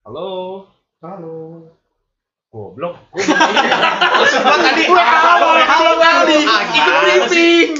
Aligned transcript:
Halo. 0.00 0.64
Halo. 1.04 1.68
Goblok. 2.48 2.96
Gua 3.12 4.56
tadi 4.56 4.88
halo, 4.88 5.60
halo 5.60 5.92
kali. 6.00 6.40
Ah, 6.48 6.62
Ikut 6.64 6.72
gimana 6.72 7.00
briefing. 7.28 7.70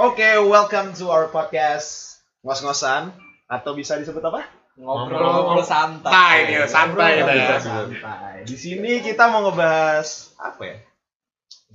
Oke, 0.00 0.40
welcome 0.40 0.96
to 0.96 1.12
our 1.12 1.28
podcast 1.28 2.16
ngos-ngosan 2.40 3.12
atau 3.44 3.76
bisa 3.76 4.00
disebut 4.00 4.24
apa? 4.24 4.48
ngobrol 4.80 5.60
santai. 5.60 6.08
Santai 6.08 6.36
nih, 6.48 6.56
santai 6.64 7.10
kita 7.20 7.32
ya. 7.36 7.44
Ngobrol 7.44 7.60
santai. 7.60 8.36
Di 8.48 8.56
sini 8.56 9.04
kita 9.04 9.28
mau 9.28 9.44
ngebahas 9.44 10.32
apa 10.40 10.62
ya? 10.64 10.76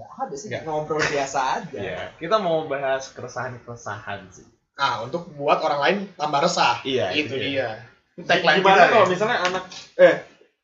Nggak 0.02 0.10
ada 0.18 0.34
sih, 0.34 0.50
ngobrol 0.66 1.02
biasa 1.06 1.40
aja. 1.62 1.78
Iya, 1.78 2.02
kita 2.18 2.42
mau 2.42 2.66
bahas 2.66 3.14
keresahan-keresahan 3.14 4.34
sih. 4.34 4.50
Nah, 4.82 5.06
untuk 5.06 5.30
buat 5.38 5.62
orang 5.62 5.80
lain 5.86 5.98
tambah 6.18 6.42
resah. 6.42 6.82
Iya, 6.82 7.14
itu 7.14 7.38
itu 7.38 7.54
dia. 7.54 7.70
Gimana 7.70 7.91
Tagline 8.18 8.60
kita 8.60 8.84
kalau 8.86 9.04
ya. 9.04 9.10
misalnya 9.10 9.38
anak 9.42 9.64
eh 9.96 10.16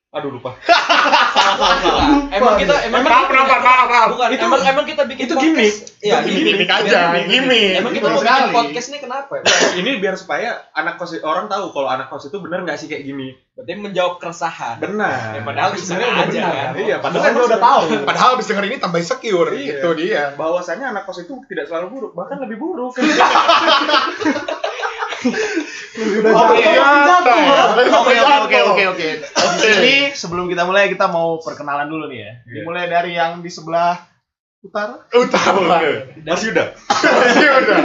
aduh 0.07 0.31
lupa. 0.31 0.55
Emang 2.37 2.55
kita 2.55 2.73
emang 2.87 3.03
Maaf, 3.03 3.27
kita- 3.27 3.43
maaf, 3.43 3.61
maaf, 3.61 3.87
maaf. 3.87 4.07
Bukan, 4.15 4.27
Itu- 4.31 4.45
emang 4.45 4.61
emang 4.63 4.85
kita 4.87 5.03
bikin 5.05 5.23
itu 5.27 5.35
gimmick. 5.35 5.73
Iya, 5.99 6.23
gimmick. 6.23 6.63
aja, 6.65 6.99
gimmick. 7.21 7.73
Emang 7.75 7.91
kita 7.91 8.07
mau 8.07 8.21
bikin 8.21 8.49
podcast 8.49 8.87
ini 8.87 8.97
kenapa 8.99 9.31
ya? 9.35 9.43
Ini 9.75 9.91
biar 9.99 10.15
supaya 10.15 10.63
anak 10.71 10.95
kos 10.95 11.17
orang 11.19 11.47
tahu 11.47 11.69
kalau 11.71 11.91
anak 11.91 12.07
kos 12.07 12.31
itu 12.31 12.37
benar 12.39 12.63
nggak 12.63 12.77
sih 12.77 12.87
kayak 12.87 13.03
gini. 13.03 13.35
Berarti 13.53 13.73
menjawab 13.75 14.17
keresahan. 14.17 14.77
Benar. 14.79 15.37
Ya, 15.37 15.41
padahal 15.43 15.69
sebenarnya 15.75 16.07
udah 16.07 16.23
aja 16.23 16.29
benar, 16.31 16.47
kan. 16.47 16.55
kan? 16.55 16.73
Iya, 16.77 16.95
Padahal 16.97 17.03
padahal 17.03 17.33
dia 17.33 17.45
udah 17.45 17.61
tahu. 17.61 17.81
Padahal 18.09 18.29
habis 18.33 18.47
denger 18.47 18.65
ini 18.65 18.77
tambah 18.79 18.99
insecure. 19.01 19.49
Iya. 19.53 19.73
Itu 19.75 19.89
dia. 19.93 20.23
bahwasanya 20.33 20.85
anak 20.95 21.03
kos 21.03 21.19
itu 21.19 21.33
tidak 21.45 21.65
selalu 21.67 21.87
buruk, 21.93 22.11
bahkan 22.15 22.37
lebih 22.39 22.57
buruk. 22.57 22.95
Oke, 25.27 26.61
jatuh. 26.61 27.39
Oke, 27.73 28.15
oke, 28.17 28.17
oke, 28.21 28.57
oke, 28.69 28.83
oke. 28.93 29.07
Di 29.57 29.69
sini 29.73 29.95
sebelum 30.13 30.45
kita 30.51 30.63
mulai 30.67 30.91
kita 30.93 31.09
mau 31.09 31.41
perkenalan 31.41 31.89
dulu 31.89 32.05
nih 32.11 32.19
ya. 32.21 32.31
Iya. 32.45 32.53
Dimulai 32.61 32.85
dari 32.85 33.11
yang 33.17 33.41
di 33.41 33.49
sebelah 33.49 33.97
utara. 34.61 35.09
Utama. 35.15 35.81
Mas 36.21 36.41
Yuda. 36.45 36.65
Iya 37.37 37.51
udah. 37.63 37.77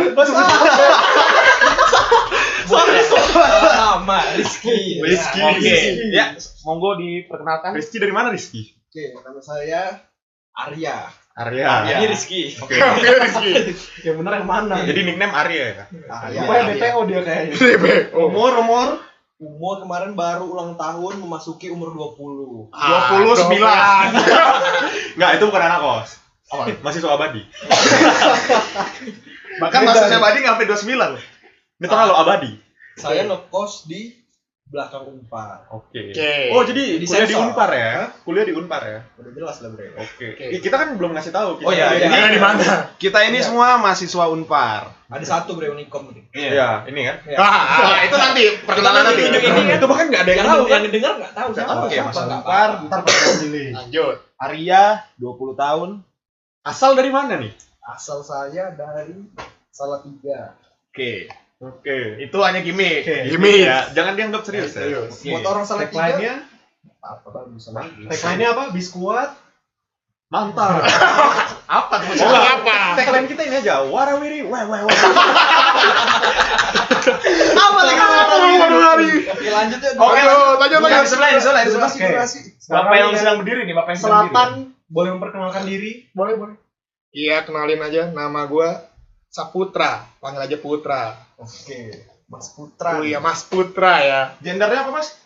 Sama 2.68 4.18
Rizky. 4.36 5.00
Rizky. 5.00 5.40
Oke, 5.40 5.76
ya, 6.12 6.36
monggo 6.64 6.96
diperkenalkan. 7.00 7.76
Rizky 7.76 7.96
dari 8.00 8.12
mana 8.12 8.32
Rizky? 8.32 8.76
Oke, 8.92 9.16
nama 9.16 9.40
saya 9.40 10.11
Arya. 10.52 10.96
Arya. 11.32 11.66
Arya. 11.80 11.96
Ini 12.00 12.06
Rizky. 12.12 12.42
Oke. 12.60 12.76
Oke, 12.76 13.08
Rizky. 13.24 13.52
Yang 14.06 14.16
benar 14.20 14.32
yang 14.40 14.48
mana? 14.48 14.84
Jadi 14.84 15.00
nickname 15.04 15.32
Arya 15.32 15.62
ya? 15.64 15.84
Arya. 16.12 16.40
Pokoknya 16.44 16.64
BTO 16.76 17.00
dia 17.08 17.20
kayaknya. 17.24 17.54
DBO. 17.56 18.28
Umur, 18.28 18.52
umur 18.60 18.88
Umur 19.42 19.82
kemarin 19.82 20.14
baru 20.14 20.54
ulang 20.54 20.78
tahun 20.78 21.18
memasuki 21.18 21.66
umur 21.66 21.90
20. 21.90 22.70
Ah, 22.70 23.10
29. 23.26 23.58
Enggak, 25.18 25.30
itu 25.36 25.44
bukan 25.50 25.62
anak 25.66 25.82
kos. 25.82 26.22
Mahasiswa 26.78 27.10
abadi. 27.10 27.42
Bahkan 29.62 29.80
masuk 29.82 30.06
saya 30.06 30.22
tadi 30.22 30.38
nggak 30.46 30.54
sampai 30.54 30.70
29 30.70 30.94
loh. 31.18 31.22
Ini 31.82 31.86
terlalu 31.90 32.14
abadi. 32.14 32.52
Saya 32.94 33.26
ngekos 33.26 33.90
di 33.90 34.21
belakang 34.72 35.04
Unpar. 35.04 35.68
Oke. 35.68 36.10
Oke. 36.10 36.32
Oh, 36.48 36.64
jadi 36.64 36.96
Di 36.96 37.04
kuliah 37.04 37.28
di. 37.28 37.36
Unpar 37.36 37.68
ya? 37.70 38.08
Kuliah 38.24 38.42
di 38.42 38.54
Unpar 38.56 38.80
ya? 38.82 39.04
Udah 39.14 39.30
jelas 39.30 39.56
lah, 39.60 39.68
Bre. 39.68 39.92
Oke. 39.92 40.26
Oke. 40.32 40.44
Ih, 40.48 40.58
Kita 40.58 40.74
kan 40.74 40.96
belum 40.96 41.12
ngasih 41.12 41.28
tahu. 41.28 41.60
kita 41.60 41.68
Oh, 41.68 41.72
iya, 41.72 41.92
iya. 41.92 42.08
di- 42.08 42.16
Ada 42.16 42.28
di 42.30 42.40
mana? 42.40 42.64
Kita 42.96 43.18
ini 43.22 43.36
Iya. 43.36 43.44
semua 43.44 43.76
mahasiswa 43.76 44.24
Unpar. 44.26 44.82
Ada 45.06 45.24
satu 45.28 45.54
Bre 45.54 45.68
Unicom 45.68 46.08
nih. 46.08 46.24
Iya, 46.32 46.88
ini 46.88 47.00
kan. 47.04 47.16
Ya. 47.28 47.36
Ah, 47.36 48.00
itu 48.00 48.16
nanti 48.16 48.42
perkenalan 48.64 49.02
nanti. 49.04 49.22
Tunjuk 49.22 49.42
ini 49.44 49.60
kan. 49.62 49.76
Itu 49.76 49.86
bahkan 49.86 50.06
nggak 50.08 50.22
ada 50.24 50.30
yang 50.30 50.40
Yang 50.40 50.48
tahu 50.48 50.56
tahu 50.56 50.64
kan? 50.64 50.80
yang 50.80 50.84
denger 50.90 51.12
nggak 51.20 51.32
tahu 51.36 51.48
siapa. 51.52 51.72
Oke, 51.76 51.92
siapa, 51.92 52.08
masuk 52.08 52.24
Unpar, 52.24 52.40
apa-apa. 52.72 52.86
ntar 52.88 53.00
pada 53.04 53.30
pilih. 53.38 53.68
Lanjut. 53.76 54.16
Arya, 54.40 54.82
20 55.14 55.52
tahun. 55.54 55.90
Asal 56.62 56.90
dari 56.94 57.10
mana 57.10 57.36
nih? 57.36 57.52
Asal 57.84 58.24
saya 58.24 58.72
dari 58.72 59.20
Salatiga. 59.68 60.56
Oke. 60.88 61.28
Oke. 61.62 62.18
Itu 62.18 62.42
hanya 62.42 62.58
gimmick. 62.58 63.06
Gimmick. 63.06 63.62
Ya, 63.62 63.86
jangan 63.94 64.18
dianggap 64.18 64.42
serius 64.42 64.74
ya. 64.74 64.82
Serius. 64.82 65.14
Oke. 65.14 65.30
Buat 65.30 65.46
orang 65.46 65.64
Salatiga. 65.64 65.94
Tagline-nya, 65.94 66.34
Apa 66.98 67.28
tagline-nya 68.10 68.48
apa? 68.50 68.64
Biskuat. 68.74 69.30
Mantap. 70.32 70.80
Apa 71.72 71.94
tuh? 72.04 72.24
Oh, 72.24 72.36
apa? 72.36 72.96
Tagline 72.96 73.28
kita 73.28 73.42
ini 73.44 73.56
aja. 73.60 73.84
Warawiri, 73.84 74.44
wah 74.48 74.64
wah 74.64 74.80
wah. 74.84 74.92
Apa 77.52 77.80
lagi? 77.84 78.00
Oke, 79.28 79.48
lanjut 79.48 79.80
ya. 79.80 79.90
Oke, 79.96 80.20
Lanjut, 80.20 80.56
lanjut, 80.56 80.78
Bukan, 80.80 80.88
lanjut. 80.88 81.04
di 81.04 81.10
sebelah, 81.12 81.30
di 81.32 81.40
sebelah, 81.40 81.62
di. 81.64 82.40
Bapak 82.68 82.94
yang 82.96 83.12
sedang 83.16 83.36
berdiri 83.44 83.60
nih, 83.68 83.74
Bapak 83.76 83.90
yang 83.92 84.00
sedang 84.00 84.12
Selatan 84.28 84.48
berdiri. 84.52 84.88
boleh 84.92 85.10
memperkenalkan 85.16 85.62
diri 85.64 85.92
Boleh, 86.12 86.34
boleh. 86.36 86.56
Iya, 87.12 87.36
kenalin 87.44 87.80
aja. 87.84 88.02
Nama 88.08 88.40
gua 88.48 88.68
Saputra. 89.32 90.04
Panggil 90.20 90.44
aja 90.44 90.56
Putra. 90.60 91.16
Oke. 91.40 92.04
Mas 92.28 92.52
Putra. 92.52 93.00
Oh 93.00 93.04
iya, 93.04 93.16
Mas 93.16 93.48
Putra 93.48 94.04
ya. 94.04 94.20
Gendernya 94.44 94.84
apa, 94.84 94.92
Mas? 94.92 95.16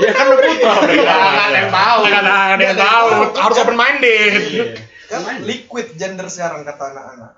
Iya 0.00 0.10
kan 0.16 0.24
lu 0.32 0.36
putra. 0.40 0.72
Nggak 0.80 1.44
ada 1.44 1.58
yang 1.60 1.70
tahu. 1.70 1.98
Nggak 2.08 2.24
ada 2.24 2.64
yang 2.64 2.80
tahu. 2.80 3.08
Harus 3.36 3.56
open 3.60 3.76
minded. 3.76 4.32
Kan 5.04 5.20
liquid 5.44 6.00
gender 6.00 6.26
sekarang 6.32 6.64
kata 6.64 6.96
anak-anak. 6.96 7.30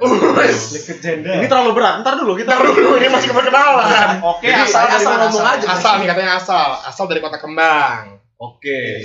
liquid 0.71 0.99
gender 1.03 1.35
Ini 1.43 1.51
terlalu 1.51 1.75
berat. 1.75 2.07
Ntar 2.07 2.15
dulu 2.15 2.39
kita. 2.39 2.55
Ntar 2.55 2.63
dulu, 2.63 2.97
ini 3.03 3.11
masih 3.11 3.35
perkenalan. 3.35 4.23
Oke, 4.23 4.47
Jadi, 4.47 4.71
asal 4.71 4.87
asal 4.87 5.15
ngomong 5.27 5.45
aja. 5.51 5.67
Asal 5.75 5.93
nih 5.99 6.07
katanya 6.07 6.33
asal. 6.39 6.69
Asal 6.87 7.05
dari 7.11 7.19
Kota 7.19 7.43
Kembang. 7.43 8.23
Oke. 8.39 9.03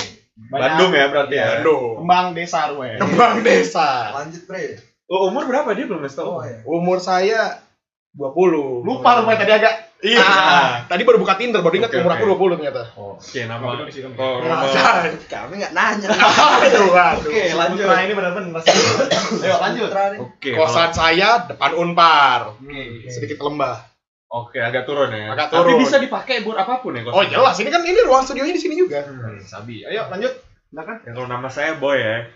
Bandung 0.53 0.93
ya 0.93 1.09
berarti 1.09 1.35
ya. 1.35 1.47
Bandung. 1.57 2.05
Kembang 2.05 2.25
Desa 2.37 2.57
Arwe. 2.69 3.01
Kembang 3.01 3.41
Desa. 3.41 4.13
Lanjut, 4.13 4.45
Bre. 4.45 4.90
Oh, 5.11 5.27
umur 5.27 5.43
berapa 5.43 5.67
dia 5.75 5.83
belum 5.91 5.99
ngasih 6.07 6.23
tahu? 6.23 6.29
Oh, 6.39 6.43
ya. 6.47 6.63
Umur 6.63 7.03
saya 7.03 7.59
20. 8.15 8.87
Lupa 8.87 9.19
rupanya 9.19 9.43
tadi 9.43 9.53
agak 9.59 9.91
Iya. 10.01 10.25
Tadi 10.89 11.05
baru 11.05 11.21
buka 11.21 11.37
Tinder, 11.37 11.61
baru 11.61 11.77
ingat 11.77 11.93
Oke, 11.93 12.01
umur 12.01 12.11
oke. 12.17 12.17
aku 12.17 12.57
20 12.57 12.57
ternyata. 12.57 12.81
Oke, 12.97 13.39
nama. 13.45 13.65
Duduk 13.77 13.85
di 13.85 13.93
situ. 13.93 14.09
Oh, 14.17 14.41
nama. 14.41 14.65
Nah, 14.65 15.13
Kami 15.29 15.53
nggak 15.61 15.73
nanya. 15.77 16.07
Aduh, 16.65 16.89
aduh. 16.89 17.29
Oke, 17.29 17.43
lanjut. 17.61 17.85
Putra 17.85 18.01
ini 18.01 18.13
benar-benar 18.17 18.61
Ayo 19.45 19.55
lanjut. 19.61 19.89
Oke. 20.25 20.51
Kosan 20.57 20.89
saya 20.89 21.45
depan 21.45 21.77
Unpar. 21.77 22.57
Oke. 22.57 23.05
Sedikit 23.13 23.37
lembah. 23.45 23.77
Oke, 24.31 24.57
agak 24.57 24.89
turun 24.89 25.13
ya. 25.13 25.37
Agak 25.37 25.53
Tapi 25.53 25.69
turun. 25.69 25.85
bisa 25.85 26.01
dipakai 26.01 26.41
buat 26.41 26.57
apa 26.57 26.81
pun 26.81 26.97
ya. 26.97 27.03
Oh 27.05 27.21
jelas, 27.21 27.59
ini 27.61 27.69
kan 27.69 27.83
ini 27.85 27.99
ruang 28.01 28.25
studionya 28.25 28.55
di 28.57 28.63
sini 28.63 28.79
juga. 28.79 29.05
Hmm, 29.05 29.37
Sabi. 29.43 29.85
Ayo 29.85 30.09
lanjut. 30.09 30.33
Silakan. 30.71 30.97
Ya, 31.03 31.11
kalau 31.13 31.27
nama 31.27 31.51
saya 31.51 31.75
Boy 31.77 31.99
ya. 31.99 32.31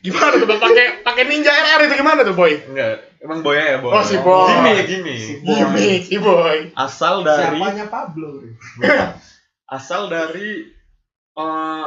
Gimana 0.00 0.32
tuh 0.40 0.48
Bang? 0.48 0.60
pakai 0.60 1.04
pakai 1.04 1.22
Ninja 1.28 1.52
RR 1.52 1.80
itu 1.84 1.94
gimana 2.00 2.20
tuh, 2.24 2.32
Boy? 2.32 2.56
Enggak, 2.56 3.04
emang 3.20 3.44
Boy 3.44 3.56
ya 3.60 3.78
Boy. 3.82 3.92
Oh, 3.92 4.02
si 4.04 4.16
Boy. 4.16 4.48
Gini, 4.48 4.72
gini. 4.88 5.16
Gimik, 5.44 6.00
si 6.08 6.16
Boy. 6.16 6.72
Asal 6.72 7.20
dari 7.20 7.60
Siapanya 7.60 7.86
Pablo, 7.92 8.40
asal 9.76 10.08
dari 10.08 10.64
eh 11.36 11.86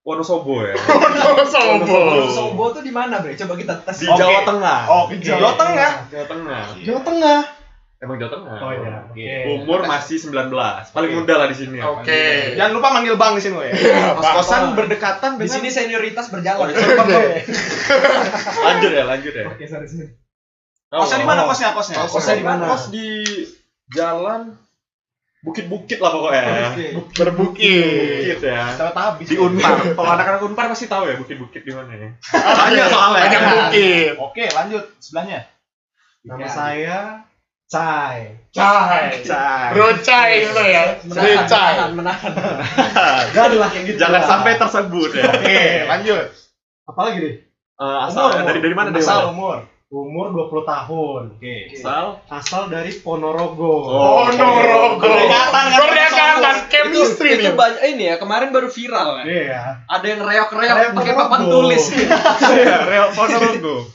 Wonosobo 0.00 0.64
ya. 0.64 0.74
Oh, 1.20 1.44
sobo. 1.44 2.00
Sobo 2.32 2.64
tuh 2.72 2.80
di 2.80 2.88
mana, 2.88 3.20
Bre? 3.20 3.36
Coba 3.36 3.54
kita 3.54 3.84
tes. 3.84 4.00
Di. 4.00 4.08
Jawa 4.08 4.42
Tengah. 4.48 4.80
Oh, 4.88 5.04
Oke. 5.06 5.20
Jawa 5.20 5.52
Tengah. 5.54 6.08
Jawa 6.08 6.26
Tengah. 6.26 6.62
Jawa 6.80 7.00
Tengah 7.04 7.59
Emang 8.00 8.16
Jawa 8.16 8.32
Tengah. 8.32 8.56
oh 8.64 8.72
iya 8.72 9.04
Oke. 9.12 9.60
Umur 9.60 9.84
masih 9.84 10.16
19. 10.16 10.48
Paling 10.96 11.12
muda 11.20 11.34
lah 11.36 11.46
di 11.52 11.56
sini 11.60 11.84
ya. 11.84 11.84
Oke. 11.92 12.56
Jangan 12.56 12.72
lupa 12.72 12.88
manggil 12.96 13.20
Bang 13.20 13.36
di 13.36 13.44
sini, 13.44 13.60
ya. 13.60 13.76
Kos-kosan 14.16 14.72
Bang. 14.72 14.76
berdekatan 14.80 15.36
Di 15.36 15.44
dengan 15.44 15.52
sini 15.60 15.68
senioritas 15.68 16.32
berjalan. 16.32 16.72
lanjut 18.64 18.90
ya, 18.96 19.04
lanjut 19.04 19.32
ya. 19.36 19.44
Oke, 19.52 19.68
sorry, 19.68 19.84
sorry. 19.84 20.16
Kosnya 20.90 21.18
di 21.20 21.28
mana 21.28 21.44
kosnya? 21.44 21.76
Kosnya. 21.76 21.96
Kosnya 22.08 22.34
di 22.40 22.46
mana? 22.48 22.64
Kos 22.72 22.88
di 22.88 23.06
jalan 23.92 24.56
bukit-bukit 25.44 26.00
lah 26.00 26.10
pokoknya. 26.16 26.42
Oke. 26.72 26.86
Berbukit. 27.20 27.84
Bukit 28.16 28.40
ya. 28.40 28.64
Kita 28.80 28.96
habis. 28.96 29.28
Di 29.28 29.36
Unpar. 29.36 29.76
Kalau 29.92 30.10
anak-anak 30.10 30.40
Unpar 30.48 30.72
pasti 30.72 30.88
tahu 30.88 31.04
ya 31.04 31.20
bukit-bukit 31.20 31.68
di 31.68 31.72
mana 31.76 31.92
ya. 31.92 32.08
Banyak 32.32 32.86
soalnya. 32.88 33.22
Banyak 33.28 33.42
bukit. 33.44 34.12
Oke, 34.18 34.44
lanjut 34.56 34.84
sebelahnya. 35.04 35.44
nama 36.20 36.44
Ya. 36.44 36.48
saya 36.52 36.98
Cai 37.70 38.34
Cai. 38.50 39.22
Cai. 39.22 39.70
Bro 39.70 40.02
Cai 40.02 40.42
gitu 40.42 40.58
ya. 40.58 40.98
Bro 41.00 41.14
Menahan, 41.14 41.46
Cai. 41.46 41.74
menahan, 41.94 42.30
menahan. 42.32 42.32
Gak 43.30 43.46
lah 43.54 43.70
kayak 43.70 43.84
gitu 43.86 43.96
Jangan 43.96 44.22
sampai 44.26 44.58
tersebut 44.58 45.10
ya. 45.14 45.30
Oke, 45.30 45.62
lanjut. 45.86 46.24
apalagi 46.84 47.18
deh 47.20 47.34
Eh, 47.80 47.98
asal 48.04 48.28
Umur, 48.28 48.44
dari 48.44 48.58
dari 48.58 48.74
mana 48.74 48.90
deh? 48.90 48.98
Asal 48.98 49.30
umur. 49.30 49.64
umur 49.88 50.26
20 50.50 50.62
tahun 50.64 51.22
Oke. 51.32 51.56
Asal 51.72 52.04
asal 52.26 52.62
dari 52.66 52.90
Ponorogo 52.96 53.74
Oh. 53.86 54.26
Ponorogo. 54.26 55.00
Berdekatan 55.00 55.64
kan? 55.64 55.78
Berdekatan 55.78 56.56
chemistry 56.66 57.28
itu 57.36 57.46
nih. 57.46 57.54
banyak 57.54 57.82
ini 57.88 58.04
ya 58.04 58.16
kemarin 58.16 58.50
baru 58.50 58.66
viral 58.66 59.08
ya. 59.16 59.24
iya 59.24 59.60
Ada 59.86 60.06
yang 60.06 60.20
reok-reok 60.20 60.76
Reok 60.76 60.92
pakai 60.92 61.14
papan 61.16 61.40
tulis. 61.44 61.84
Iya, 62.50 62.76
Real 62.84 63.08
Ponorogo. 63.10 63.86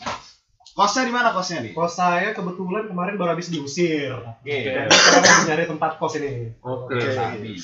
Kosnya 0.75 1.07
di 1.07 1.13
mana 1.15 1.31
kosnya 1.31 1.63
nih? 1.63 1.71
kos 1.71 1.95
saya 1.95 2.35
kebetulan 2.35 2.91
kemarin 2.91 3.15
baru 3.15 3.31
habis 3.31 3.47
diusir 3.47 4.11
Oke. 4.11 4.59
dan 4.67 4.91
sekarang 4.91 5.23
lagi 5.23 5.43
nyari 5.47 5.63
tempat 5.71 5.91
kos 5.95 6.19
ini 6.19 6.51
Oke. 6.59 7.15
Sabi. 7.15 7.55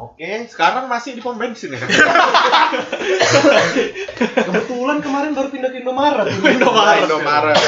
Oke, 0.00 0.48
Sekarang 0.48 0.88
masih 0.88 1.12
di 1.12 1.20
pom 1.20 1.36
bensin 1.36 1.76
ya. 1.76 1.78
Kebetulan 4.48 5.04
kemarin 5.04 5.36
baru 5.36 5.52
pindah 5.52 5.70
ke 5.70 5.84
Indomaret. 5.84 6.26
Indomaret. 6.56 7.04
Indomaret. 7.04 7.60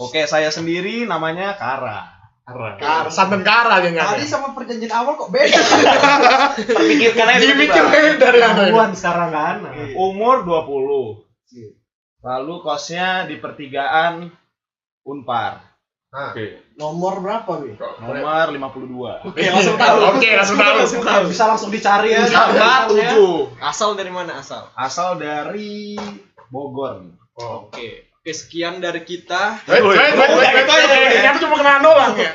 oke 0.00 0.20
saya 0.24 0.48
sendiri 0.48 1.04
namanya 1.04 1.54
Kara. 1.60 2.14
Kar, 2.44 3.08
santan 3.08 3.40
kara 3.40 3.80
aja 3.80 3.88
Tadi 3.88 4.28
sama 4.28 4.52
perjanjian 4.52 4.92
awal 4.92 5.16
kok 5.16 5.32
beda. 5.32 5.60
Perpikirkan 6.76 7.26
aja 7.32 7.40
Dimikir 7.40 7.84
beda 7.88 8.28
ya. 8.36 8.48
Ketahuan 8.52 8.92
sekarang 8.92 9.30
kan. 9.32 9.56
Umur 9.96 10.44
20. 10.44 11.23
Lalu 12.24 12.54
kosnya 12.64 13.28
di 13.28 13.36
pertigaan 13.36 14.32
Unpar. 15.04 15.60
Oke. 16.14 16.72
Nomor 16.80 17.20
berapa, 17.20 17.52
Bi? 17.60 17.76
Nomor 17.76 18.48
52. 18.48 19.28
Oke, 19.28 19.42
langsung 19.50 19.76
tahu. 19.76 19.96
Oke, 20.16 20.28
langsung 20.32 20.58
tahu. 21.04 21.28
Bisa 21.28 21.44
langsung 21.44 21.68
dicari 21.68 22.16
ya. 22.16 22.24
Sama 22.24 22.56
Tahu 22.56 22.96
ya. 22.96 23.12
7. 23.12 23.60
Asal 23.60 23.90
dari 23.98 24.08
mana 24.08 24.40
asal? 24.40 24.72
Asal 24.72 25.20
dari 25.20 26.00
Bogor. 26.48 27.12
Oke. 27.36 28.14
Oke, 28.24 28.32
sekian 28.32 28.80
dari 28.80 29.04
kita. 29.04 29.60
Wait, 29.68 29.84
wait, 29.84 30.00
wait, 30.00 30.16
wait, 30.16 30.64
wait, 30.64 30.64
wait. 30.64 31.20
Ini 31.20 31.38
cuma 31.44 31.60
kenalan 31.60 31.84
doang 31.84 32.16
ya. 32.16 32.32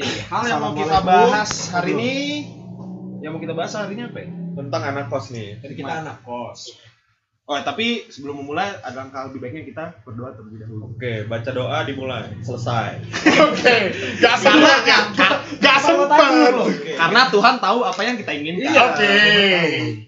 Oke, 0.00 0.16
hal 0.32 0.42
yang 0.48 0.60
mau 0.64 0.72
kita 0.72 1.04
bahas 1.04 1.68
hari 1.76 1.92
ini 1.92 2.12
yang 3.20 3.36
mau 3.36 3.40
kita 3.44 3.52
bahas 3.52 3.76
hari 3.76 4.00
ini 4.00 4.08
apa 4.08 4.18
ya? 4.24 4.32
Tentang 4.56 4.82
anak 4.88 5.12
kos 5.12 5.28
nih. 5.28 5.60
Dari 5.60 5.74
kita 5.76 5.92
anak 6.00 6.24
kos. 6.24 6.72
Oh, 7.44 7.60
tapi 7.60 8.08
sebelum 8.08 8.40
memulai 8.40 8.80
ada 8.80 8.96
langkah 8.96 9.28
lebih 9.28 9.44
baiknya 9.44 9.68
kita 9.68 9.84
berdoa 10.08 10.32
terlebih 10.32 10.64
dahulu. 10.64 10.96
Oke, 10.96 11.28
baca 11.28 11.50
doa 11.52 11.84
dimulai. 11.84 12.32
Selesai. 12.40 12.96
Oke, 13.52 13.76
gak 14.24 14.36
sempet 14.40 14.80
ya. 14.88 14.98
Gak 15.60 15.78
sempet. 15.84 16.16
Karena 16.96 17.20
Tuhan 17.28 17.54
tahu 17.60 17.84
apa 17.84 18.00
yang 18.00 18.16
kita 18.16 18.32
inginkan. 18.32 18.72
Oke. 18.72 19.16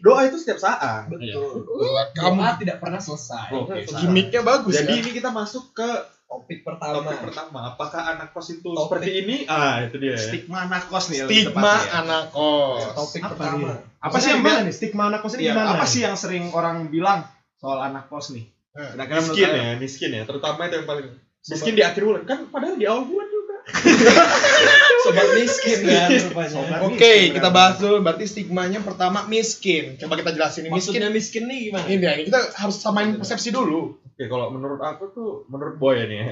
Doa 0.00 0.24
itu 0.24 0.40
setiap 0.40 0.56
saat. 0.56 1.12
Betul. 1.12 1.68
Kamu 2.16 2.40
Doa 2.40 2.56
tidak 2.56 2.80
pernah 2.80 3.02
selesai. 3.02 3.52
Oke. 3.60 3.84
gimmicknya 3.90 4.40
bagus 4.40 4.72
Jadi 4.72 4.92
ya. 4.96 5.00
ini 5.04 5.10
kita 5.12 5.28
masuk 5.34 5.76
ke 5.76 5.90
Topik 6.32 6.64
pertama. 6.64 7.04
topik 7.04 7.18
pertama. 7.28 7.58
Apakah 7.76 8.02
anak 8.16 8.32
kos 8.32 8.48
itu 8.56 8.64
Topik. 8.64 9.04
seperti 9.04 9.10
ini? 9.20 9.36
Ah, 9.44 9.84
itu 9.84 10.00
dia. 10.00 10.16
Stigma 10.16 10.64
anak 10.64 10.88
kos 10.88 11.12
nih. 11.12 11.28
Stigma 11.28 11.76
ya. 11.76 12.00
anak 12.00 12.24
kos. 12.32 12.80
Topik 12.96 13.20
Apa 13.20 13.36
pertama. 13.36 13.68
nih? 13.68 14.00
Apa 14.00 14.16
sih 14.16 14.28
yang 14.32 14.40
nih? 14.40 14.72
Stigma 14.72 15.02
anak 15.12 15.20
kos 15.20 15.36
ini 15.36 15.42
Iya, 15.44 15.52
gimana? 15.52 15.68
apa 15.76 15.84
sih 15.84 16.00
yang 16.00 16.16
sering 16.16 16.48
orang 16.50 16.88
bilang 16.88 17.28
soal 17.60 17.84
anak 17.84 18.08
kos 18.08 18.32
nih? 18.32 18.48
Kira-kira 18.72 19.20
menurut 19.20 19.36
miskin 19.36 19.52
ya, 19.52 19.72
miskin 19.76 20.10
ya. 20.16 20.22
Terutama 20.24 20.60
itu 20.64 20.74
yang 20.80 20.88
paling 20.88 21.06
miskin 21.44 21.74
di 21.76 21.84
akhir 21.84 22.00
bulan. 22.00 22.22
Kan 22.24 22.48
padahal 22.48 22.80
di 22.80 22.88
awal 22.88 23.04
bulan. 23.04 23.28
Sobat 25.02 25.28
miskin 25.34 25.78
kan 25.82 26.08
rupanya. 26.10 26.78
Oke, 26.84 27.14
kita 27.30 27.48
bahas 27.48 27.76
dulu. 27.76 27.98
Berarti 28.00 28.24
stigmanya 28.24 28.78
pertama 28.80 29.26
miskin. 29.26 29.98
Coba 29.98 30.14
kita 30.14 30.30
jelasin 30.30 30.64
ini 30.64 30.70
miskin. 30.70 30.94
Maksudnya 30.94 31.10
miskin 31.10 31.42
nih 31.46 31.58
gimana? 31.68 31.84
Ini 31.84 31.96
dia, 31.98 32.12
kita 32.22 32.38
harus 32.54 32.76
samain 32.76 33.16
persepsi 33.16 33.50
dulu. 33.50 33.98
Oke, 34.12 34.28
kalau 34.28 34.52
menurut 34.52 34.78
aku 34.78 35.08
tuh 35.10 35.30
menurut 35.48 35.74
boy 35.74 35.96
ini 35.96 36.20
ya. 36.20 36.26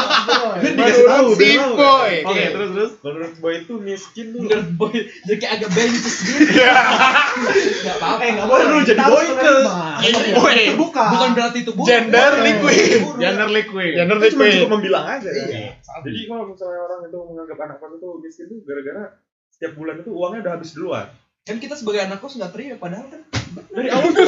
Biar 0.58 0.72
dikasih 0.74 1.04
tahu, 1.04 1.26
si 1.36 1.50
boy. 1.54 2.12
Oke, 2.24 2.42
terus 2.48 2.68
terus. 2.72 2.92
Menurut 2.98 3.32
boy 3.38 3.52
itu 3.54 3.74
miskin 3.76 4.26
tuh 4.32 4.40
Menurut 4.42 4.68
boy, 4.74 4.92
jadi 5.22 5.36
kayak 5.36 5.52
agak 5.60 5.70
bencis 5.70 6.16
gitu. 6.24 6.40
Gak 6.58 7.94
apa-apa. 7.94 8.22
Eh, 8.24 8.30
nggak 8.32 8.48
boleh 8.48 8.64
Lu 8.66 8.80
jadi 8.82 9.02
boy 9.04 9.26
ke- 9.30 9.66
Boy, 9.98 10.12
boy. 10.34 10.56
terbuka. 10.72 11.04
Bukan 11.10 11.30
berarti 11.32 11.58
itu 11.60 11.72
buruk. 11.72 11.86
Gender 11.86 12.32
liquid. 12.40 13.00
Gender 13.20 13.48
liquid. 13.48 13.92
Gender 13.94 14.16
Itu 14.16 14.24
cuma 14.24 14.40
liquid. 14.40 14.52
cukup 14.56 14.70
membilang 14.72 15.04
aja. 15.06 15.28
Iya. 15.28 15.70
Jadi 15.78 16.20
kalau 16.24 16.44
misalnya 16.48 16.67
orang 16.70 17.00
itu 17.04 17.18
menganggap 17.18 17.58
anak 17.60 17.76
kos 17.78 17.92
itu 17.94 18.08
miskin 18.18 18.46
tuh 18.46 18.58
gara-gara 18.62 19.04
setiap 19.48 19.72
bulan 19.74 19.96
itu 19.98 20.10
uangnya 20.10 20.40
udah 20.42 20.52
habis 20.54 20.70
duluan. 20.72 21.06
Kan 21.42 21.56
kita 21.56 21.74
sebagai 21.74 22.04
anak 22.04 22.18
kos 22.18 22.34
nggak 22.34 22.52
terima 22.52 22.76
padahal 22.76 23.08
kan 23.08 23.22
Dari 23.74 23.88
awal 23.88 24.10
tuh 24.10 24.26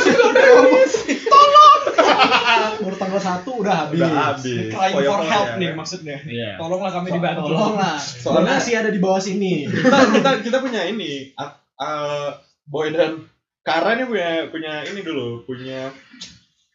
Baru 2.81 2.97
tanggal 2.97 3.21
1 3.21 3.45
udah 3.47 3.75
habis. 3.85 3.99
udah 4.01 4.11
habis. 4.11 4.73
crying 4.73 4.97
for 4.97 5.23
help 5.23 5.49
ya. 5.51 5.59
nih 5.59 5.71
maksudnya. 5.73 6.17
Iya. 6.21 6.51
Tolonglah 6.57 6.91
kami 6.91 7.09
So- 7.09 7.17
dibantu. 7.17 7.43
Tolonglah. 7.47 7.97
Soalnya- 7.99 8.57
Donasi 8.57 8.71
ada 8.73 8.91
di 8.91 9.01
bawah 9.01 9.21
sini. 9.21 9.69
kita 9.71 9.99
kita 10.17 10.31
kita 10.43 10.59
punya 10.61 10.83
ini 10.85 11.31
eh, 11.33 12.31
boy 12.65 12.89
dan 12.91 13.29
Kara 13.61 13.93
ini 13.93 14.09
punya 14.09 14.49
punya 14.49 14.73
ini 14.83 15.01
dulu 15.01 15.45
punya 15.45 15.93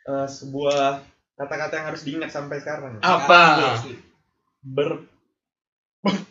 eh, 0.06 0.28
sebuah 0.28 1.02
kata-kata 1.36 1.74
yang 1.76 1.88
harus 1.90 2.02
diingat 2.06 2.30
sampai 2.30 2.62
sekarang 2.62 3.02
Apa? 3.02 3.82
ber 4.64 5.04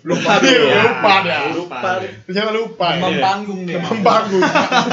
Lupa 0.05 0.33
dulu. 0.39 0.67
Lupa 0.71 1.15
dia. 1.25 1.39
lupa 1.51 1.79
deh. 1.99 2.13
Jangan 2.31 2.53
lupa. 2.55 2.87
Demam 2.95 3.11
Iya. 3.11 3.23
panggung 3.25 3.61
dia. 3.65 3.75
Demam 3.81 3.99
panggung. 4.01 4.43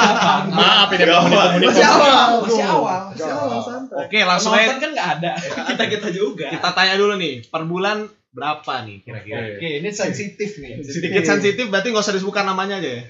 Maaf 0.57 0.89
ini 0.89 1.03
komunikasi. 1.03 1.57
Masih 1.61 1.85
awal, 1.85 2.09
Tuh. 2.11 2.41
masih 2.47 2.65
awal. 2.65 2.99
Masih 3.11 3.29
awal, 3.29 3.59
santai. 3.61 3.97
Oke, 4.07 4.19
langsung 4.23 4.51
aja 4.51 4.75
kan 4.75 4.89
nggak 4.89 5.09
ada. 5.19 5.31
Kita 5.69 5.83
kita 5.85 6.07
juga. 6.09 6.47
kita 6.49 6.69
tanya 6.71 6.95
dulu 6.95 7.13
nih, 7.15 7.45
per 7.45 7.63
bulan 7.63 7.97
berapa 8.31 8.73
nih 8.87 8.97
kira-kira? 9.03 9.59
Oke. 9.59 9.69
Ini 9.83 9.89
sensitif 9.91 10.49
nih. 10.57 10.79
Sedikit 10.81 11.23
sensitif 11.23 11.67
berarti 11.67 11.91
nggak 11.91 12.01
usah 12.01 12.15
disebutkan 12.15 12.47
namanya 12.47 12.79
aja 12.79 12.89
ya. 12.97 13.03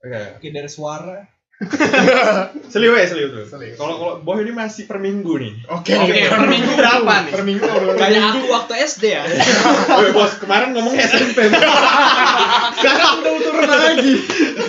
Oke. 0.00 0.18
Oke, 0.38 0.48
dari 0.48 0.70
suara. 0.70 1.18
Ya, 1.58 2.54
seliu 2.70 2.94
tuh. 3.34 3.44
Kalau 3.74 3.94
kalau 3.98 4.14
boy 4.22 4.46
ini 4.46 4.54
masih 4.54 4.86
per 4.86 5.02
minggu 5.02 5.42
nih. 5.42 5.52
Oke. 5.66 5.90
Oke, 5.90 6.20
per 6.30 6.46
minggu 6.46 6.70
berapa 6.78 7.14
nih? 7.26 7.32
Per 7.34 7.42
minggu? 7.42 7.64
Kayak 7.98 8.22
aku 8.30 8.46
waktu 8.46 8.72
SD 8.86 9.04
ya. 9.10 9.26
Woi 9.90 10.10
bos, 10.16 10.38
kemarin 10.38 10.70
ngomongnya 10.70 11.10
SMP. 11.10 11.50
Sekarang 12.78 13.10
udah 13.18 13.32
turun 13.42 13.66
lagi. 13.66 14.12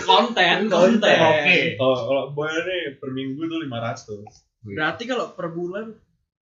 konten, 0.02 0.58
konten. 0.66 1.18
Oke. 1.22 1.58
Kalau 1.78 1.98
kalau 2.10 2.24
boy 2.34 2.50
ini 2.50 2.98
per 2.98 3.10
minggu 3.14 3.42
tuh 3.46 3.60
500. 3.62 4.74
Berarti 4.74 5.04
kalau 5.06 5.26
per 5.38 5.54
bulan 5.54 5.94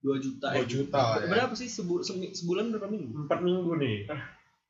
2 0.04 0.20
juta. 0.20 0.52
2 0.52 0.60
ya? 0.60 0.64
juta 0.68 1.00
ya. 1.24 1.26
Berapa 1.26 1.54
sih 1.56 1.72
sebu- 1.72 2.04
sebulan 2.04 2.68
berapa 2.68 2.92
minggu? 2.92 3.24
Empat 3.24 3.40
minggu 3.40 3.80
nih. 3.80 4.12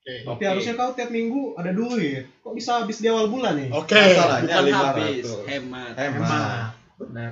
Oke. 0.04 0.20
Tapi 0.20 0.42
harusnya 0.44 0.76
kau 0.76 0.92
tiap 0.92 1.08
minggu 1.08 1.56
ada 1.56 1.72
duit. 1.72 2.28
Kok 2.44 2.52
bisa 2.52 2.84
habis 2.84 3.00
di 3.00 3.08
awal 3.08 3.32
bulan 3.32 3.56
nih? 3.56 3.72
Oke. 3.72 3.96
Masalahnya 3.96 4.44
Bukan 4.44 4.64
500. 4.68 4.76
habis, 4.76 5.26
hemat. 5.48 5.92
Hemat. 5.96 6.68
Benar. 7.00 7.30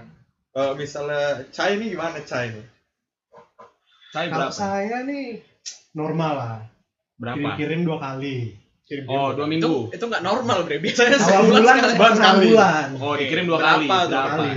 Kalau 0.52 0.72
misalnya 0.72 1.24
Cai 1.52 1.76
ini 1.76 1.92
gimana 1.92 2.16
Cai 2.24 2.48
ini? 2.48 2.62
Kalau 4.12 4.48
berapa? 4.48 4.52
saya 4.52 5.04
nih 5.04 5.40
normal 5.92 6.32
lah. 6.32 6.56
Berapa? 7.16 7.61
Kirim 7.61 7.85
dua 7.85 8.00
kali. 8.00 8.56
Kirim 8.82 9.04
Oh, 9.04 9.32
dua 9.32 9.44
Itu 9.44 9.52
minggu. 9.52 9.76
itu 9.92 10.04
nggak 10.04 10.25
normal, 10.25 10.58
Bre. 10.64 10.80
Biasanya 10.80 11.16
Awal 11.16 11.28
sebulan 11.28 11.61
bulan, 11.61 11.76
sekali. 11.76 12.16
Sekali. 12.16 12.47
bulan. 12.49 12.87
Oh, 12.97 13.14
dikirim 13.16 13.44
dua 13.44 13.58
Berapa 13.61 13.73
kali. 13.73 13.87
Dua 13.88 14.23
kali. 14.26 14.52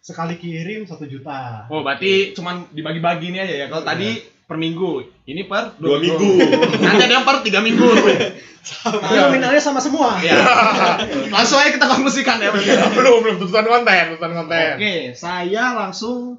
Sekali 0.00 0.34
kirim 0.36 0.80
satu 0.84 1.04
juta. 1.04 1.68
Oh, 1.68 1.84
berarti 1.84 2.32
cuman 2.32 2.68
dibagi-bagi 2.72 3.26
ini 3.30 3.38
aja 3.38 3.54
ya. 3.54 3.66
Kalau 3.68 3.84
tadi 3.84 4.16
per 4.50 4.58
minggu, 4.58 5.06
ini 5.30 5.46
per 5.46 5.78
Dua 5.78 6.02
minggu. 6.02 6.42
Nanti 6.82 7.06
ada 7.06 7.14
yang 7.22 7.22
per 7.22 7.46
tiga 7.46 7.62
minggu. 7.62 7.86
Tapi 8.82 9.14
nominalnya 9.14 9.62
sama 9.62 9.78
semua. 9.78 10.18
Iya. 10.18 10.42
Langsung 11.38 11.62
aja 11.62 11.70
kita 11.70 11.86
konklusikan 11.86 12.42
ya. 12.42 12.50
belum 12.50 13.22
belum 13.22 13.38
tuntutan 13.38 13.70
konten, 13.70 14.10
tuntutan 14.10 14.34
konten. 14.34 14.74
Oke, 14.74 15.14
saya 15.14 15.78
langsung 15.78 16.34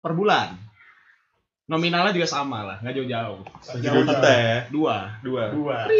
per 0.00 0.16
bulan. 0.16 0.56
Nominalnya 1.68 2.16
juga 2.16 2.24
sama 2.24 2.64
lah, 2.64 2.80
nggak 2.80 2.96
jauh-jauh. 2.96 3.40
Dua 3.76 4.00
juta 4.08 4.32
ya. 4.32 4.64
Dua. 4.72 4.96
Dua. 5.20 5.52
Dua. 5.52 5.76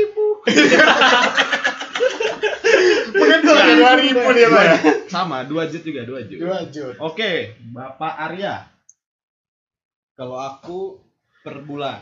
Mungkin 3.15 3.41
dua 3.45 3.61
dua 3.79 3.93
ribu 4.01 4.27
dia 4.33 4.49
Pak, 4.49 4.65
ya. 4.65 4.77
Sama, 5.13 5.45
dua 5.45 5.69
jut 5.69 5.85
juga, 5.85 6.09
dua 6.09 6.25
jut. 6.25 6.41
Dua 6.41 6.65
jut. 6.73 6.97
Oke, 7.01 7.53
Bapak 7.69 8.17
Arya. 8.17 8.65
Kalau 10.17 10.41
aku 10.41 11.04
per 11.45 11.61
bulan. 11.61 12.01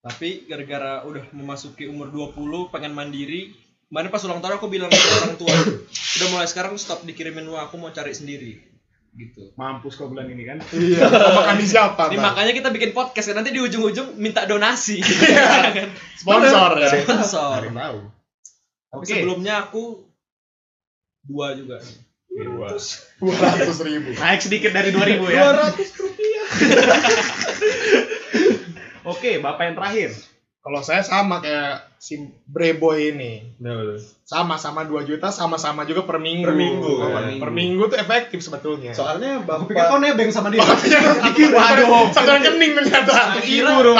Tapi 0.00 0.48
gara-gara 0.48 1.04
udah 1.04 1.28
memasuki 1.36 1.84
umur 1.84 2.08
20 2.08 2.72
pengen 2.72 2.96
mandiri, 2.96 3.52
kemarin 3.92 4.08
pas 4.08 4.24
ulang 4.24 4.40
tahun 4.40 4.56
aku 4.56 4.72
bilang 4.72 4.88
ke 4.88 4.96
orang 4.96 5.36
tua, 5.36 5.52
udah 5.92 6.28
mulai 6.32 6.48
sekarang 6.48 6.80
stop 6.80 7.04
dikirimin 7.04 7.44
uang, 7.44 7.60
aku 7.60 7.76
mau 7.76 7.92
cari 7.92 8.16
sendiri. 8.16 8.56
Gitu. 9.12 9.52
Mampus 9.58 9.98
kau 9.98 10.08
bulan 10.08 10.30
ini 10.30 10.46
kan. 10.48 10.62
Iya. 10.72 11.04
Makan 11.42 11.56
di 11.58 11.66
siapa? 11.66 12.08
Bang? 12.08 12.22
makanya 12.22 12.52
kita 12.54 12.68
bikin 12.70 12.94
podcast 12.94 13.28
kan 13.28 13.42
nanti 13.42 13.50
di 13.50 13.60
ujung-ujung 13.60 14.14
minta 14.16 14.46
donasi. 14.46 15.02
Sponsor 16.22 16.70
ya. 16.78 16.88
Sponsor. 17.02 17.66
Tahu. 17.66 17.98
Tapi 18.88 19.02
Oke. 19.04 19.10
sebelumnya 19.10 19.68
aku 19.68 20.06
dua 21.26 21.58
juga. 21.58 21.82
Dua. 22.30 22.70
Dua 23.18 23.34
ratus 23.58 23.82
ribu. 23.82 24.14
Naik 24.14 24.40
sedikit 24.46 24.70
dari 24.70 24.94
2000 24.94 25.34
ya. 25.34 25.50
ratus 25.66 25.88
rupiah. 25.98 26.07
Oke, 29.06 29.38
Bapak 29.38 29.62
yang 29.64 29.76
terakhir. 29.76 30.10
Kalau 30.58 30.84
saya 30.84 31.00
sama 31.00 31.40
kayak 31.40 31.96
si 31.96 32.28
Breboy 32.44 33.10
ini. 33.10 33.40
Betul. 33.56 33.96
Sama-sama 34.22 34.84
2 34.84 35.02
juta, 35.02 35.28
sama-sama 35.28 35.82
juga 35.82 36.04
per 36.04 36.20
minggu. 36.20 36.44
Per 36.44 36.52
minggu, 36.52 36.92
Oh, 36.98 37.08
ya. 37.08 37.40
Per 37.40 37.50
minggu 37.50 37.82
tuh 37.88 37.96
efektif 37.96 38.38
sebetulnya. 38.38 38.92
Soalnya 38.92 39.40
Aku 39.40 39.64
pikir 39.64 39.80
kau 39.80 39.96
bapak 39.96 40.00
nebeng 40.04 40.28
sama 40.28 40.52
dia. 40.52 40.60
Waduh, 41.56 42.12
satu 42.12 42.30
kening 42.44 42.72
ternyata. 42.74 43.38
Kira 43.40 43.70
Aduh, 43.80 43.96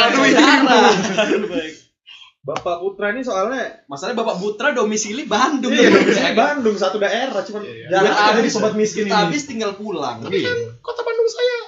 Bapak 2.38 2.80
Putra 2.80 3.12
ini 3.12 3.20
soalnya 3.20 3.84
Masalahnya 3.92 4.24
Bapak 4.24 4.36
Putra 4.40 4.72
domisili 4.72 5.24
Bandung. 5.24 5.68
iya, 5.68 5.84
Ya, 5.84 5.88
domisili? 5.92 6.32
Bandung 6.32 6.76
satu 6.76 6.96
daerah 6.96 7.44
cuman 7.44 7.60
Iya, 7.60 7.72
iya. 7.74 7.86
jarang 7.90 8.08
Yang 8.08 8.16
ada 8.16 8.30
di 8.32 8.40
bisa. 8.44 8.54
sobat 8.56 8.72
miskin 8.72 9.04
ini. 9.04 9.12
habis 9.12 9.42
tinggal 9.44 9.72
pulang. 9.76 10.16
Tapi 10.20 10.40
kan 10.40 10.56
kota 10.80 10.97
Bandung 10.97 10.97
saya. 10.97 10.97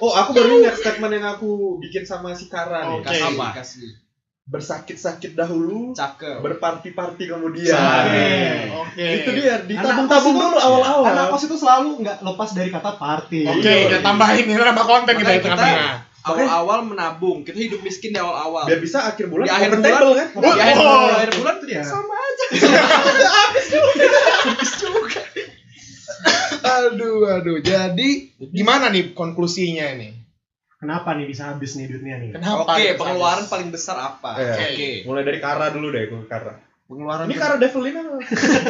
Oh, 0.01 0.11
aku 0.11 0.31
baru 0.33 0.59
ingat 0.59 0.75
statement 0.75 1.13
yang 1.13 1.27
aku 1.31 1.77
bikin 1.79 2.03
sama 2.03 2.33
si 2.33 2.47
Kara 2.47 2.89
nih. 2.89 2.99
Oke. 2.99 3.07
Kasih, 3.07 3.25
Apa? 3.31 3.47
kasih. 3.55 3.89
Bersakit-sakit 4.51 5.31
dahulu, 5.33 5.93
Cakep. 5.93 6.41
berparti-parti 6.41 7.25
kemudian. 7.25 7.77
Oke. 8.81 9.07
Itu 9.23 9.31
dia, 9.31 9.61
ditabung-tabung 9.63 10.35
dulu 10.35 10.57
awal-awal. 10.57 11.07
Anak 11.07 11.25
kos 11.31 11.45
itu 11.45 11.55
selalu 11.55 12.01
nggak 12.01 12.17
lepas 12.19 12.49
dari 12.51 12.69
kata 12.69 12.91
party. 12.97 13.41
Oke, 13.47 13.63
Iya. 13.63 13.87
kita 13.87 13.97
tambahin 14.03 14.45
ini 14.45 14.57
nambah 14.57 14.83
konten 14.83 15.15
kita 15.15 15.31
di 15.33 15.41
tengah-tengah. 15.41 16.09
Awal-awal 16.21 16.85
menabung. 16.85 17.41
Kita 17.41 17.57
hidup 17.57 17.81
miskin 17.81 18.11
di 18.11 18.19
awal-awal. 18.19 18.67
Biar 18.67 18.77
bisa 18.77 19.01
akhir 19.05 19.25
bulan 19.29 19.45
Di 19.47 19.51
akhir 19.55 19.69
bulan- 19.71 19.87
kan. 19.87 20.01
Di 20.35 20.49
akhir, 20.51 20.77
oh. 20.77 21.01
di 21.01 21.13
akhir 21.15 21.31
bulan 21.37 21.55
tuh 21.57 21.67
Iya. 21.71 21.83
sama 21.87 22.15
aja. 22.17 22.45
Aduh, 26.71 27.27
aduh. 27.27 27.59
Jadi 27.59 28.39
gimana 28.51 28.89
nih 28.93 29.13
konklusinya 29.17 29.87
ini? 29.99 30.21
Kenapa 30.81 31.13
nih 31.13 31.29
bisa 31.29 31.53
habis 31.53 31.77
nih 31.77 31.93
duitnya 31.93 32.17
nih? 32.17 32.41
Kenapa? 32.41 32.73
Oke, 32.73 32.97
pengeluaran 32.97 33.45
habis? 33.45 33.53
paling 33.53 33.69
besar 33.69 33.97
apa? 34.01 34.33
Iya. 34.41 34.55
Oke. 34.57 34.91
Mulai 35.05 35.23
dari 35.29 35.39
Kara 35.43 35.69
dulu 35.69 35.93
deh, 35.93 36.09
aku 36.09 36.25
Kara. 36.25 36.57
pengeluaran 36.89 37.29
Ini 37.29 37.37
Kara 37.37 37.57
Develin 37.61 37.95
apa? 38.01 38.17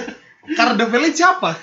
Kara 0.59 0.73
Develin 0.75 1.15
siapa? 1.15 1.55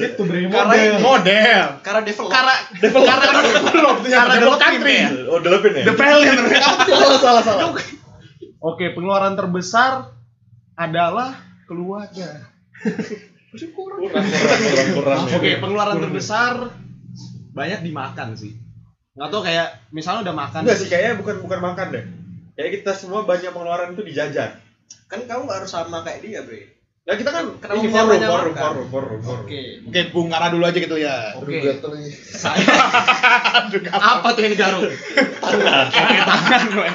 Itu 0.00 0.22
beri 0.24 0.48
model. 0.48 1.04
Model. 1.04 1.84
Karena 1.84 2.00
develop. 2.04 2.30
Kara 2.32 2.54
Develop. 2.80 3.06
Kara 3.06 3.24
Develop. 3.44 3.96
Kara 4.08 4.30
Develop 4.36 4.60
country. 4.60 4.98
Oh, 5.28 5.38
Develin 5.40 6.36
ya? 6.48 6.64
Salah, 6.90 7.18
salah, 7.20 7.42
salah. 7.44 7.76
Oke, 8.60 8.92
pengeluaran 8.92 9.36
terbesar 9.36 10.12
adalah 10.76 11.36
keluarga. 11.68 12.48
Kurang, 13.50 13.74
kurang, 13.74 14.28
kurang, 14.30 14.88
kurang. 14.94 15.20
Oke, 15.26 15.50
pengeluaran 15.58 15.98
terbesar 15.98 16.54
banyak 17.50 17.80
dimakan 17.82 18.38
sih. 18.38 18.54
Nggak 19.18 19.28
tau 19.34 19.42
kayak 19.42 19.68
misalnya 19.90 20.30
udah 20.30 20.34
makan. 20.38 20.60
Enggak 20.62 20.78
sih, 20.78 20.86
kayaknya 20.86 21.18
bukan 21.18 21.36
bukan 21.42 21.58
makan 21.58 21.86
deh. 21.90 22.04
Kayak 22.54 22.70
kita 22.78 22.92
semua 22.94 23.26
banyak 23.26 23.50
pengeluaran 23.50 23.98
itu 23.98 24.02
di 24.06 24.12
jajan. 24.14 24.54
Kan 25.10 25.26
kamu 25.26 25.50
nggak 25.50 25.58
harus 25.64 25.72
sama 25.74 26.06
kayak 26.06 26.22
dia, 26.22 26.46
Bre. 26.46 26.78
Nah, 27.10 27.18
kita 27.18 27.30
kan 27.34 27.44
Kenapa 27.58 27.80
ini 27.80 27.88
forum, 27.90 28.20
forum, 28.22 28.54
forum, 28.54 28.86
forum, 28.86 29.18
forum. 29.24 29.42
Oke. 29.42 29.82
Oke, 29.82 30.00
Bung 30.14 30.30
Kara 30.30 30.46
dulu 30.52 30.62
aja 30.62 30.78
gitu 30.78 30.94
ya. 30.94 31.34
Oke. 31.34 31.58
Saya 32.22 32.60
Aduh, 33.66 33.82
apa? 33.90 34.22
Apa 34.22 34.28
tuh 34.36 34.46
yang 34.46 34.52
digaruk? 34.54 34.94
Tangan. 35.42 35.90
Oke, 35.90 36.16
tangan 36.22 36.62
gue. 36.70 36.88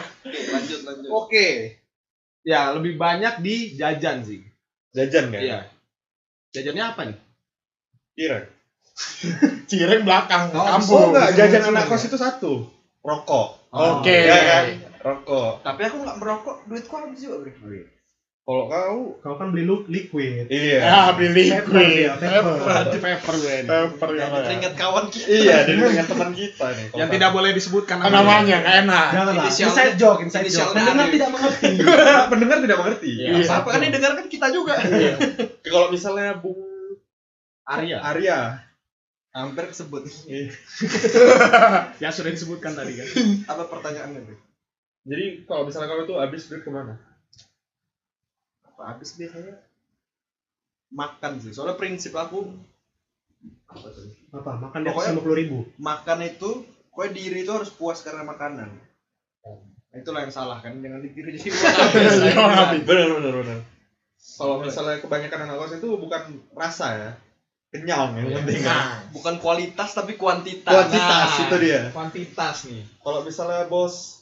Lanjut 0.56 0.80
lanjut. 0.88 1.10
Oke. 1.12 1.48
Ya, 2.46 2.72
lebih 2.78 2.96
banyak 2.96 3.44
di 3.44 3.76
jajan 3.76 4.24
sih. 4.24 4.40
Jajan 4.96 5.36
kan? 5.36 5.42
Iya. 5.42 5.60
Jajannya 6.56 6.84
apa 6.88 7.02
nih? 7.12 7.18
Kira. 8.16 8.40
Cireng 9.70 10.08
belakang 10.08 10.56
Oh, 10.56 10.64
kampung. 10.64 10.96
Oh 10.96 11.06
enggak, 11.12 11.36
jajan 11.36 11.68
anak 11.68 11.92
kos 11.92 12.08
itu 12.08 12.16
satu. 12.16 12.64
Rokok. 13.04 13.48
Oke. 13.76 14.16
Ya 14.24 14.40
kan? 14.40 14.64
Rokok. 15.04 15.60
Tapi 15.68 15.82
aku 15.84 15.96
nggak 16.00 16.18
merokok, 16.18 16.56
duitku 16.64 16.96
habis 16.96 17.20
juga, 17.20 17.52
Bre. 17.60 17.95
Kalau 18.46 18.70
kau 18.70 18.98
Kau 19.20 19.42
kan 19.42 19.50
beli 19.50 19.66
lu 19.66 19.82
liquid. 19.90 20.46
iya. 20.54 20.78
Ya, 20.86 21.00
beli 21.18 21.50
liquid. 21.50 22.14
pepper. 22.22 22.62
Pepper. 22.62 23.02
Pepper 23.02 23.36
gue 23.42 23.54
ini. 23.58 23.68
Ya. 23.68 24.22
Yang 24.22 24.46
teringat 24.46 24.74
kawan 24.78 25.06
kita. 25.10 25.26
Iya, 25.26 25.56
dia 25.66 25.76
dengan 25.82 26.06
teman 26.06 26.30
kita 26.30 26.66
nih. 26.70 26.88
Yang 26.94 27.10
tidak 27.10 27.30
boleh 27.34 27.50
disebutkan 27.52 27.96
namanya? 27.98 28.46
Nggak 28.46 28.76
enak. 28.86 29.08
Jangan 29.10 29.34
lah. 29.34 29.46
Inisial- 29.50 29.70
Inside 29.74 29.96
joke, 29.98 30.20
inside 30.22 30.46
joke. 30.48 30.72
Pendengar 30.72 31.08
tidak 31.10 31.30
mengerti. 31.34 31.70
pendengar 32.32 32.58
tidak 32.62 32.78
mengerti. 32.78 33.10
Iya. 33.18 33.30
Iya. 33.34 33.50
Apa 33.50 33.68
kan 33.68 33.80
yang 33.82 33.94
dengarkan 33.98 34.26
kita 34.30 34.48
juga. 34.54 34.74
Kalau 35.66 35.88
misalnya 35.90 36.38
Bung 36.38 36.62
Arya. 37.66 37.98
Arya, 37.98 38.40
Hampir 39.34 39.66
kesebut. 39.68 40.06
Ya 41.98 42.10
sudah 42.14 42.30
disebutkan 42.30 42.78
tadi 42.78 42.94
kan. 42.94 43.08
Apa 43.50 43.66
pertanyaannya, 43.68 44.22
jadi 45.02 45.26
kalau 45.44 45.66
misalnya 45.66 45.90
kau 45.90 46.02
itu 46.02 46.16
habis 46.16 46.46
duit 46.46 46.62
ke 46.62 46.70
mana? 46.70 46.98
Apa 48.76 48.92
habis 48.92 49.16
biasanya? 49.16 49.56
Makan 50.92 51.32
sih. 51.40 51.52
Soalnya 51.52 51.80
prinsip 51.80 52.12
aku 52.14 52.44
apa 53.66 53.88
tuh? 53.88 54.06
Apa? 54.32 54.52
Makan 54.60 54.80
di 54.82 54.88
atas 54.90 55.12
lima 55.12 55.24
puluh 55.24 55.38
ribu. 55.38 55.58
Makan 55.78 56.20
itu, 56.22 56.50
kue 56.90 57.08
diri 57.10 57.44
itu 57.44 57.52
harus 57.52 57.72
puas 57.72 58.04
karena 58.04 58.24
makanan. 58.24 58.68
Nah, 58.68 59.58
Itulah 59.96 60.28
yang 60.28 60.34
salah 60.34 60.60
kan, 60.60 60.76
jangan 60.84 61.00
ditiru 61.00 61.32
jadi 61.32 61.56
habis. 61.56 62.20
Benar, 62.84 63.08
benar, 63.16 63.34
benar. 63.40 63.60
Kalau 64.36 64.60
misalnya 64.60 65.00
kebanyakan 65.00 65.48
anak 65.48 65.56
kos 65.56 65.80
itu 65.80 65.88
bukan 65.96 66.22
rasa 66.52 66.88
ya, 66.92 67.10
kenyang 67.72 68.12
yang 68.20 68.44
penting. 68.44 68.60
ya. 68.60 68.76
Nah, 68.76 68.98
Bukan 69.16 69.40
kualitas 69.40 69.96
tapi 69.96 70.20
kuantitas. 70.20 70.68
Kuantitas 70.68 71.30
Nah, 71.32 71.44
itu 71.48 71.56
dia. 71.64 71.82
Kuantitas 71.96 72.58
nih. 72.68 72.84
Kalau 73.00 73.24
misalnya 73.24 73.72
bos 73.72 74.20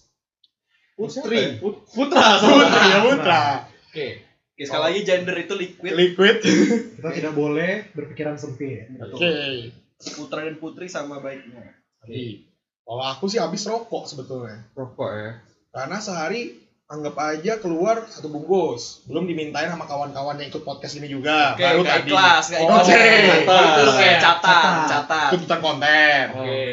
Putri. 0.94 1.42
Ya? 1.42 1.58
Put- 1.58 1.90
Putra, 1.90 2.38
Putra 2.38 2.82
ya 2.86 3.00
Putra. 3.02 3.42
Oke. 3.90 4.08
Oke, 4.54 4.70
sekali 4.70 4.84
lagi 4.86 5.00
gender 5.02 5.36
itu 5.42 5.54
liquid. 5.58 5.94
Liquid. 5.98 6.38
Kita 7.02 7.10
tidak 7.10 7.34
boleh 7.34 7.90
berpikiran 7.98 8.38
sempit. 8.38 8.86
Oke. 9.02 9.74
Putra 10.14 10.46
dan 10.46 10.62
putri 10.62 10.86
sama 10.86 11.18
baiknya. 11.18 11.74
Oke. 12.06 12.46
Kalau 12.86 13.02
aku 13.02 13.26
sih 13.26 13.42
habis 13.42 13.66
rokok 13.66 14.06
sebetulnya. 14.06 14.62
Rokok 14.78 15.10
ya. 15.10 15.32
Karena 15.74 15.98
sehari 15.98 16.54
anggap 16.86 17.18
aja 17.18 17.58
keluar 17.58 18.06
satu 18.06 18.30
bungkus. 18.30 19.02
Belum 19.10 19.26
dimintain 19.26 19.74
sama 19.74 19.90
kawan-kawan 19.90 20.38
yang 20.38 20.54
ikut 20.54 20.62
podcast 20.62 21.02
ini 21.02 21.10
juga. 21.10 21.58
Oke, 21.58 21.66
Baru 21.66 21.82
tadi. 21.82 22.14
ikhlas, 22.14 22.46
nggak 22.54 22.62
ikhlas. 22.62 22.86
Oke. 22.86 23.06
Itu 23.10 23.42
Catat. 23.50 23.98
kayak 23.98 24.18
catat, 24.22 24.82
Catat. 24.86 25.30
Tuntutan 25.34 25.60
konten. 25.66 26.26
Oke. 26.38 26.66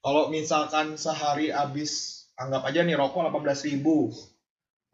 Kalau 0.00 0.22
misalkan 0.32 0.96
sehari 0.96 1.52
habis 1.52 2.24
anggap 2.40 2.64
aja 2.64 2.80
nih 2.80 2.96
rokok 2.96 3.28
18 3.28 3.68
ribu. 3.68 4.08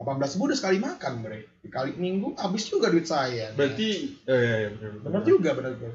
18 0.01 0.33
ribu 0.33 0.49
udah 0.49 0.57
sekali 0.57 0.79
makan 0.81 1.13
bre. 1.21 1.61
Dikali 1.61 1.93
minggu 2.01 2.33
habis 2.41 2.65
juga 2.73 2.89
duit 2.89 3.05
saya. 3.05 3.53
Berarti 3.53 4.17
oh 4.25 4.39
iya 4.41 4.55
iya 4.65 4.69
benar. 4.73 4.91
benar 5.05 5.23
juga 5.29 5.51
benar 5.53 5.77
benar. 5.77 5.95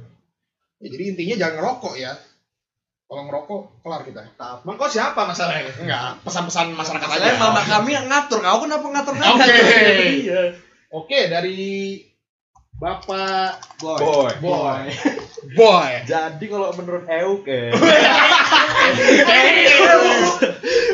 Ya, 0.78 0.88
jadi 0.94 1.04
intinya 1.18 1.36
jangan 1.42 1.56
ngerokok 1.58 1.96
ya. 1.98 2.14
Kalau 3.06 3.22
ngerokok 3.30 3.62
kelar 3.82 4.02
kita. 4.06 4.22
Emang 4.38 4.78
kau 4.78 4.90
siapa 4.90 5.22
masalahnya? 5.26 5.74
Enggak, 5.78 6.26
pesan-pesan 6.26 6.74
masyarakat 6.74 7.10
aja. 7.10 7.38
Mama 7.38 7.62
kami 7.62 7.94
yang 7.94 8.06
ngatur, 8.10 8.42
kau 8.42 8.66
kenapa 8.66 8.86
ngatur 8.90 9.16
ngatur? 9.18 9.46
Oke. 9.46 9.58
Iya. 10.26 10.42
Oke, 10.94 11.20
dari 11.30 11.62
Bapak 12.76 13.80
Boy. 13.80 14.00
Boy. 14.04 14.32
Boy. 14.44 14.84
Boy. 15.56 15.92
Jadi 16.12 16.46
kalau 16.52 16.76
menurut 16.76 17.08
Euk 17.08 17.48
ya. 17.48 17.72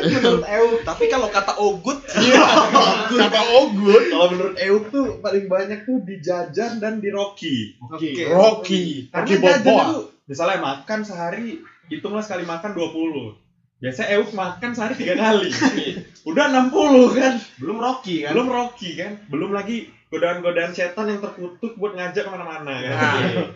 Menurut 0.02 0.46
Euk. 0.46 0.78
Tapi 0.86 1.04
kalau 1.10 1.26
kata 1.26 1.58
Ogut, 1.58 1.98
Kata 2.06 3.40
Ogut. 3.58 4.02
Kalau 4.14 4.26
menurut 4.30 4.54
Euk 4.62 4.94
tuh 4.94 5.18
paling 5.18 5.50
banyak 5.50 5.82
tuh 5.82 6.06
di 6.06 6.22
jajan 6.22 6.78
dan 6.78 7.02
di 7.02 7.10
Rocky. 7.10 7.74
Oke. 7.82 8.30
Rocky. 8.30 9.10
Karena 9.10 9.34
Rocky 9.42 9.66
itu 9.66 10.06
misalnya 10.30 10.58
makan 10.62 11.02
sehari 11.02 11.58
hitunglah 11.90 12.22
sekali 12.22 12.46
makan 12.46 12.78
20. 12.78 13.41
Biasanya 13.82 14.08
Euk 14.14 14.30
makan 14.30 14.70
sehari 14.78 14.94
tiga 14.94 15.18
kali. 15.18 15.50
Udah 16.30 16.46
60 16.70 17.18
kan. 17.18 17.34
Belum 17.58 17.82
Rocky 17.82 18.22
kan? 18.22 18.30
Belum 18.30 18.48
Rocky 18.48 18.88
kan. 18.94 19.12
Belum 19.26 19.50
lagi 19.50 19.90
godaan-godaan 20.06 20.70
setan 20.70 21.10
yang 21.10 21.18
terkutuk 21.18 21.74
buat 21.74 21.98
ngajak 21.98 22.22
ke 22.22 22.30
mana-mana 22.30 22.78
kan. 22.78 22.94
Nah. 22.94 23.50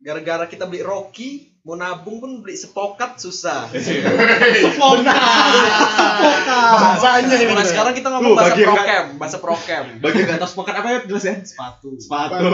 gara-gara 0.00 0.48
kita 0.48 0.64
beli 0.64 0.80
Rocky, 0.80 1.49
mau 1.60 1.76
nabung 1.76 2.24
pun 2.24 2.40
beli 2.40 2.56
sepokat 2.56 3.20
susah. 3.20 3.68
Bahasanya 6.48 7.36
ini. 7.36 7.52
Nah, 7.52 7.66
sekarang 7.68 7.92
kita 7.92 8.08
ngomong 8.08 8.32
Tuh, 8.32 8.38
bahasa 8.40 8.56
prokem, 8.64 9.04
bahasa 9.20 9.38
prokem. 9.38 9.84
Bagian 10.00 10.40
atas 10.40 10.56
pocket 10.56 10.74
apa 10.80 10.88
ya 10.88 10.98
jelasin? 11.04 11.44
Sepatu. 11.44 12.00
sepatu. 12.00 12.48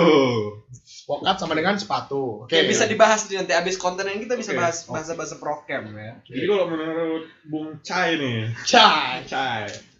Pokat 1.06 1.36
sama 1.38 1.54
dengan 1.54 1.78
sepatu. 1.78 2.50
Oke. 2.50 2.66
Bisa 2.66 2.90
dibahas 2.90 3.30
nanti 3.30 3.54
abis 3.54 3.78
konten 3.78 4.10
ini 4.10 4.26
kita 4.26 4.34
bisa 4.34 4.58
bahas 4.58 4.82
bahasa-bahasa 4.90 5.38
prokem 5.38 5.94
ya. 5.94 6.18
Jadi 6.26 6.44
kalau 6.50 6.66
menurut 6.66 7.30
Bung 7.46 7.78
Chai 7.86 8.18
nih, 8.18 8.50
Cai. 8.66 9.22
Chai. 9.30 9.95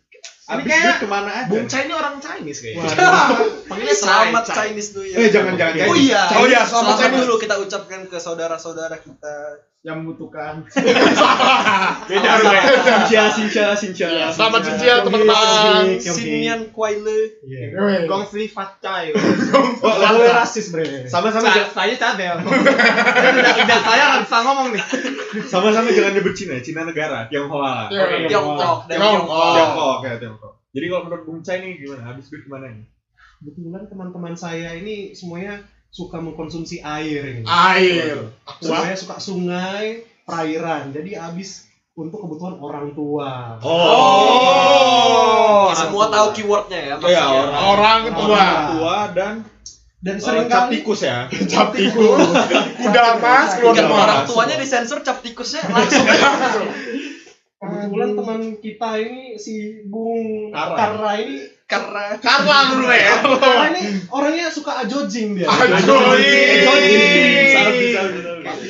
Ini 0.46 0.62
kayak 0.62 1.02
ke 1.02 1.06
mana 1.10 1.30
aja? 1.42 1.50
Bung 1.50 1.66
Chai 1.66 1.90
ini 1.90 1.94
orang 1.98 2.22
Chinese 2.22 2.62
kayaknya. 2.62 2.86
Panggilnya 3.70 3.96
selamat 3.98 4.44
Chinese 4.46 4.94
New 4.94 5.02
Year. 5.02 5.18
Eh 5.18 5.28
jangan 5.34 5.58
jangan. 5.58 5.90
Oh 5.90 5.96
iya. 5.98 6.22
Oh 6.38 6.46
iya, 6.46 6.62
selamat, 6.62 6.70
selamat 6.70 6.98
Chinese. 7.02 7.18
dulu 7.26 7.34
kita 7.42 7.54
ucapkan 7.58 8.00
ke 8.06 8.18
saudara-saudara 8.22 8.96
kita 9.02 9.34
yang 9.80 10.02
membutuhkan 10.02 10.66
Beda 12.08 12.30
Bre. 12.38 12.58
Sinca, 12.82 13.22
Sinca, 13.30 13.64
Sinca. 13.72 14.06
Iya, 14.08 14.26
Selamat 14.30 14.60
Cincia 14.62 14.94
teman-teman. 15.02 15.84
Sinian 15.96 16.60
Kuaile. 16.70 17.38
Iya. 17.42 18.04
Gong 18.04 18.26
Free 18.26 18.50
Fat 18.50 18.78
Chai. 18.78 19.14
Oh, 19.14 19.20
Kalau 19.78 20.18
lalu 20.18 20.26
rasis 20.26 20.70
bre. 20.70 21.06
sama-sama 21.06 21.46
Sa- 21.48 21.70
saya 21.72 21.94
cadel. 21.94 22.34
Tidak 23.62 23.80
saya 23.80 24.02
nggak 24.08 24.22
bisa 24.26 24.38
ngomong 24.42 24.68
nih. 24.74 24.82
sama-sama 25.46 25.88
jangan 25.88 26.12
nyebut 26.14 26.34
Cina, 26.34 26.58
Cina 26.58 26.82
negara, 26.82 27.26
Tionghoa. 27.26 27.86
Iya. 27.86 28.26
Tiongkok 28.26 28.78
dan 28.86 28.96
Tiongkok. 28.98 29.22
Tiongkok. 29.22 29.54
Tiongkok 29.54 29.98
ya 30.02 30.14
Tiongkok. 30.18 30.52
Jadi 30.74 30.84
kalau 30.88 31.02
menurut 31.04 31.22
Bung 31.24 31.40
Cai 31.40 31.58
nih 31.62 31.72
gimana? 31.78 32.02
Habis 32.04 32.26
duit 32.26 32.42
ke 32.42 32.50
mana 32.50 32.68
nih? 32.68 32.84
Kebetulan 33.36 33.82
teman-teman 33.86 34.34
saya 34.34 34.74
ini 34.74 35.12
semuanya 35.12 35.60
suka 35.96 36.20
mengkonsumsi 36.20 36.84
air 36.84 37.24
ini. 37.24 37.42
Air. 37.48 38.36
Semuanya 38.60 38.96
suka 39.00 39.16
sungai, 39.16 40.04
perairan. 40.28 40.92
Jadi 40.92 41.16
habis 41.16 41.64
untuk 41.96 42.20
kebutuhan 42.20 42.60
orang 42.60 42.92
tua. 42.92 43.56
Oh. 43.64 45.72
Semua 45.72 46.12
tahu 46.12 46.36
keywordnya 46.36 46.76
ya 46.76 46.94
Iya, 47.00 47.00
maksudnya. 47.00 47.24
orang. 47.32 47.64
Orang 47.64 48.00
tua. 48.12 48.44
tua 48.76 48.98
dan 49.16 49.34
Dan 49.96 50.20
uh, 50.20 50.22
sering 50.22 50.46
cap 50.52 50.68
tikus 50.68 51.00
ya. 51.02 51.26
Cap 51.50 51.72
tikus. 51.72 52.20
Kuda 52.78 53.16
mas 53.16 53.56
keluar 53.56 53.74
rumah. 53.74 54.04
orang 54.04 54.20
tuanya 54.28 54.56
disensor 54.60 55.00
cap 55.00 55.24
tikusnya 55.24 55.64
langsung. 55.66 56.04
kebetulan 57.56 58.10
teman 58.14 58.40
kita 58.60 58.90
ini 59.00 59.40
si 59.40 59.82
Bung. 59.88 60.52
Karra 60.52 61.16
ini 61.16 61.48
Karena 61.66 62.14
Karla 62.22 62.58
dulu 62.70 62.86
ya. 62.86 63.14
Karra 63.26 63.66
ini 63.74 64.06
orangnya 64.06 64.54
suka 64.54 64.86
ajojing 64.86 65.34
dia. 65.34 65.50
Ajojing. 65.50 66.62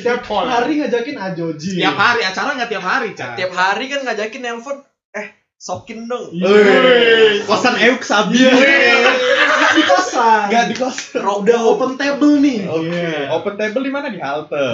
Tiap 0.01 0.25
Tiap 0.25 0.25
hari 0.25 0.81
ngajakin 0.81 1.17
ajojing. 1.21 1.77
Tiap 1.77 1.93
hari 1.93 2.21
acara 2.25 2.49
nggak 2.57 2.69
tiap 2.73 2.85
hari, 2.85 3.09
Cak. 3.13 3.37
tiap 3.37 3.53
hari 3.53 3.85
kan 3.85 4.01
ngajakin 4.01 4.41
nelpon 4.41 4.77
eh 5.13 5.37
sokin 5.61 6.09
dong. 6.09 6.33
Wih, 6.33 7.45
kosan 7.45 7.77
Euk 7.77 8.01
Sabi. 8.01 8.41
Nggak 8.41 9.73
di 9.77 9.83
kosan. 9.85 10.49
Enggak 10.49 10.65
di 10.73 10.75
kosan. 10.81 11.21
Udah 11.21 11.59
open 11.69 12.01
table 12.01 12.41
nih. 12.41 12.65
Oke. 12.65 13.29
Open 13.29 13.55
table 13.61 13.83
di 13.85 13.91
mana 13.93 14.09
di 14.09 14.17
halte? 14.17 14.65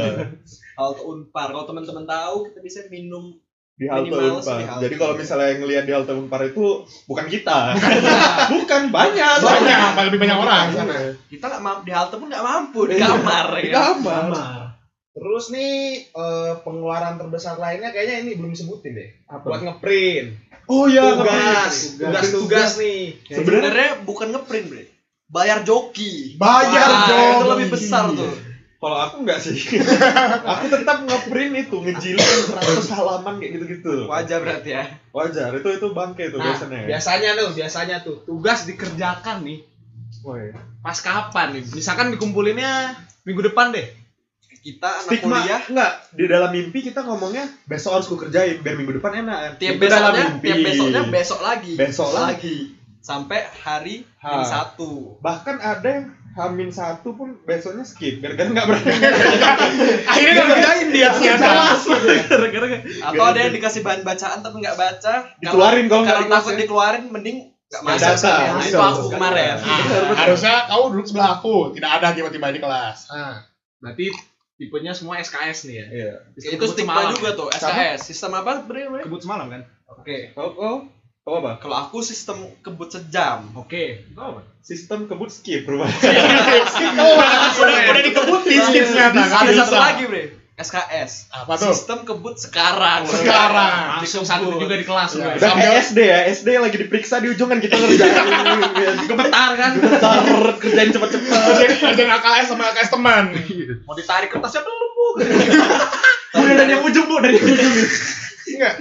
Halte 0.80 1.02
Unpar. 1.04 1.52
Kalau 1.52 1.68
teman-teman 1.68 2.08
tahu 2.08 2.48
kita 2.48 2.60
bisa 2.64 2.80
minum 2.88 3.36
Di 3.74 3.86
halte 3.90 4.14
Unpar. 4.14 4.58
di. 4.62 4.66
Jadi 4.86 4.96
kalau 5.02 5.14
misalnya 5.18 5.48
yang 5.50 5.60
ngelihat 5.66 5.84
di 5.90 5.94
halte 5.98 6.14
Unpar 6.14 6.42
itu 6.46 6.86
bukan 7.10 7.26
kita. 7.26 7.74
bukan 8.54 8.82
banyak. 8.94 9.38
Banyak, 9.42 9.88
lebih 10.14 10.20
banyak 10.22 10.38
orang 10.38 10.64
di 10.70 10.76
sana. 10.78 10.94
kita 11.30 11.46
nggak 11.50 11.64
mampu 11.66 11.82
di 11.90 11.94
halte 11.94 12.16
pun 12.22 12.28
nggak 12.30 12.46
mampu 12.46 12.80
di 12.86 12.96
kamar 13.02 13.46
Di 13.58 13.70
ya. 13.70 13.74
kamar. 13.74 14.24
Kamar. 14.30 14.62
Terus 15.14 15.46
nih 15.54 15.74
eh, 16.10 16.52
pengeluaran 16.66 17.22
terbesar 17.22 17.62
lainnya 17.62 17.94
kayaknya 17.94 18.26
ini 18.26 18.32
belum 18.38 18.54
disebutin 18.54 18.94
deh. 18.98 19.10
Apa? 19.30 19.46
Buat 19.46 19.62
ngeprint, 19.62 20.28
Oh 20.64 20.88
iya, 20.88 21.04
tugas, 21.20 22.00
tugas-tugas 22.00 22.72
nih. 22.80 23.20
Sebenarnya 23.28 24.00
bukan 24.08 24.32
ngeprint, 24.32 24.68
Bre. 24.72 24.84
Bayar 25.28 25.66
joki. 25.68 26.40
Bayar 26.40 26.88
Wah, 26.88 27.08
dong. 27.10 27.36
Itu 27.36 27.46
lebih 27.58 27.68
besar 27.74 28.04
tuh. 28.16 28.32
Kalau 28.84 28.98
aku 29.00 29.16
enggak 29.24 29.40
sih. 29.40 29.56
aku 30.52 30.66
tetap 30.68 31.08
ngeprint 31.08 31.56
itu, 31.56 31.78
ngejilid 31.80 32.20
100 32.52 32.84
halaman 32.92 33.40
kayak 33.40 33.52
gitu-gitu. 33.56 34.12
Wajar 34.12 34.44
berarti 34.44 34.70
ya. 34.76 34.84
Wajar, 35.10 35.56
itu 35.56 35.70
itu 35.72 35.88
bangke 35.90 36.28
itu 36.28 36.36
Nah, 36.36 36.52
biasanya. 36.52 36.84
biasanya 36.84 37.30
tuh, 37.34 37.50
biasanya 37.56 37.98
tuh 38.04 38.16
tugas 38.28 38.68
dikerjakan 38.68 39.48
nih. 39.48 39.64
Woi. 40.22 40.52
Pas 40.84 41.00
kapan 41.00 41.56
nih? 41.56 41.64
Misalkan 41.72 42.12
dikumpulinnya 42.12 42.92
minggu 43.24 43.40
depan 43.46 43.72
deh. 43.72 43.88
Kita 44.60 44.88
anak 45.00 45.12
Stigma 45.12 45.44
kuliah 45.44 45.62
enggak 45.68 45.92
di 46.16 46.24
dalam 46.24 46.52
mimpi 46.52 46.80
kita 46.80 47.04
ngomongnya 47.04 47.44
besok 47.68 48.00
harus 48.00 48.08
ku 48.08 48.16
kerjain 48.16 48.60
biar 48.60 48.76
minggu 48.76 48.96
depan 48.96 49.20
enak. 49.20 49.60
tiap 49.60 49.76
Itu 49.76 49.84
besoknya, 49.84 50.24
mimpi. 50.30 50.44
tiap 50.44 50.58
besoknya 50.64 51.02
besok 51.08 51.40
lagi. 51.40 51.74
Besok 51.76 52.10
lagi. 52.16 52.56
Sampai 53.00 53.44
hari 53.60 54.08
Ha. 54.20 54.28
ini 54.34 54.46
satu. 54.48 54.92
Bahkan 55.20 55.56
ada 55.60 55.84
yang 55.88 56.06
Hamin 56.34 56.70
satu 56.70 57.14
pun 57.14 57.38
besoknya 57.44 57.82
skip 57.84 58.18
gara-gara 58.18 58.50
nggak 58.50 58.66
berani 58.66 58.90
Akhirnya 60.12 60.34
nggak 60.36 60.50
kerjain 60.50 60.88
dia 60.90 61.10
gara-gara 61.14 62.66
nggak- 62.66 62.86
Atau 63.04 63.24
ada 63.24 63.40
yang 63.40 63.54
dikasih 63.54 63.82
bahan 63.82 64.02
bacaan 64.02 64.40
tapi 64.40 64.56
nggak 64.60 64.74
baca. 64.76 65.14
Dikeluarin 65.38 65.86
kalau 65.86 66.02
nggak 66.04 66.18
kelas 66.20 66.34
takut 66.36 66.54
dikeluarin 66.58 67.04
mending 67.08 67.38
nggak 67.70 67.82
masuk. 67.84 68.16
Nah, 68.24 68.62
itu 68.62 68.78
aku 68.80 69.04
kemarin. 69.10 69.56
Nah, 69.56 69.80
harusnya 70.16 70.56
kau 70.66 70.90
duduk 70.90 71.06
sebelah 71.06 71.30
aku, 71.36 71.56
tidak 71.72 71.92
ada 71.98 72.08
tiba-tiba 72.12 72.48
di 72.50 72.60
kelas. 72.60 72.98
Nah, 73.10 73.36
berarti 73.78 74.08
tipenya 74.56 74.94
semua 74.94 75.18
SKS 75.18 75.66
nih 75.66 75.76
ya. 75.76 75.86
Iya. 75.92 76.14
Itu 76.54 76.66
stigma 76.68 77.10
juga 77.10 77.34
tuh, 77.34 77.50
SKS. 77.52 78.00
Sistem 78.06 78.38
apa? 78.38 78.62
Bre? 78.64 78.86
Kebut 79.02 79.20
semalam 79.20 79.50
kan? 79.50 79.62
Oke. 79.88 80.34
Kau 80.34 80.86
kau 81.24 81.32
kau 81.32 81.40
apa? 81.40 81.56
Kalau 81.64 81.76
aku 81.88 82.04
sistem 82.04 82.52
kebut 82.60 82.92
sejam. 82.92 83.48
Oke. 83.56 84.12
Kau 84.12 84.36
apa? 84.36 84.42
Sistem 84.60 85.08
kebut 85.08 85.32
skip 85.32 85.64
rupanya. 85.64 85.96
Kau 85.96 87.12
udah 87.64 87.80
udah 87.96 88.04
dikebutin 88.04 88.60
tak? 88.60 89.12
Nggak 89.16 89.40
Ada 89.48 89.52
satu 89.64 89.76
lagi, 89.80 90.04
Bre. 90.12 90.24
SKS. 90.54 91.34
Apa 91.34 91.58
tuh? 91.58 91.74
Sistem 91.74 92.06
kebut 92.06 92.36
sekarang. 92.38 93.08
Sekarang. 93.08 94.04
Langsung 94.04 94.28
satu 94.28 94.54
juga 94.60 94.76
di 94.76 94.86
kelas. 94.86 95.18
Ya. 95.18 95.34
Udah 95.34 95.52
kayak 95.58 95.74
SD 95.82 96.00
ya, 96.04 96.20
SD 96.30 96.48
lagi 96.62 96.78
diperiksa 96.78 97.24
di 97.24 97.34
ujung 97.34 97.50
kan 97.50 97.58
kita 97.58 97.74
ngerjain. 97.74 99.02
Gemetar 99.10 99.52
kan? 99.58 99.72
Bentar, 99.80 100.22
kerjain 100.62 100.92
cepet-cepet. 100.94 101.42
Jadi 101.58 101.74
kerjaan 101.82 102.12
AKS 102.20 102.48
sama 102.54 102.70
AKS 102.70 102.90
teman. 102.94 103.24
Mau 103.88 103.96
ditarik 103.98 104.30
kertasnya 104.30 104.62
belum, 104.62 104.92
Bu. 104.94 105.08
Udah 106.44 106.54
dari 106.54 106.72
yang 106.76 106.84
ujung 106.86 107.06
bu 107.08 107.16
dari 107.22 107.38
ujung. 107.38 107.74
Enggak. 108.54 108.74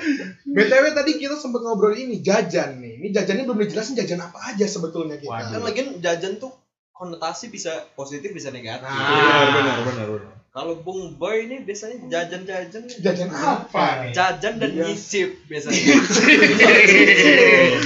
BTW 0.53 0.85
tadi 0.93 1.12
kita 1.17 1.35
sempat 1.35 1.61
ngobrol 1.61 1.93
ini 1.93 2.21
jajan 2.21 2.77
nih. 2.77 3.01
Ini 3.01 3.09
jajannya 3.11 3.45
belum 3.45 3.59
dijelasin 3.59 3.97
jajan 3.97 4.21
apa 4.21 4.53
aja 4.53 4.65
sebetulnya 4.65 5.17
kita. 5.17 5.33
Kan 5.49 5.61
lagian 5.61 5.97
jajan 5.99 6.37
tuh 6.37 6.53
konotasi 6.93 7.49
bisa 7.49 7.88
positif 7.93 8.31
bisa 8.31 8.49
negatif. 8.49 8.85
Nah. 8.85 8.93
Benar, 8.93 9.47
benar, 9.51 9.77
benar, 9.83 10.07
benar. 10.11 10.33
Kalau 10.53 10.77
Bung 10.77 11.17
Boy 11.17 11.49
ini 11.49 11.65
biasanya 11.65 11.97
jajan-jajan 12.07 12.85
Jajan 13.01 13.33
apa 13.33 14.05
nih? 14.05 14.12
jajan 14.12 14.61
dan 14.61 14.69
Iya. 14.71 14.85
nyicip 14.85 15.49
biasanya. 15.49 15.81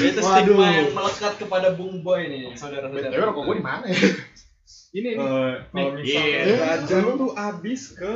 Itu 0.02 0.18
Waduh. 0.18 0.34
stigma 0.42 0.66
yang 0.74 0.90
melekat 0.90 1.32
kepada 1.38 1.68
Bung 1.72 2.02
Boy 2.02 2.26
nih, 2.26 2.50
BTW 2.50 2.58
saudara-saudara. 2.58 3.14
rokok 3.22 3.42
gue 3.46 3.56
di 3.56 3.64
mana 3.64 3.86
ya? 3.86 3.98
Ini 4.92 5.08
nih. 5.14 5.22
Eh, 5.22 5.54
kalau 5.70 5.90
misalnya 5.94 6.26
Iya. 6.26 6.56
jajan 6.82 7.04
tuh 7.14 7.30
habis 7.32 7.94
ke 7.94 8.12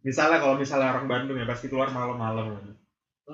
misalnya 0.00 0.38
kalau 0.38 0.54
misalnya 0.54 0.94
orang 0.94 1.10
Bandung 1.10 1.34
ya 1.34 1.44
pasti 1.44 1.66
keluar 1.66 1.90
malam-malam 1.90 2.54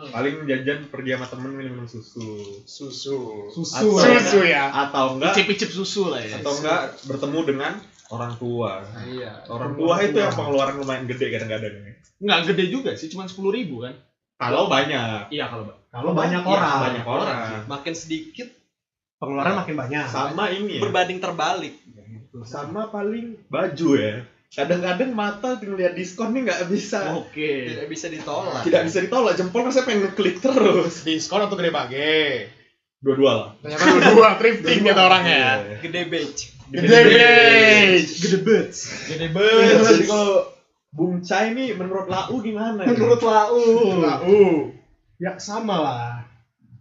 paling 0.07 0.45
jajan 0.45 0.79
pergi 0.87 1.11
sama 1.13 1.27
temen 1.27 1.51
minum 1.53 1.85
susu 1.85 2.63
Susu. 2.63 3.49
Susu. 3.49 3.97
Atau- 3.97 3.99
Susu 3.99 4.41
ya. 4.43 4.69
atau 4.69 5.15
enggak 5.15 5.33
Icip-icip 5.35 5.71
susu 5.71 6.09
lah 6.09 6.21
ya. 6.21 6.37
atau 6.37 6.53
enggak 6.55 6.81
bertemu 7.05 7.39
dengan 7.47 7.73
orang 8.09 8.33
tua 8.35 8.85
Iya. 9.03 9.43
orang 9.47 9.73
tua 9.75 9.95
itu 10.01 10.17
yang 10.17 10.31
pengeluaran 10.31 10.77
lumayan 10.77 11.05
gede 11.05 11.27
kadang-kadang 11.29 11.73
Enggak 12.17 12.39
gede 12.47 12.65
juga 12.69 12.91
sih, 12.93 13.09
cuma 13.09 13.25
sepuluh 13.25 13.51
ribu 13.51 13.83
kan? 13.83 13.97
kalau 14.37 14.67
banyak 14.67 15.29
Iya 15.29 15.49
kalau 15.49 15.65
Kalau 15.89 16.13
banyak 16.13 16.41
Iya, 16.41 16.53
orang, 16.53 16.77
banyak 16.83 17.05
orang 17.05 17.39
Makin 17.67 17.95
sedikit 17.95 18.49
pengeluaran 19.17 19.57
makin 19.57 19.75
banyak. 19.77 20.05
sama 20.07 20.45
ini 20.51 20.77
ya 20.77 20.83
berbanding 20.83 21.19
terbalik. 21.19 21.75
sama 22.45 22.87
paling 22.87 23.41
baju 23.47 23.89
ya 23.97 24.21
kadang-kadang 24.49 25.11
mata 25.11 25.59
ngeliat 25.59 25.93
diskon 25.93 26.33
nih 26.33 26.47
nggak 26.47 26.69
bisa 26.69 27.13
Oke. 27.15 27.69
Tidak 27.69 27.87
bisa 27.87 28.07
ditolak. 28.07 28.63
tidak 28.63 28.83
bisa 28.85 28.99
ditolak 29.01 29.35
jempol 29.35 29.63
rasanya 29.63 29.85
pengen 29.85 30.01
ngeklik 30.07 30.37
terus 30.39 31.03
Diskon 31.03 31.43
atau 31.43 31.55
gede 31.55 31.71
bage? 31.71 32.23
dua-dua 32.97 33.33
lah 33.33 33.49
Ternyata 33.61 34.11
dua 34.11 34.29
thrifting 34.37 34.81
gitu 34.83 34.99
orangnya. 34.99 35.77
Gede 35.79 36.03
beach. 36.07 36.41
Gede 36.67 36.89
beige. 36.89 38.13
Gede 38.19 38.39
bet. 38.41 38.71
Gede 39.07 39.27
Jadi 39.31 40.05
kalau 40.05 40.51
Bung 40.91 41.21
Cai 41.21 41.53
nih 41.53 41.77
menurut 41.77 42.09
Lau 42.09 42.41
gimana? 42.41 42.83
nih? 42.83 42.89
Menurut 42.89 43.21
lau. 43.21 43.53
uh. 43.53 44.59
Ya 45.21 45.37
sama 45.37 45.77
lah. 45.79 46.25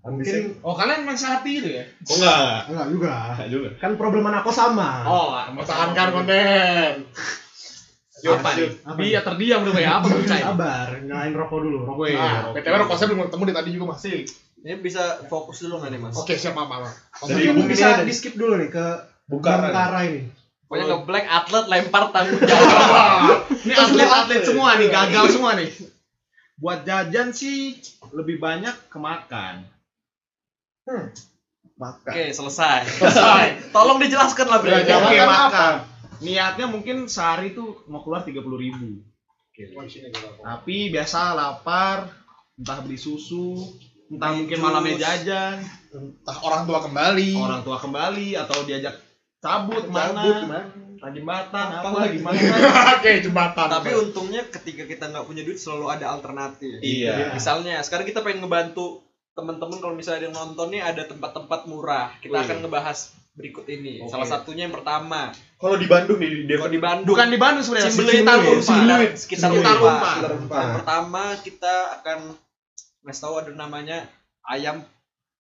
Ambisi- 0.02 0.56
Mungkin 0.56 0.62
Oh 0.62 0.74
kalian 0.74 1.04
main 1.04 1.18
sehati 1.18 1.52
itu 1.56 1.70
ya? 1.72 1.84
Oh 2.08 2.16
enggak, 2.16 2.58
enggak 2.70 2.88
juga. 2.90 3.14
enggak 3.36 3.50
juga. 3.50 3.70
Kan 3.78 3.92
problem 3.98 4.24
anak 4.24 4.42
aku 4.42 4.52
sama. 4.54 5.04
Oh, 5.04 5.34
Mempertahankan 5.52 6.08
konten. 6.14 6.94
Yuk, 8.26 8.34
apa 8.36 8.50
nih? 8.52 8.70
Apa 8.82 9.00
Dia 9.00 9.22
terdiam 9.22 9.62
dulu 9.62 9.78
ya, 9.78 9.92
apa 9.96 10.06
percaya? 10.10 10.44
Sabar, 10.44 10.88
nyalain 11.00 11.32
rokok 11.32 11.60
dulu. 11.62 11.78
Rokok. 11.86 11.98
Weh, 12.02 12.12
Nah, 12.12 12.50
oke. 12.50 12.58
BTW 12.58 12.76
rokok 12.82 12.96
saya 12.96 13.08
belum 13.08 13.22
ketemu 13.24 13.44
dari 13.46 13.56
tadi 13.56 13.70
juga 13.72 13.86
masih. 13.88 14.18
Ini 14.58 14.74
bisa 14.82 15.04
fokus 15.26 15.62
dulu 15.62 15.78
nggak 15.78 15.92
nih 15.92 16.00
mas? 16.02 16.16
Oke, 16.16 16.34
siap 16.34 16.54
maaf, 16.54 16.68
maaf. 16.68 16.90
Dari 17.22 17.46
Mungkin 17.46 17.54
Bung 17.56 17.68
bisa 17.70 17.86
ini 17.86 17.94
ada- 17.96 18.08
di 18.10 18.14
skip 18.14 18.34
dulu 18.34 18.58
nih 18.58 18.68
ke 18.68 18.86
Bungkaran. 19.26 19.70
Bungkara 19.70 20.00
ini. 20.04 20.22
Pokoknya 20.66 20.86
nge 20.88 20.98
black 21.06 21.26
atlet 21.30 21.66
lempar 21.68 22.04
tanggung 22.10 22.42
jawab. 22.50 23.46
Ini 23.62 23.74
atlet-atlet 23.76 24.42
semua 24.42 24.70
nih, 24.76 24.88
gagal 24.90 25.26
semua 25.30 25.52
nih. 25.54 25.70
Buat 26.56 26.82
jajan 26.82 27.30
sih 27.30 27.78
lebih 28.10 28.42
banyak 28.42 28.74
ke 28.90 28.98
makan. 28.98 29.62
Makan. 31.76 32.10
Oke 32.10 32.32
selesai. 32.32 32.88
Tolong 33.70 33.98
dijelaskan 34.00 34.48
lah 34.48 34.60
Ya, 34.64 34.80
jangan 34.82 35.06
Oke, 35.06 35.18
makan 35.18 35.28
makan. 35.28 35.74
Apa? 36.16 36.24
Niatnya 36.24 36.66
mungkin 36.72 37.06
sehari 37.06 37.52
tuh 37.52 37.84
mau 37.92 38.00
keluar 38.00 38.24
30 38.24 38.40
ribu. 38.56 39.04
Tapi 40.44 40.92
biasa 40.92 41.32
lapar, 41.32 42.12
entah 42.60 42.80
beli 42.84 43.00
susu, 43.00 43.56
entah 44.12 44.36
mungkin 44.36 44.60
malamnya 44.60 44.96
jajan, 45.00 45.64
Entah 45.96 46.38
orang 46.44 46.68
tua 46.68 46.80
kembali. 46.84 47.32
orang 47.40 47.62
tua 47.64 47.78
kembali 47.80 48.36
atau 48.36 48.68
diajak 48.68 49.00
cabut 49.40 49.88
Cabut 49.88 49.94
mana, 49.94 50.22
ke 50.24 50.48
mana? 50.50 50.60
jembatan 51.06 51.68
apa 51.70 51.88
Apa 51.88 51.98
lagi 52.02 52.20
mana. 52.20 52.40
Oke, 52.98 53.12
jembatan. 53.22 53.68
Tapi 53.70 53.90
untungnya 53.94 54.42
ketika 54.50 54.84
kita 54.90 55.14
nggak 55.14 55.26
punya 55.30 55.46
duit 55.46 55.62
selalu 55.62 55.86
ada 55.94 56.12
alternatif. 56.12 56.82
Iya. 56.82 57.32
Misalnya 57.38 57.80
sekarang 57.86 58.10
kita 58.10 58.26
pengen 58.26 58.44
ngebantu 58.44 59.06
teman-teman 59.38 59.78
kalau 59.84 59.94
misalnya 59.94 60.26
ada 60.26 60.28
yang 60.32 60.36
nonton 60.36 60.68
nih 60.74 60.82
ada 60.82 61.04
tempat-tempat 61.06 61.70
murah. 61.70 62.10
Kita 62.20 62.42
Wih. 62.42 62.44
akan 62.50 62.58
ngebahas 62.66 63.14
berikut 63.36 63.68
ini. 63.68 64.00
Oke. 64.02 64.16
Salah 64.16 64.28
satunya 64.28 64.66
yang 64.66 64.74
pertama, 64.74 65.36
Kalau 65.60 65.76
di 65.76 65.88
Bandung 65.88 66.18
nih 66.20 66.30
di 66.32 66.38
kalau 66.56 66.68
Depok 66.68 66.70
di 66.72 66.80
Bandung. 66.80 67.08
Bukan 67.12 67.28
di 67.28 67.40
Bandung 67.40 67.64
sebenarnya. 67.64 67.92
Cimbeli. 67.92 69.08
Sekitar 69.16 69.50
Unpad. 69.52 69.76
Unpad. 69.80 70.16
Sekitar 70.16 70.32
Unpad. 70.40 70.64
Yang 70.64 70.76
pertama 70.80 71.24
kita 71.44 71.76
akan 72.02 72.18
ngasih 73.06 73.22
tahu 73.22 73.34
ada 73.44 73.52
namanya 73.54 73.98
ayam 74.48 74.82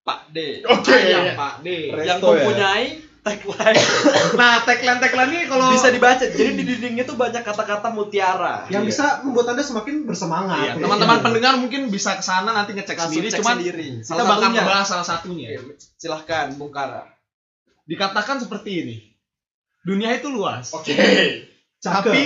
Pak 0.04 0.30
D. 0.36 0.62
Oke. 0.68 0.92
Ayam 0.94 1.40
Pak 1.40 1.54
D. 1.64 1.68
Resto 1.96 2.06
yang 2.06 2.20
ya? 2.20 2.28
mempunyai 2.30 2.86
tagline 3.26 3.74
Nah, 4.40 4.62
tagline-tagline 4.62 5.32
ini 5.34 5.44
kalau 5.50 5.74
bisa 5.74 5.90
dibaca. 5.90 6.22
Jadi 6.22 6.52
di 6.62 6.64
dindingnya 6.68 7.10
tuh 7.10 7.18
banyak 7.18 7.42
kata-kata 7.42 7.90
mutiara. 7.90 8.70
Yang 8.70 8.84
Iya. 8.86 8.90
bisa 8.94 9.06
membuat 9.26 9.56
anda 9.56 9.66
semakin 9.66 10.06
bersemangat. 10.06 10.62
Iya, 10.62 10.72
teman-teman 10.78 11.20
pendengar 11.26 11.58
mungkin 11.58 11.90
bisa 11.90 12.14
ke 12.20 12.24
sana 12.24 12.54
nanti 12.54 12.78
ngecek 12.78 12.94
Langsung 12.94 13.18
sendiri, 13.18 13.28
cek 13.34 13.40
cuman 13.42 13.56
sendiri. 13.58 13.88
kita 13.98 14.06
Salah 14.06 14.26
bakal 14.30 14.50
ngebahas 14.54 14.86
salah 14.86 15.08
satunya. 15.08 15.58
Oke, 15.58 15.74
Silahkan, 15.98 16.54
Bung 16.54 16.70
Kara. 16.70 17.15
Dikatakan 17.86 18.42
seperti 18.42 18.72
ini. 18.82 18.96
Dunia 19.86 20.18
itu 20.18 20.28
luas, 20.28 20.74
Oke. 20.74 20.98
Cakep. 21.78 21.94
tapi 22.10 22.24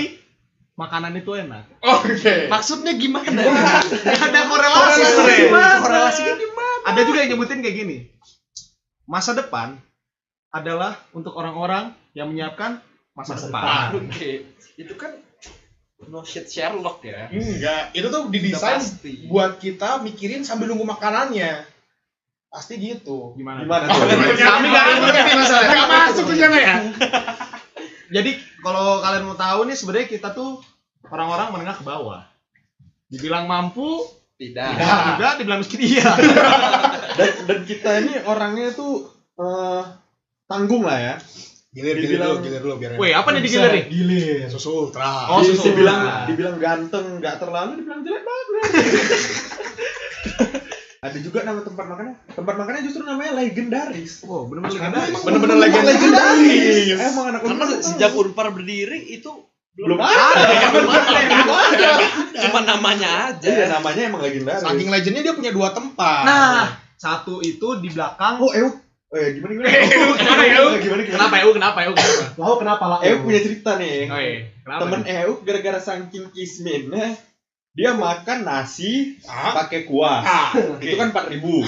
makanan 0.80 1.12
itu 1.14 1.36
enak. 1.36 1.68
Oke. 1.84 2.48
Maksudnya 2.48 2.96
gimana? 2.96 3.28
Gak 3.36 4.32
ada 4.32 4.42
korelasi 4.48 5.00
Korelasi 5.04 5.32
gimana? 5.44 5.76
Korelasinya 5.84 6.36
gimana? 6.40 6.86
Ada 6.88 7.02
juga 7.04 7.18
yang 7.20 7.30
nyebutin 7.36 7.60
kayak 7.60 7.78
gini. 7.78 7.98
Masa 9.04 9.36
depan 9.36 9.76
adalah 10.50 10.96
untuk 11.12 11.36
orang-orang 11.36 11.92
yang 12.16 12.32
menyiapkan 12.32 12.80
masa, 13.12 13.36
Masa 13.36 13.52
depan. 13.52 13.60
depan. 13.60 13.90
Oke, 14.08 14.32
itu 14.80 14.94
kan 14.96 15.12
no 16.08 16.24
shit 16.24 16.48
Sherlock 16.48 17.04
ya. 17.04 17.28
Enggak, 17.28 17.92
itu 17.92 18.08
tuh 18.08 18.32
didesain 18.32 18.80
pasti. 18.80 19.28
buat 19.28 19.60
kita 19.60 20.00
mikirin 20.00 20.48
sambil 20.48 20.72
nunggu 20.72 20.88
makanannya. 20.88 21.68
Pasti 22.50 22.74
gitu. 22.78 23.32
Gimana? 23.34 23.62
Gimana 23.62 23.84
Oh. 23.88 23.98
Kami 24.34 24.66
nggak 24.68 24.84
ngerti 25.00 25.32
masalahnya. 25.34 25.70
Enggak 25.70 25.88
masuk 25.88 26.24
ke 26.26 26.34
sana 26.36 26.58
ya? 26.58 26.76
Jadi 28.16 28.30
kalau 28.60 29.00
kalian 29.00 29.24
mau 29.24 29.38
tahu 29.38 29.60
nih 29.64 29.76
sebenarnya 29.78 30.08
kita 30.10 30.28
tuh 30.34 30.58
orang-orang 31.06 31.48
menengah 31.54 31.76
ke 31.78 31.84
bawah. 31.86 32.26
Dibilang 33.06 33.46
mampu, 33.46 34.02
Tidak. 34.36 34.66
tidak 34.72 35.00
juga, 35.14 35.28
dibilang 35.38 35.60
miskin 35.62 35.80
iya. 35.80 36.10
Dan, 37.20 37.30
dan 37.46 37.60
kita 37.66 37.90
ini 38.00 38.14
orangnya 38.24 38.72
tuh 38.72 39.04
eh, 39.36 39.82
tanggung 40.46 40.82
lah 40.82 40.98
ya. 40.98 41.16
Gilir, 41.70 41.94
gilir 41.96 42.18
Dibilang- 42.18 42.30
dulu, 42.34 42.42
gilir 42.42 42.62
dulu 42.64 42.74
biar 42.78 42.92
Weh, 42.98 43.14
apa 43.14 43.30
nih 43.30 43.42
digilir 43.44 43.70
nih? 43.70 43.84
Gilir. 43.90 44.38
Susu 44.50 44.90
ultra. 44.90 45.30
Oh, 45.30 45.42
susu 45.42 45.70
dibilang 45.70 46.26
dibilang 46.26 46.58
ganteng, 46.58 47.22
nggak 47.22 47.36
terlalu, 47.38 47.78
dibilang 47.78 48.02
jelek 48.02 48.24
banget. 48.26 48.50
Ada 51.10 51.20
juga 51.20 51.40
nama 51.42 51.60
tempat 51.60 51.86
makannya. 51.86 52.16
Tempat 52.30 52.56
makannya 52.56 52.82
justru 52.82 53.02
namanya 53.02 53.32
legendaris. 53.36 54.24
Wow, 54.24 54.46
bener-bener 54.46 54.78
Karena 54.78 55.00
legendaris. 55.00 55.10
emang 55.10 55.24
bener-bener 55.26 55.58
legendaris. 55.58 55.98
legendaris. 55.98 56.98
Emang 57.04 57.26
anak 57.28 57.42
Karena 57.42 57.66
sejak 57.80 58.12
Unpar 58.14 58.48
berdiri 58.50 59.00
itu 59.10 59.32
belum 59.72 59.96
Ada, 59.96 60.12
ada. 60.12 60.68
belum 60.76 60.92
ada, 60.92 61.20
belum 61.24 61.50
ada. 61.56 61.92
cuma 62.38 62.60
namanya 62.62 63.10
aja. 63.28 63.48
Iya, 63.48 63.66
namanya 63.72 64.02
emang 64.06 64.22
legendaris. 64.22 64.62
Saking 64.62 64.90
legendnya 64.90 65.22
dia 65.22 65.34
punya 65.34 65.52
dua 65.52 65.72
tempat. 65.72 66.24
Nah, 66.24 66.68
satu 66.96 67.40
itu 67.40 67.80
di 67.80 67.90
belakang. 67.90 68.38
Oh, 68.38 68.52
Euk. 68.52 68.76
Eh, 69.10 69.34
gimana 69.34 69.52
gimana? 69.56 69.68
Gimana? 69.74 70.44
Eh, 70.46 70.80
Gimana 70.80 71.02
gimana? 71.02 71.18
Kenapa 71.18 71.36
Euk? 71.42 71.54
Kenapa 71.58 71.80
Euk? 71.82 71.96
Kenapa? 71.96 72.38
Lalu 72.38 72.56
kenapa 72.60 72.84
lah? 72.86 73.00
Euk 73.02 73.20
punya 73.24 73.40
cerita 73.40 73.72
nih. 73.76 73.98
Oh 74.06 74.20
iya, 74.20 74.38
kenapa? 74.62 74.82
Temen 74.86 75.02
Euk 75.08 75.38
gara-gara 75.42 75.80
saking 75.80 76.26
kisminnya 76.30 77.08
dia 77.80 77.96
makan 77.96 78.44
nasi 78.44 79.16
Ah. 79.24 79.56
pakai 79.56 79.88
kuah. 79.88 80.20
Ah. 80.20 80.50
Itu 80.84 80.94
kan 80.94 81.16
4000. 81.16 81.64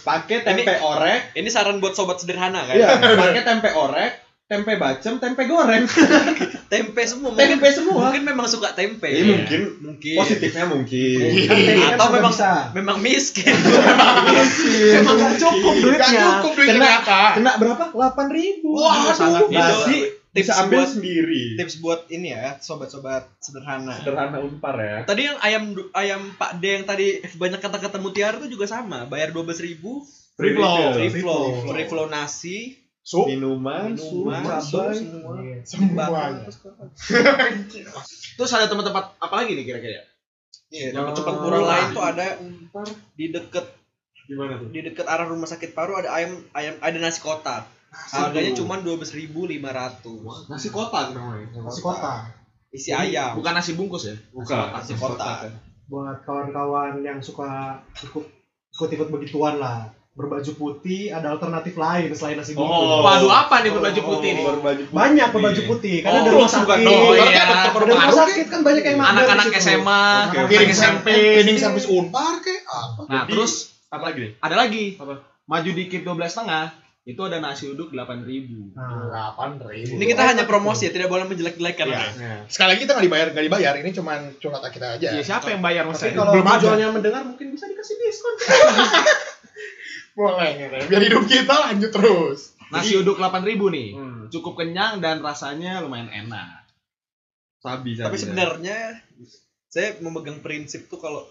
Pakai 0.00 0.40
tempe 0.40 0.72
orek. 0.78 1.34
Ini 1.34 1.44
saran 1.46 1.76
buat 1.76 1.92
sobat 1.92 2.16
sederhana 2.16 2.64
kan? 2.64 2.72
Iya, 2.72 2.88
pakai 3.20 3.42
tempe 3.42 3.68
orek, 3.70 4.16
tempe 4.46 4.72
bacem, 4.74 5.18
tempe 5.18 5.44
goreng. 5.44 5.84
Tempe 6.66 6.98
semua. 7.02 7.30
Mungkin, 7.30 7.46
Tempe 7.52 7.68
semua. 7.70 8.10
mungkin 8.10 8.22
memang 8.24 8.42
suka 8.44 8.72
tempe. 8.72 9.06
Iya, 9.06 9.22
mungkin 9.38 9.60
Mungkin. 9.78 10.18
positifnya 10.18 10.66
mungkin. 10.66 11.18
Kan 11.46 11.94
Atau 11.94 11.94
serba 12.02 12.06
memang 12.10 12.34
bisa. 12.34 12.50
memang 12.74 12.96
miskin. 12.98 13.54
Emang 14.92 15.14
gak 15.14 15.38
cukup 15.38 15.72
Gak 15.72 15.82
duitnya. 15.84 16.22
cukup 16.42 16.52
duitnya 16.58 16.90
Kena-. 16.98 17.32
Kena 17.38 17.52
berapa? 17.54 17.84
8000. 17.94 18.66
Wah, 18.66 19.14
sangat 19.14 19.46
aduh. 19.46 19.54
Nasi 19.54 19.98
Tips 20.36 20.46
bisa 20.46 20.60
ambil 20.60 20.78
buat- 20.78 20.92
sendiri. 20.92 21.42
Tips 21.56 21.74
buat 21.76 22.00
ini 22.08 22.28
ya, 22.30 22.60
sobat-sobat 22.60 23.24
sederhana. 23.38 23.96
Sederhana 23.96 24.36
Unpar 24.38 24.76
ya. 24.76 24.96
Tadi 25.02 25.22
yang 25.24 25.38
ayam 25.40 25.62
ayam 25.90 26.20
Pak 26.32 26.56
D 26.56 26.64
yang 26.72 26.84
tadi 26.84 27.06
banyak 27.34 27.56
kata-kata 27.56 27.96
mutiara 27.96 28.36
itu 28.36 28.52
juga 28.52 28.64
sama. 28.66 29.04
Bayar 29.04 29.32
12.000 29.32 29.80
Free 30.36 30.52
flow. 30.52 30.92
free 30.92 31.12
flow, 31.16 31.44
free 31.64 31.86
flow 31.86 32.06
nasi, 32.06 32.76
Sup. 33.00 33.24
Minuman, 33.24 33.94
sup, 33.94 34.26
minuman, 34.26 34.58
sup, 34.60 34.90
semua. 34.90 35.38
Semuanya. 35.62 36.44
Terus 38.36 38.50
ada 38.52 38.66
tempat-tempat 38.66 39.16
apa 39.16 39.34
lagi 39.34 39.54
nih 39.54 39.64
kira-kira? 39.64 40.02
Iya, 40.66 40.90
Yang 40.90 41.14
tempat 41.16 41.34
murah. 41.36 41.56
murah 41.56 41.62
lain 41.64 41.86
tuh 41.90 42.04
ada 42.04 42.26
di 43.14 43.30
deket 43.30 43.66
Gimana 44.26 44.58
tuh? 44.58 44.68
di 44.68 44.82
deket 44.82 45.06
arah 45.06 45.22
rumah 45.24 45.46
sakit 45.46 45.70
paru 45.70 45.94
ada 45.94 46.10
ayam 46.10 46.42
ayam 46.52 46.74
ada 46.80 46.98
nasi 46.98 47.22
kotak. 47.22 47.62
Harganya 48.06 48.52
cuma 48.54 48.78
12.500. 48.78 50.48
Nasi 50.48 50.68
kotak 50.70 51.06
namanya. 51.12 51.46
Nasi 51.58 51.80
kota. 51.80 52.30
Isi 52.70 52.90
ayam. 52.92 53.34
Bukan 53.38 53.52
nasi 53.52 53.72
bungkus 53.74 54.08
ya? 54.08 54.16
Bukan. 54.30 54.72
Nasi 54.72 54.94
kotak. 54.94 55.50
Buat 55.86 56.22
kawan-kawan 56.22 57.00
yang 57.00 57.18
suka 57.18 57.78
ikut 57.98 58.24
ikut-ikut 58.74 59.08
begituan 59.08 59.56
lah. 59.56 59.90
Berbaju 60.16 60.48
putih 60.56 61.12
ada 61.12 61.36
alternatif 61.36 61.76
lain 61.76 62.08
selain 62.16 62.40
nasi 62.40 62.56
bungkus. 62.56 62.72
Oh. 62.88 63.04
Waduh, 63.04 63.28
apa 63.28 63.60
nih 63.60 63.68
berbaju 63.68 64.00
putih 64.00 64.30
nih? 64.32 64.44
Berbaju 64.48 64.82
putih. 64.88 64.96
Banyak 64.96 65.28
berbaju 65.28 65.60
putih 65.68 65.96
karena 66.00 66.16
Oh, 66.16 66.22
ada 66.24 66.30
rumah 66.32 66.50
sakit. 66.50 66.78
Oh, 66.88 67.12
iya. 67.12 67.42
ada 67.44 67.68
rumah 67.76 68.12
sakit 68.16 68.46
kan 68.48 68.60
banyak 68.64 68.84
yang 68.86 68.96
Anak-anak. 68.96 69.44
SMA, 69.60 70.02
Piring 70.48 70.72
SMP. 70.72 71.06
Cleaning 71.12 71.58
service 71.60 71.84
Unpar 71.86 72.40
kayak 72.40 72.64
apa? 72.64 73.02
Nah, 73.12 73.22
terus 73.28 73.76
Apa 73.86 74.08
lagi 74.10 74.18
nih? 74.24 74.32
ada 74.40 74.54
lagi. 74.56 74.84
Apa? 74.96 75.14
Maju 75.46 75.70
dikit 75.76 76.00
12 76.02 76.32
setengah 76.32 76.64
itu 77.06 77.20
ada 77.22 77.38
nasi 77.38 77.70
uduk 77.70 77.94
8000. 77.94 78.74
Nah, 78.74 79.06
Delapan 79.06 79.62
ribu. 79.62 79.94
Ini 79.94 80.04
kita 80.10 80.22
hanya 80.26 80.42
promosi 80.42 80.90
ya, 80.90 80.92
tidak 80.92 81.06
boleh 81.06 81.30
menjelek-jelekan. 81.30 81.86
Iya. 81.86 82.02
ya. 82.18 82.34
Sekali 82.50 82.74
lagi 82.74 82.80
kita 82.82 82.98
nggak 82.98 83.06
dibayar, 83.06 83.26
nggak 83.30 83.46
dibayar. 83.46 83.74
Ini 83.78 83.90
cuman 83.94 84.18
curhatan 84.42 84.70
kita 84.74 84.86
aja. 84.98 85.08
Ya, 85.14 85.22
siapa 85.22 85.54
yang 85.54 85.62
bayar 85.62 85.86
mas? 85.86 86.02
kalau 86.02 86.34
belum 86.34 86.42
ada. 86.50 86.58
tujuannya 86.58 86.86
mendengar 86.90 87.22
mungkin 87.22 87.54
bisa 87.54 87.70
dikasih 87.70 87.94
diskon. 88.02 88.34
Boleh, 90.18 90.50
gitu. 90.56 90.76
biar 90.90 91.02
hidup 91.06 91.24
kita 91.30 91.54
lanjut 91.70 91.90
terus. 91.94 92.58
Nasi 92.74 92.98
uduk 92.98 93.22
8000 93.22 93.54
nih. 93.54 93.88
Hmm. 93.94 94.22
Cukup 94.26 94.58
kenyang 94.58 94.98
dan 94.98 95.22
rasanya 95.22 95.86
lumayan 95.86 96.10
enak. 96.10 96.66
Sabi, 97.62 97.94
sabi. 97.94 98.10
Tapi 98.10 98.16
sebenarnya 98.18 98.78
saya 99.70 99.94
memegang 100.02 100.42
prinsip 100.42 100.90
tuh 100.90 100.98
kalau 100.98 101.22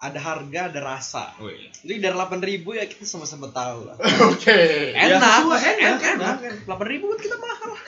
ada 0.00 0.18
harga 0.20 0.60
ada 0.68 0.80
rasa. 0.82 1.32
Wih. 1.40 1.70
Jadi 1.80 1.94
dari 2.02 2.14
8.000 2.14 2.78
ya 2.78 2.84
kita 2.90 3.04
sama-sama 3.08 3.48
tahu 3.54 3.88
lah. 3.88 3.96
Oke. 4.32 4.92
Enak, 4.92 5.20
sesuai, 5.22 5.62
enak, 5.64 6.00
enak, 6.02 6.36
enak. 6.42 6.68
8.000 6.68 7.00
buat 7.08 7.20
kita 7.22 7.36
mahal. 7.40 7.70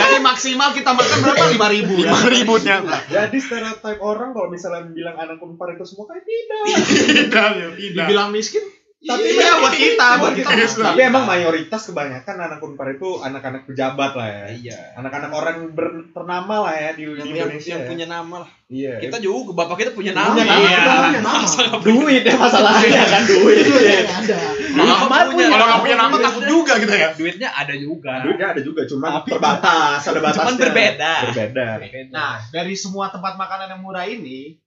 Jadi 0.00 0.16
maksimal 0.22 0.70
kita 0.72 0.90
makan 0.94 1.18
berapa? 1.22 1.44
5000 1.54 2.02
Lima 2.02 2.20
ribu 2.30 2.52
ternyata. 2.58 2.98
Jadi 3.10 3.38
stereotip 3.38 3.98
orang 4.00 4.32
kalau 4.32 4.48
misalnya 4.48 4.88
bilang 4.90 5.16
anak 5.18 5.42
Unpar 5.42 5.74
itu 5.74 5.84
semua 5.86 6.10
kayak 6.10 6.24
tidak. 6.24 6.62
Tidak, 7.20 7.50
ya, 7.56 7.68
tidak. 7.74 8.06
Dibilang 8.06 8.30
miskin? 8.32 8.62
Tapi 9.00 9.32
iya, 9.32 9.56
buat 9.56 9.72
kita, 9.72 10.06
buat 10.20 10.36
kita. 10.36 10.52
Iya. 10.52 10.68
Tapi 10.92 11.00
emang 11.08 11.24
mayoritas 11.24 11.88
kebanyakan 11.88 12.36
anak 12.36 12.60
Unpar 12.60 12.92
itu 12.92 13.16
anak-anak 13.24 13.64
pejabat 13.64 14.12
lah 14.12 14.28
ya. 14.28 14.44
Iya. 14.52 14.78
Anak-anak 15.00 15.32
orang 15.32 15.56
ber- 15.72 16.12
ternama 16.12 16.68
lah 16.68 16.76
ya 16.76 16.90
di, 16.92 17.08
Yang, 17.08 17.24
di 17.24 17.30
Indonesia. 17.32 17.70
yang 17.72 17.82
ya. 17.82 17.88
punya 17.88 18.06
nama 18.12 18.36
lah. 18.44 18.50
Iya. 18.68 18.94
Kita 19.00 19.16
juga 19.24 19.56
bapak 19.56 19.76
kita 19.80 19.90
punya 19.96 20.12
nama. 20.12 20.36
Punya 20.36 20.44
nama. 20.44 20.60
Iya. 20.60 20.80
Punya 20.84 21.22
nama. 21.24 21.40
duit 21.80 22.22
ya 22.28 22.34
masalahnya 22.36 23.02
kan 23.08 23.22
duit. 23.24 23.64
Duitnya 23.64 24.04
ada. 24.20 24.38
Nama 24.68 25.16
punya. 25.32 25.46
Kalau 25.48 25.64
nggak 25.64 25.80
punya 25.80 25.96
nama 25.96 26.16
takut 26.20 26.44
juga 26.44 26.72
kita 26.76 26.94
ya. 27.00 27.08
Duitnya 27.16 27.48
ada 27.56 27.74
juga. 27.80 28.12
Duitnya 28.20 28.46
ada 28.52 28.60
juga, 28.60 28.84
cuma 28.84 29.24
terbatas, 29.24 30.00
ada 30.04 30.20
batasnya. 30.20 30.44
Cuman 30.44 30.56
berbeda. 30.60 31.12
Berbeda. 31.32 31.66
Nah, 32.12 32.36
dari 32.52 32.76
semua 32.76 33.08
tempat 33.08 33.40
makanan 33.40 33.72
yang 33.72 33.80
murah 33.80 34.04
ini, 34.04 34.60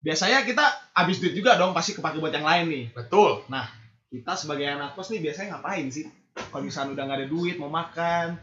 biasanya 0.00 0.44
kita 0.48 0.64
habis 0.96 1.20
duit 1.20 1.36
juga 1.36 1.56
dong 1.60 1.76
pasti 1.76 1.96
kepake 1.96 2.20
buat 2.20 2.32
yang 2.32 2.46
lain 2.46 2.66
nih. 2.68 2.84
Betul. 2.96 3.44
Kita 4.10 4.34
sebagai 4.34 4.66
anak 4.66 4.98
kos 4.98 5.14
nih 5.14 5.22
biasanya 5.22 5.58
ngapain 5.58 5.86
sih? 5.88 6.08
Kalau 6.34 6.62
misalnya 6.64 6.98
udah 6.98 7.04
nggak 7.06 7.18
ada 7.20 7.28
duit 7.30 7.56
mau 7.60 7.70
makan, 7.70 8.38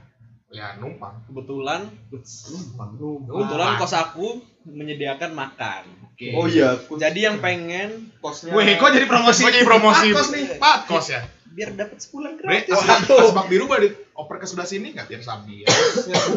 Ya 0.47 0.79
numpang. 0.79 1.27
Kebetulan 1.27 1.91
Numpang. 2.07 2.95
kebetulan 3.27 3.69
kos 3.75 3.91
aku 3.91 4.39
menyediakan 4.63 5.35
makan. 5.35 5.83
Oke. 6.07 6.31
Oh 6.39 6.47
iya, 6.47 6.79
Jadi 6.79 7.27
yang 7.27 7.43
pengen 7.43 8.15
kosnya. 8.23 8.55
Wih, 8.55 8.79
kok 8.79 8.95
jadi 8.95 9.07
promosi? 9.11 9.43
Kok 9.43 9.51
jadi 9.51 9.67
promosi? 9.67 10.07
Patkos 10.15 10.29
nih. 10.31 10.45
Patkos 10.55 11.07
ya. 11.11 11.21
biar 11.57 11.73
dapat 11.73 11.97
sebulan 11.97 12.37
gratis. 12.37 12.69
asbak, 12.69 13.17
asbak 13.17 13.45
biru 13.49 13.65
boleh 13.65 13.89
dioper 13.89 14.37
ke 14.37 14.45
sebelah 14.45 14.69
sini 14.69 14.93
nggak 14.93 15.09
biar 15.09 15.21
sabi 15.25 15.65
ya? 15.65 15.67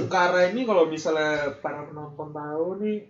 Bukara 0.00 0.48
ini 0.48 0.64
kalau 0.64 0.88
misalnya 0.88 1.60
para 1.60 1.84
penonton 1.84 2.32
tahu 2.32 2.80
nih 2.80 3.04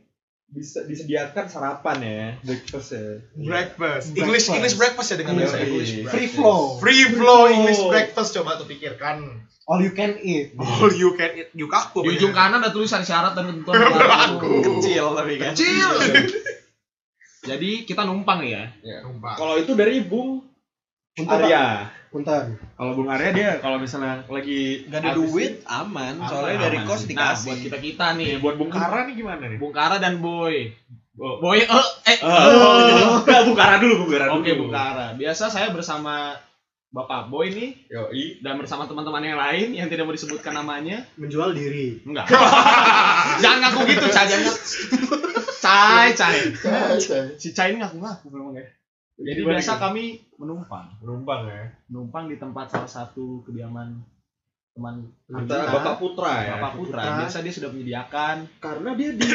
bisa 0.51 0.83
disediakan 0.83 1.47
sarapan 1.47 1.99
ya, 2.03 2.27
breakfast 2.43 2.91
ya. 2.91 3.23
Breakfast. 3.39 4.07
English 4.19 4.51
Breakfast. 4.51 4.51
English 4.51 4.77
breakfast 4.77 5.09
ya 5.15 5.17
dengan 5.23 5.35
Iya, 5.39 5.41
bahasa 5.47 5.57
iya. 5.57 5.67
English. 5.71 5.91
Free 5.91 6.03
breakfast. 6.05 6.35
flow. 6.35 6.61
Free 6.83 7.05
flow 7.07 7.43
English 7.47 7.81
breakfast 7.87 8.31
coba 8.35 8.51
tuh 8.59 8.67
pikirkan. 8.67 9.17
All 9.71 9.79
you 9.79 9.95
can 9.95 10.19
eat. 10.19 10.59
All 10.59 10.91
you 10.91 11.15
can 11.15 11.31
eat 11.39 11.55
yukaku. 11.55 12.03
Di 12.03 12.19
ujung 12.19 12.35
kanan 12.35 12.59
ada 12.59 12.75
tulisan 12.75 13.07
syarat 13.07 13.39
dan 13.39 13.47
ketentuan 13.47 13.79
berlaku. 13.79 14.59
Kecil 14.67 15.15
tapi 15.15 15.39
kan. 15.39 15.55
Kecil. 15.55 15.89
Jadi 17.47 17.87
kita 17.87 18.03
numpang 18.03 18.43
ya. 18.43 18.75
Numpang. 19.07 19.39
Kalau 19.39 19.55
itu 19.55 19.79
dari 19.79 20.03
Bung 20.03 20.43
Arya. 21.15 21.87
Punten. 22.11 22.59
Kalau 22.75 22.93
Bung 22.99 23.07
Arya 23.07 23.31
dia 23.31 23.51
kalau 23.63 23.79
misalnya 23.79 24.27
lagi 24.27 24.83
Gak 24.91 24.99
ada 24.99 25.15
duit 25.15 25.63
aman, 25.63 26.19
Aman, 26.19 26.27
soalnya 26.27 26.59
dari 26.67 26.79
aman 26.83 26.89
kos 26.91 27.07
sih. 27.07 27.15
Nah, 27.15 27.39
dikasih. 27.39 27.47
buat 27.47 27.59
kita 27.63 27.79
kita 27.79 28.07
nih, 28.19 28.29
nih, 28.35 28.43
buat 28.43 28.55
Bung 28.59 28.73
Kara 28.75 29.07
nih 29.07 29.15
gimana 29.15 29.43
nih? 29.47 29.59
Bung 29.63 29.71
Kara 29.71 29.97
dan 30.03 30.19
Boy. 30.19 30.75
Boy, 31.15 31.63
eh, 31.63 31.69
eh, 32.11 32.19
Oh, 32.27 33.23
enggak 33.23 33.41
Bung 33.47 33.55
Kara 33.55 33.77
dulu, 33.79 33.95
Bung 34.03 34.11
Kara 34.11 34.27
dulu. 34.27 34.43
Oke, 34.43 34.51
Bung 34.59 34.73
Kara. 34.75 35.15
Biasa 35.15 35.53
saya 35.55 35.71
bersama 35.71 36.35
Bapak 36.91 37.31
Boy 37.31 37.55
nih 37.55 37.71
Yoi. 37.87 38.43
dan 38.43 38.59
bersama 38.59 38.91
teman-teman 38.91 39.23
yang 39.23 39.39
lain 39.39 39.69
yang 39.79 39.87
tidak 39.87 40.11
mau 40.11 40.15
disebutkan 40.17 40.51
namanya. 40.51 41.07
Menjual 41.15 41.55
diri. 41.55 42.03
Enggak. 42.03 42.27
Jangan 43.45 43.59
ngaku 43.63 43.81
gitu, 43.87 44.07
Cai. 44.11 44.27
Jangan. 44.27 44.55
Cai, 45.65 46.09
Cai. 46.19 46.39
Si 47.39 47.55
Cai 47.55 47.71
ini 47.71 47.79
ngaku-ngaku 47.79 48.27
memang 48.35 48.59
ya. 48.59 48.67
Jadi 49.21 49.41
Gimana, 49.45 49.61
biasa 49.61 49.73
gimana? 49.77 49.85
kami 49.85 50.05
menumpang. 50.41 50.87
Menumpang 51.05 51.41
ya. 51.45 51.65
Numpang 51.93 52.25
di 52.33 52.37
tempat 52.41 52.73
salah 52.73 52.89
satu 52.89 53.45
kediaman 53.45 54.01
teman 54.73 54.95
Kita 55.29 55.45
kita, 55.45 55.73
Bapak 55.77 55.97
Putra 56.01 56.33
ya. 56.41 56.57
Bapak 56.57 56.73
Putra. 56.81 57.01
Putra. 57.05 57.19
Biasa 57.21 57.37
dia 57.45 57.53
sudah 57.53 57.69
menyediakan. 57.69 58.37
Karena 58.65 58.91
dia 58.97 59.11
di 59.13 59.29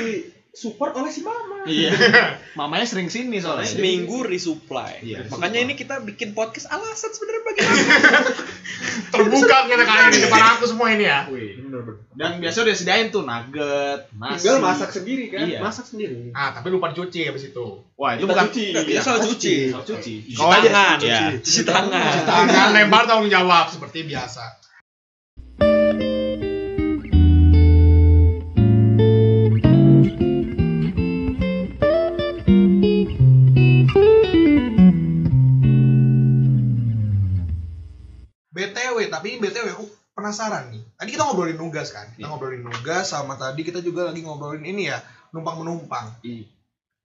support 0.56 0.96
oleh 0.96 1.12
si 1.12 1.20
Mama. 1.20 1.68
Iya. 1.68 1.92
Mamanya 2.60 2.88
sering 2.88 3.12
sini 3.12 3.44
soalnya. 3.44 3.68
Seminggu 3.68 4.24
resupply. 4.24 5.04
Iya, 5.04 5.28
Makanya 5.28 5.62
resupply. 5.62 5.66
ini 5.68 5.74
kita 5.76 5.96
bikin 6.00 6.32
podcast 6.32 6.72
alasan 6.72 7.12
sebenarnya 7.12 7.42
bagi 7.44 7.62
aku. 7.62 7.76
Terbuka 9.14 9.58
kita 9.68 9.84
kayak 9.84 10.10
di 10.16 10.20
depan 10.24 10.44
aku 10.56 10.66
semua 10.72 10.88
ini 10.96 11.06
ya. 11.06 11.28
Wih. 11.28 11.60
Dan 12.16 12.40
biasa 12.40 12.64
udah 12.64 12.76
sediain 12.76 13.12
tuh 13.12 13.28
nugget, 13.28 14.08
nasi. 14.16 14.48
Tinggal 14.48 14.64
masak 14.64 14.90
sendiri 14.96 15.28
kan. 15.28 15.44
Iya. 15.44 15.60
Masak 15.60 15.86
sendiri. 15.92 16.32
Ah, 16.32 16.56
tapi 16.56 16.72
lupa 16.72 16.96
dicuci 16.96 17.28
habis 17.28 17.52
itu. 17.52 17.68
Wah, 18.00 18.16
itu 18.16 18.24
Kita 18.24 18.32
bukan 18.32 18.48
cuci. 18.48 18.66
Kita 18.72 19.02
salah 19.04 19.22
cuci. 19.28 19.56
Soal 19.76 19.84
cuci. 19.84 20.14
Cuci 20.32 20.40
tangan. 20.72 20.98
cuci. 21.04 21.12
Ya. 21.12 21.22
Cuci 21.36 21.62
tangan. 21.68 22.16
Tangan 22.24 22.68
lebar 22.72 23.04
tanggung 23.04 23.28
jawab 23.28 23.68
seperti 23.68 24.08
biasa. 24.08 24.65
Tapi 39.16 39.36
ini 39.36 39.40
BTW 39.40 39.68
aku 39.72 39.86
penasaran 40.12 40.72
nih. 40.72 40.84
Tadi 41.00 41.10
kita 41.16 41.24
ngobrolin 41.24 41.56
nugas 41.56 41.92
kan? 41.96 42.08
Kita 42.12 42.24
Iya. 42.24 42.28
ngobrolin 42.32 42.64
nugas 42.64 43.06
sama 43.08 43.40
tadi 43.40 43.64
kita 43.64 43.80
juga 43.80 44.12
lagi 44.12 44.24
ngobrolin 44.24 44.64
ini 44.64 44.92
ya, 44.92 45.00
numpang-menumpang. 45.32 46.20
Iya. 46.24 46.52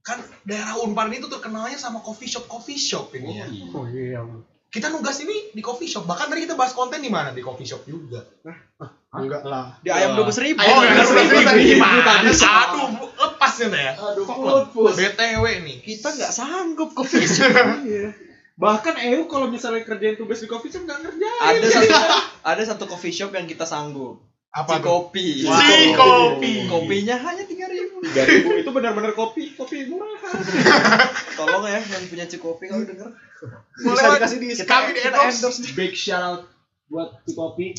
Kan 0.02 0.18
daerah 0.48 0.80
Unpar 0.80 1.12
ini 1.12 1.20
tuh 1.20 1.28
terkenalnya 1.28 1.76
sama 1.76 2.00
coffee 2.00 2.26
shop 2.26 2.48
coffee 2.48 2.80
shop 2.80 3.14
ini 3.14 3.30
ya. 3.38 3.46
Oh 3.76 3.84
iya. 3.86 4.22
Kita 4.70 4.86
nugas 4.90 5.18
ini 5.22 5.50
di 5.50 5.60
coffee 5.60 5.90
shop. 5.90 6.06
Bahkan 6.06 6.30
tadi 6.30 6.46
kita 6.46 6.54
bahas 6.54 6.72
konten 6.72 7.02
di 7.02 7.10
mana? 7.10 7.34
Di 7.34 7.42
coffee 7.42 7.66
shop 7.66 7.82
juga. 7.84 8.22
Enggak 9.10 9.42
lah. 9.42 9.74
Di 9.82 9.90
ayam 9.90 10.14
dua 10.14 10.30
ribu. 10.30 10.62
Oh, 10.62 10.80
ya, 10.86 11.02
seribu 11.02 11.10
seribu 11.10 11.34
tadi 11.42 11.44
tadi. 11.44 11.62
gimana? 11.74 12.00
Tadi 12.06 12.30
Aduh, 12.30 12.88
lepas 13.18 13.54
ya. 13.58 13.92
Aduh, 13.98 14.24
BTW 14.94 15.44
nih. 15.66 15.76
Kita 15.82 16.08
nggak 16.14 16.32
sanggup 16.32 16.94
kopi 16.94 17.26
shop. 17.26 17.50
Iya. 18.60 18.62
Bahkan 18.62 18.94
EU 19.08 19.24
kalau 19.24 19.48
misalnya 19.48 19.80
kerjain 19.80 20.14
tugas 20.14 20.36
di 20.36 20.46
coffee 20.46 20.68
shop 20.68 20.84
nggak 20.84 21.00
ngerjain. 21.00 21.40
ada 21.40 21.66
satu 21.72 21.96
ada 22.44 22.62
satu 22.62 22.84
coffee 22.84 23.08
shop 23.10 23.32
yang 23.32 23.48
kita 23.48 23.64
sanggup. 23.64 24.20
Apa 24.50 24.76
tuh? 24.76 25.08
Cikopi. 25.08 25.48
Wah. 25.48 25.62
Cikopi. 25.62 26.52
Kopinya 26.66 27.16
hanya 27.16 27.46
tiga 27.46 27.70
ribu. 27.70 28.02
Tiga 28.02 28.26
ribu 28.26 28.50
itu 28.58 28.68
benar-benar 28.68 29.14
kopi, 29.14 29.54
kopi 29.54 29.86
murah. 29.86 30.10
Tolong 31.38 31.64
ya 31.64 31.78
yang 31.78 32.04
punya 32.04 32.26
Cikopi 32.26 32.66
kalau 32.66 32.84
denger. 32.84 33.08
Boleh 33.80 34.02
dikasih 34.18 34.36
di 34.36 34.46
Kita, 34.52 34.66
Kami 34.66 34.90
di 34.92 35.00
endorse. 35.06 35.38
endorse. 35.40 35.60
Big 35.72 35.94
shout 35.94 36.20
out 36.20 36.42
buat 36.90 37.22
si 37.24 37.32
kopi. 37.32 37.72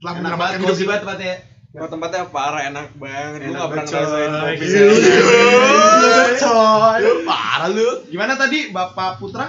Telah 0.00 0.10
Enak 0.10 0.18
menyelamatkan 0.18 0.40
banget, 0.40 0.56
hidup 0.58 0.66
cozy 0.66 0.80
kita. 0.80 0.88
banget 0.88 1.02
tempatnya. 1.04 1.34
Kalau 1.74 1.88
tempatnya 1.90 2.20
parah 2.32 2.62
enak 2.64 2.86
banget. 2.96 3.38
Gue 3.38 3.44
Enak 3.44 3.54
nggak 3.54 3.68
pernah 3.70 3.84
banget, 3.84 4.00
ngerasain 4.00 4.30
kopi. 4.32 4.64
Gila. 4.64 6.24
Coy. 6.40 6.98
Lu 6.98 7.12
parah 7.22 7.68
lu. 7.68 7.88
Gimana 8.08 8.32
tadi 8.34 8.58
Bapak 8.72 9.20
Putra? 9.20 9.46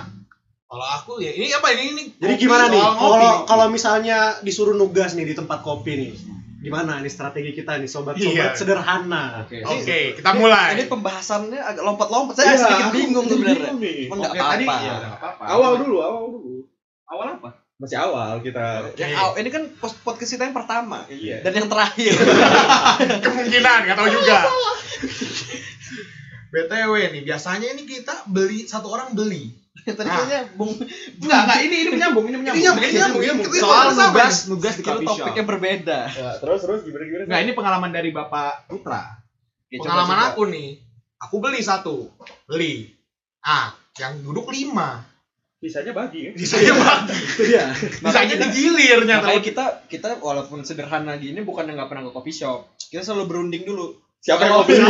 Kalau 0.65 0.87
aku 0.91 1.11
ya 1.17 1.29
ini 1.29 1.49
apa 1.49 1.67
ini 1.71 1.83
ini? 1.89 2.03
Jadi 2.15 2.33
kopi, 2.33 2.41
gimana 2.41 2.63
nih? 2.67 2.81
Kalau 2.81 3.31
kalau 3.45 3.65
misalnya 3.67 4.17
disuruh 4.41 4.73
nugas 4.73 5.13
nih 5.13 5.23
di 5.23 5.33
tempat 5.33 5.61
kopi 5.61 5.91
nih. 5.95 6.13
Gimana 6.59 6.97
nih 6.97 7.07
strategi 7.07 7.53
kita 7.53 7.77
nih 7.77 7.85
sobat-sobat 7.85 8.33
Iya. 8.51 8.57
sederhana? 8.57 9.45
Oke. 9.45 9.61
Oke, 9.61 9.99
kita 10.17 10.33
mulai. 10.33 10.73
Ini 10.73 10.89
pembahasannya 10.89 11.61
agak 11.61 11.83
lompat-lompat. 11.83 12.33
Saya 12.33 12.57
sedikit 12.57 12.89
bingung 12.91 13.23
sebenarnya. 13.23 13.71
nih. 13.71 14.09
Cuma 14.09 14.17
nggak 14.19 14.33
Oke, 14.33 14.41
tadi 14.41 14.65
apa-apa. 14.65 14.81
ya 14.81 14.95
apa-apa. 15.13 15.43
Awal 15.45 15.71
dulu, 15.79 15.95
awal 16.01 16.23
dulu. 16.31 16.53
Awal 17.05 17.27
apa? 17.37 17.49
Masih 17.75 17.97
awal 17.99 18.41
kita. 18.41 18.65
Yang 18.95 19.11
aw- 19.13 19.35
ini 19.35 19.49
kan 19.51 19.63
podcast 19.77 20.31
kita 20.31 20.43
yang 20.43 20.55
pertama 20.55 21.05
Iya. 21.05 21.45
dan 21.45 21.53
yang 21.53 21.69
terakhir. 21.69 22.17
Kemungkinan 23.25 23.77
nggak 23.85 23.95
tahu 23.95 24.09
juga. 24.09 24.37
BTW 26.49 26.93
nih, 27.11 27.21
biasanya 27.21 27.67
ini 27.69 27.83
kita 27.83 28.25
beli 28.25 28.63
satu 28.63 28.87
orang 28.87 29.11
beli. 29.11 29.51
Tadi 29.97 30.09
kayaknya 30.09 30.39
Bung 30.55 30.71
Enggak, 30.71 31.41
enggak, 31.45 31.59
ini 31.67 31.75
ini 31.85 31.89
menyambung, 31.93 32.25
ini 32.25 32.37
menyambung. 32.41 32.57
Ini 32.57 32.65
nyambung, 32.65 32.83
ini 32.85 32.95
nyambung, 32.97 33.21
ini 33.21 33.29
nyambung. 33.29 33.45
Soal 33.53 33.87
nugas, 33.93 34.35
nugas 34.49 34.73
di 34.79 34.83
coffee 34.87 35.05
shop. 35.05 35.17
topiknya 35.27 35.43
berbeda. 35.45 35.99
Ya, 36.09 36.29
terus 36.41 36.59
terus 36.63 36.79
gimana 36.87 37.03
gimana? 37.05 37.23
Enggak, 37.27 37.41
ini 37.43 37.51
pengalaman 37.53 37.91
dari 37.93 38.09
Bapak 38.09 38.71
Putra. 38.71 39.03
Coba, 39.69 39.81
Pengalaman 39.83 40.17
coba. 40.17 40.27
aku 40.31 40.41
nih, 40.49 40.69
aku 41.19 41.35
beli 41.43 41.61
satu, 41.61 41.95
beli. 42.47 42.95
Ah, 43.43 43.75
yang 43.99 44.23
duduk 44.23 44.49
lima. 44.49 45.03
Sisanya 45.59 45.93
bagi 45.97 46.29
ya. 46.29 46.31
Sisanya 46.37 46.73
bagi. 46.83 47.13
Itu 47.15 47.43
dia. 47.47 47.65
Sisanya 47.73 48.35
digilir 48.37 48.99
nyata. 49.05 49.27
Makanya 49.27 49.41
kita 49.43 49.65
kita 49.89 50.09
walaupun 50.21 50.61
sederhana 50.61 51.17
gini 51.17 51.41
bukan 51.41 51.65
nggak 51.65 51.89
pernah 51.89 52.03
ke 52.05 52.11
coffee 52.13 52.35
shop. 52.35 52.73
Kita 52.77 53.01
selalu 53.01 53.23
berunding 53.25 53.63
dulu. 53.65 54.04
Siapa 54.25 54.41
yang 54.41 54.53
mau 54.57 54.65
beli? 54.65 54.81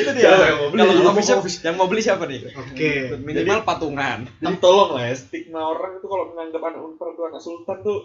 Itu 0.00 0.10
dia. 0.16 0.32
Siapa 0.32 0.44
yang 0.48 0.58
mau 0.64 0.68
beli? 0.72 0.80
Kalau 0.80 0.92
ke 0.96 1.02
coffee 1.04 1.26
shop 1.28 1.44
yang 1.60 1.76
mau 1.76 1.86
beli 1.92 2.00
siapa 2.00 2.24
nih? 2.24 2.40
Oke. 2.56 2.92
Minimal 3.20 3.68
patungan. 3.68 4.18
Jadi 4.40 4.56
tolong 4.64 4.96
lah 4.96 5.04
ya, 5.04 5.14
stigma 5.14 5.60
orang 5.60 6.00
itu 6.00 6.06
kalau 6.08 6.24
menganggap 6.32 6.62
anak 6.64 6.80
unpar 6.80 7.12
itu 7.12 7.22
anak 7.28 7.40
sultan 7.44 7.78
tuh 7.84 8.00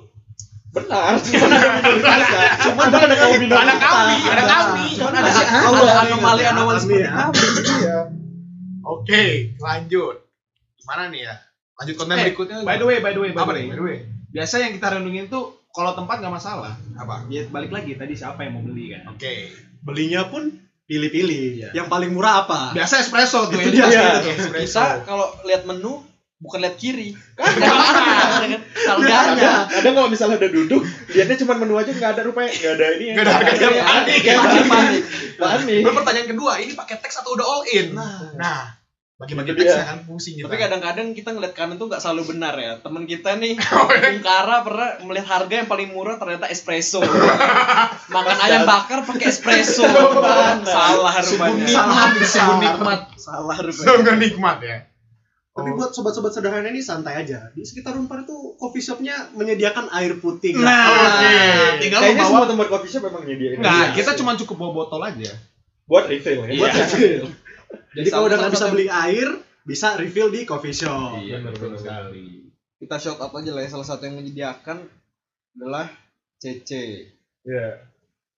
benar. 0.76 1.16
Cuma 1.24 2.82
ada 2.92 2.98
ada 3.00 3.16
kaum 3.16 3.40
minoritas. 3.40 3.64
Ada 3.64 3.76
kami, 3.80 4.16
ada 4.28 4.44
kami. 4.44 4.86
Ada 5.00 5.92
anomali 6.04 6.44
anomali 6.44 6.80
seperti 6.84 7.08
ya. 7.08 7.12
kami. 7.16 7.40
Iya. 7.64 8.00
Oke, 8.84 9.24
lanjut. 9.56 10.16
Gimana 10.76 11.08
nih 11.16 11.32
ya? 11.32 11.36
Lanjut 11.80 11.96
konten 11.96 12.16
Eh, 12.20 12.24
berikutnya. 12.28 12.68
By 12.68 12.76
the 12.76 12.84
way, 12.84 13.00
by 13.00 13.16
the 13.16 13.22
way, 13.24 13.32
apa 13.32 13.52
nih? 13.56 13.72
By 13.72 13.78
the 13.80 13.86
way. 13.88 13.98
Biasa 14.36 14.68
yang 14.68 14.76
kita 14.76 15.00
renungin 15.00 15.32
tuh 15.32 15.64
kalau 15.72 15.96
tempat 15.96 16.20
nggak 16.20 16.36
masalah. 16.36 16.76
Apa? 17.00 17.24
Ya 17.32 17.48
balik 17.48 17.72
lagi 17.72 17.96
tadi 17.96 18.12
siapa 18.20 18.44
yang 18.44 18.60
mau 18.60 18.64
beli 18.68 18.92
kan. 18.92 19.16
Oke. 19.16 19.48
Belinya 19.86 20.26
pun 20.28 20.50
pilih-pilih. 20.90 21.62
Iya. 21.62 21.70
Yang 21.78 21.88
paling 21.90 22.12
murah 22.14 22.46
apa? 22.46 22.74
Biasa 22.74 23.02
espresso 23.02 23.50
tuh 23.50 23.58
Itu 23.62 23.78
ya. 23.78 24.22
dia. 24.22 24.34
Espresso. 24.34 24.82
Kita 24.82 25.06
kalau 25.06 25.30
lihat 25.46 25.66
menu 25.70 26.02
bukan 26.36 26.62
lihat 26.62 26.78
kiri. 26.78 27.14
Harganya. 27.40 28.60
Kadang, 28.76 29.66
kadang 29.72 29.94
kalau 29.98 30.10
misalnya 30.12 30.38
udah 30.38 30.52
duduk, 30.52 30.82
lihatnya 31.10 31.38
cuma 31.42 31.54
menu 31.58 31.74
aja 31.80 31.90
nggak 31.90 32.12
ada 32.18 32.22
rupanya, 32.22 32.52
nggak 32.54 32.74
ada 32.78 32.86
ini. 33.00 33.06
ya. 33.06 33.14
Nggak 33.18 33.26
ada 33.26 33.34
harganya, 33.34 33.82
panik. 33.82 34.22
Panik, 34.26 34.66
panik. 35.40 35.82
Pertanyaan 35.90 36.28
kedua, 36.30 36.52
ini 36.62 36.74
pakai 36.78 36.96
teks 37.02 37.16
atau 37.24 37.34
udah 37.34 37.46
all 37.48 37.64
in? 37.66 37.88
Nah, 38.38 38.75
bagi-bagi 39.16 39.56
teks 39.56 39.72
dia. 39.72 39.84
kan 39.86 40.00
pusing 40.04 40.36
kita. 40.36 40.46
Tapi 40.46 40.60
kadang-kadang 40.60 41.08
kita 41.12 41.32
ngeliat 41.32 41.54
kanan 41.54 41.76
tuh 41.76 41.88
nggak 41.88 41.98
selalu 41.98 42.36
benar 42.36 42.52
ya. 42.54 42.72
Temen 42.78 43.04
kita 43.06 43.40
nih, 43.40 43.56
Oh, 43.72 43.88
iya. 43.88 44.12
Bung 44.12 44.20
Kara 44.22 44.58
pernah 44.60 44.90
melihat 45.02 45.28
harga 45.32 45.54
yang 45.56 45.70
paling 45.70 45.90
murah 45.90 46.16
ternyata 46.16 46.46
espresso. 46.48 47.00
Makan 48.16 48.38
ayam 48.42 48.64
bakar 48.66 49.04
pakai 49.04 49.28
espresso. 49.30 49.88
Salah 50.68 51.16
rupanya. 51.16 51.64
Sungguh 52.22 52.58
nikmat. 52.60 53.00
Salah 53.16 53.56
rupanya. 53.56 53.88
Sungguh 53.88 54.16
nikmat 54.18 54.58
ya. 54.62 54.78
Tapi 55.56 55.72
Oh. 55.72 55.80
buat 55.80 55.96
sobat-sobat 55.96 56.36
sederhana 56.36 56.68
ini 56.68 56.84
santai 56.84 57.16
aja. 57.16 57.48
Di 57.50 57.64
sekitar 57.64 57.96
Unpar 57.96 58.20
itu 58.20 58.36
coffee 58.60 58.84
shopnya 58.84 59.32
menyediakan 59.32 59.88
air 59.90 60.20
putih. 60.20 60.52
Nah, 60.52 60.60
gratis. 60.60 61.08
oke. 61.08 61.32
tinggal 61.80 62.00
Kayaknya 62.04 62.12
membawa. 62.20 62.28
semua 62.28 62.48
tempat 62.52 62.68
coffee 62.68 62.92
shop 62.92 63.04
memang 63.08 63.24
nyediain. 63.24 63.56
Enggak, 63.56 63.72
Iya. 63.72 63.96
kita 63.96 64.12
cuma 64.20 64.36
cukup 64.36 64.56
bawa 64.60 64.72
botol 64.76 65.00
aja. 65.02 65.32
buat 65.86 66.10
refill 66.10 66.44
ya. 66.44 66.48
Iya. 66.52 67.24
Jadi 67.96 68.08
kalau 68.12 68.26
udah 68.28 68.38
nggak 68.38 68.54
bisa 68.54 68.68
beli 68.70 68.88
air, 68.88 69.28
bisa 69.64 69.88
refill 69.96 70.30
di 70.30 70.44
coffee 70.44 70.76
shop. 70.76 71.20
Iya, 71.20 71.42
betul 71.42 71.74
sekali. 71.76 72.44
kita 72.76 73.00
shout 73.00 73.18
out 73.18 73.34
aja 73.34 73.52
lah 73.56 73.64
ya 73.66 73.70
salah 73.72 73.88
satu 73.88 74.04
yang 74.06 74.20
menyediakan 74.20 74.84
adalah 75.56 75.90
CC. 76.38 76.72
Iya. 77.42 77.88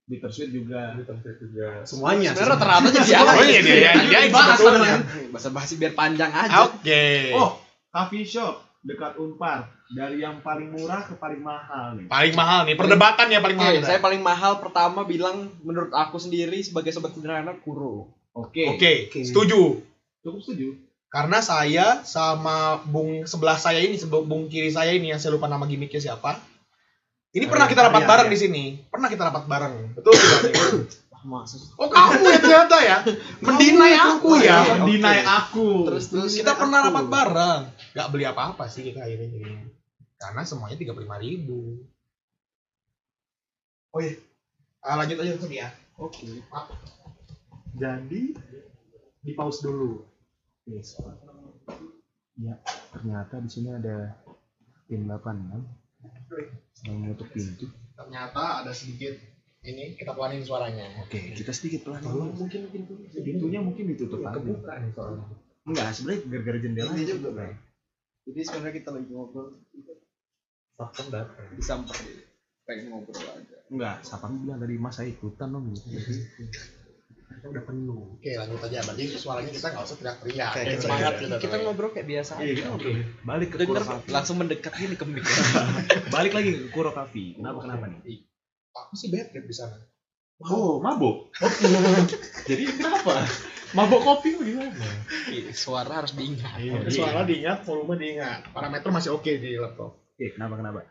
Bittersweet 0.08 0.56
juga. 0.56 0.96
Di 0.96 1.04
tempat 1.04 1.36
juga. 1.42 1.84
Semuanya. 1.84 2.32
Sebenarnya 2.32 2.54
rata-rata 2.56 2.88
jadi 2.96 3.12
Oh 3.12 3.28
apa? 3.36 3.44
iya 3.44 3.60
dia 3.60 3.76
dia 3.76 3.92
dia 4.08 4.20
Dibahas 4.30 4.56
sebetulnya. 4.56 4.98
Bahasa 5.36 5.50
basi 5.52 5.74
biar 5.76 5.94
panjang 5.98 6.32
aja. 6.32 6.64
Oke. 6.70 7.36
Oh, 7.36 7.60
coffee 7.92 8.24
shop 8.24 8.64
dekat 8.88 9.20
Unpar 9.20 9.68
dari 9.92 10.24
yang 10.24 10.40
paling 10.40 10.72
murah 10.72 11.04
ke 11.04 11.20
paling 11.20 11.44
mahal 11.44 12.00
nih. 12.00 12.08
paling 12.08 12.34
mahal 12.40 12.60
nih 12.64 12.76
perdebatan 12.76 13.28
ya 13.28 13.40
paling 13.44 13.60
mahal. 13.60 13.84
saya 13.84 14.00
paling 14.00 14.20
mahal 14.24 14.64
pertama 14.64 15.04
bilang 15.04 15.52
menurut 15.60 15.92
aku 15.92 16.16
sendiri 16.20 16.60
sebagai 16.64 16.96
sobat 16.96 17.12
sederhana 17.12 17.52
Kuro. 17.60 18.16
Oke. 18.38 18.64
Oke, 18.78 18.94
Oke. 19.10 19.20
setuju. 19.26 19.82
Cukup 20.22 20.40
setuju. 20.46 20.78
Karena 21.10 21.42
saya 21.42 22.06
sama 22.06 22.84
bung 22.86 23.26
sebelah 23.26 23.58
saya 23.58 23.82
ini, 23.82 23.98
bung 24.06 24.52
kiri 24.52 24.70
saya 24.70 24.94
ini 24.94 25.10
yang 25.10 25.18
saya 25.18 25.34
lupa 25.34 25.50
nama 25.50 25.66
gimmicknya 25.66 25.98
siapa. 25.98 26.38
Ini 27.34 27.50
pernah 27.50 27.66
kita 27.66 27.82
rapat 27.90 28.06
Arya, 28.06 28.10
bareng 28.10 28.28
Arya. 28.30 28.36
di 28.36 28.40
sini. 28.40 28.64
Pernah 28.88 29.08
kita 29.10 29.24
rapat 29.32 29.44
bareng. 29.50 29.74
Betul? 29.98 30.14
Maksud 31.28 31.76
oh 31.76 31.90
kamu 31.92 32.24
ya 32.30 32.40
ternyata 32.40 32.78
ya. 32.80 32.98
Mendinai 33.44 33.94
aku 33.98 34.38
ya. 34.40 34.80
Mendinai 34.80 35.26
aku. 35.26 35.84
terus 35.90 36.08
terus 36.14 36.32
Kita 36.38 36.54
pernah 36.56 36.88
rapat 36.88 37.06
bareng. 37.10 37.62
Gak 37.98 38.08
beli 38.14 38.26
apa-apa 38.30 38.70
sih 38.70 38.86
kita 38.86 39.02
akhirnya. 39.04 39.66
Karena 40.18 40.42
semuanya 40.46 40.78
tiga 40.78 40.94
puluh 40.94 41.10
lima 41.10 41.18
ribu. 41.20 41.84
Oh 43.92 44.00
iya. 44.00 44.22
Ah, 44.86 44.96
lanjut 45.02 45.20
aja 45.20 45.36
tadi 45.36 45.58
ya. 45.58 45.70
Oke. 45.98 46.26
Jadi 47.76 48.22
di 49.26 49.32
pause 49.36 49.60
dulu. 49.68 50.06
Yes. 50.68 50.96
Ya, 52.38 52.56
ternyata 52.94 53.42
di 53.42 53.50
sini 53.50 53.74
ada 53.74 54.14
tim 54.86 55.10
86 55.10 55.68
yang 56.86 56.96
menutup 57.02 57.28
pintu. 57.34 57.68
Ternyata 57.98 58.62
ada 58.64 58.72
sedikit 58.72 59.18
ini 59.66 59.98
kita 59.98 60.14
pelanin 60.14 60.46
suaranya. 60.46 61.02
Oke, 61.04 61.34
kita 61.34 61.52
sedikit 61.52 61.90
pelan. 61.90 62.00
Tolong 62.00 62.32
mungkin 62.38 62.70
pintu. 62.70 62.94
Pintunya 63.12 63.60
mungkin 63.60 63.90
ditutup 63.90 64.22
aja. 64.22 64.38
Kebuka 64.38 64.74
nih 64.80 64.92
soalnya. 64.94 65.26
Enggak, 65.68 65.88
sebenarnya 65.92 66.20
gara-gara 66.32 66.60
jendela. 66.64 66.90
Ini 66.96 67.04
juga, 67.04 67.30
Bray. 67.36 67.54
Jadi 68.28 68.40
sebenarnya 68.44 68.76
kita 68.80 68.90
lagi 68.96 69.10
ngobrol 69.12 69.48
Satpam 70.78 71.08
datang. 71.10 71.48
disamper 71.58 71.96
dia. 72.06 72.24
Pengen 72.64 72.86
ngobrol 72.94 73.18
aja. 73.18 73.58
Enggak, 73.68 73.96
Sapam 74.06 74.40
bilang 74.40 74.60
tadi 74.62 74.76
Mas 74.78 74.94
saya 74.96 75.10
ikutan 75.12 75.52
dong 75.52 75.74
gitu. 75.74 75.90
Kita 77.28 77.48
udah 77.52 77.64
penuh. 77.64 78.18
Oke 78.18 78.32
lanjut 78.34 78.60
aja. 78.64 78.80
Berarti 78.88 79.04
suaranya 79.14 79.52
kita 79.52 79.68
nggak 79.70 79.84
usah 79.84 79.98
teriak-teriak. 80.00 80.52
Oke, 80.52 80.58
Kayak 80.58 80.68
oke. 80.72 80.82
semangat 80.84 81.14
kita. 81.20 81.36
Kita 81.44 81.56
ngobrol 81.62 81.90
kayak 81.92 82.08
biasa. 82.08 82.32
Iya, 82.40 82.54
kita 82.56 82.68
ngobrol. 82.72 82.94
Balik 83.24 83.48
ke 83.52 83.58
Kuro 83.68 83.82
Cafe. 83.84 84.10
langsung 84.10 84.36
mendekat 84.40 84.74
gini 84.74 84.96
ke 84.96 85.06
mic. 85.06 85.26
Balik 86.16 86.34
lagi 86.34 86.50
ke 86.56 86.68
Kuro 86.72 86.92
Cafe. 86.96 87.36
Kenapa 87.36 87.60
kenapa 87.62 87.84
nih? 87.92 88.24
Aku 88.74 88.94
sih 88.96 89.10
bad 89.10 89.28
trip 89.30 89.46
di 89.46 89.56
sana. 89.56 89.78
Oh, 90.38 90.78
mabuk. 90.80 91.34
Jadi 92.50 92.64
kenapa? 92.78 93.26
Mabuk 93.74 94.00
kopi 94.06 94.38
gimana? 94.38 94.70
Suara 95.52 96.00
harus 96.00 96.14
diingat. 96.14 96.62
Iya. 96.62 96.88
Suara 96.94 97.26
diingat, 97.26 97.66
volume 97.66 97.98
diingat. 97.98 98.54
Parameter 98.54 98.88
masih 98.94 99.18
oke 99.18 99.28
di 99.28 99.58
laptop. 99.58 99.98
Oke, 100.14 100.38
kenapa 100.38 100.62
kenapa? 100.62 100.86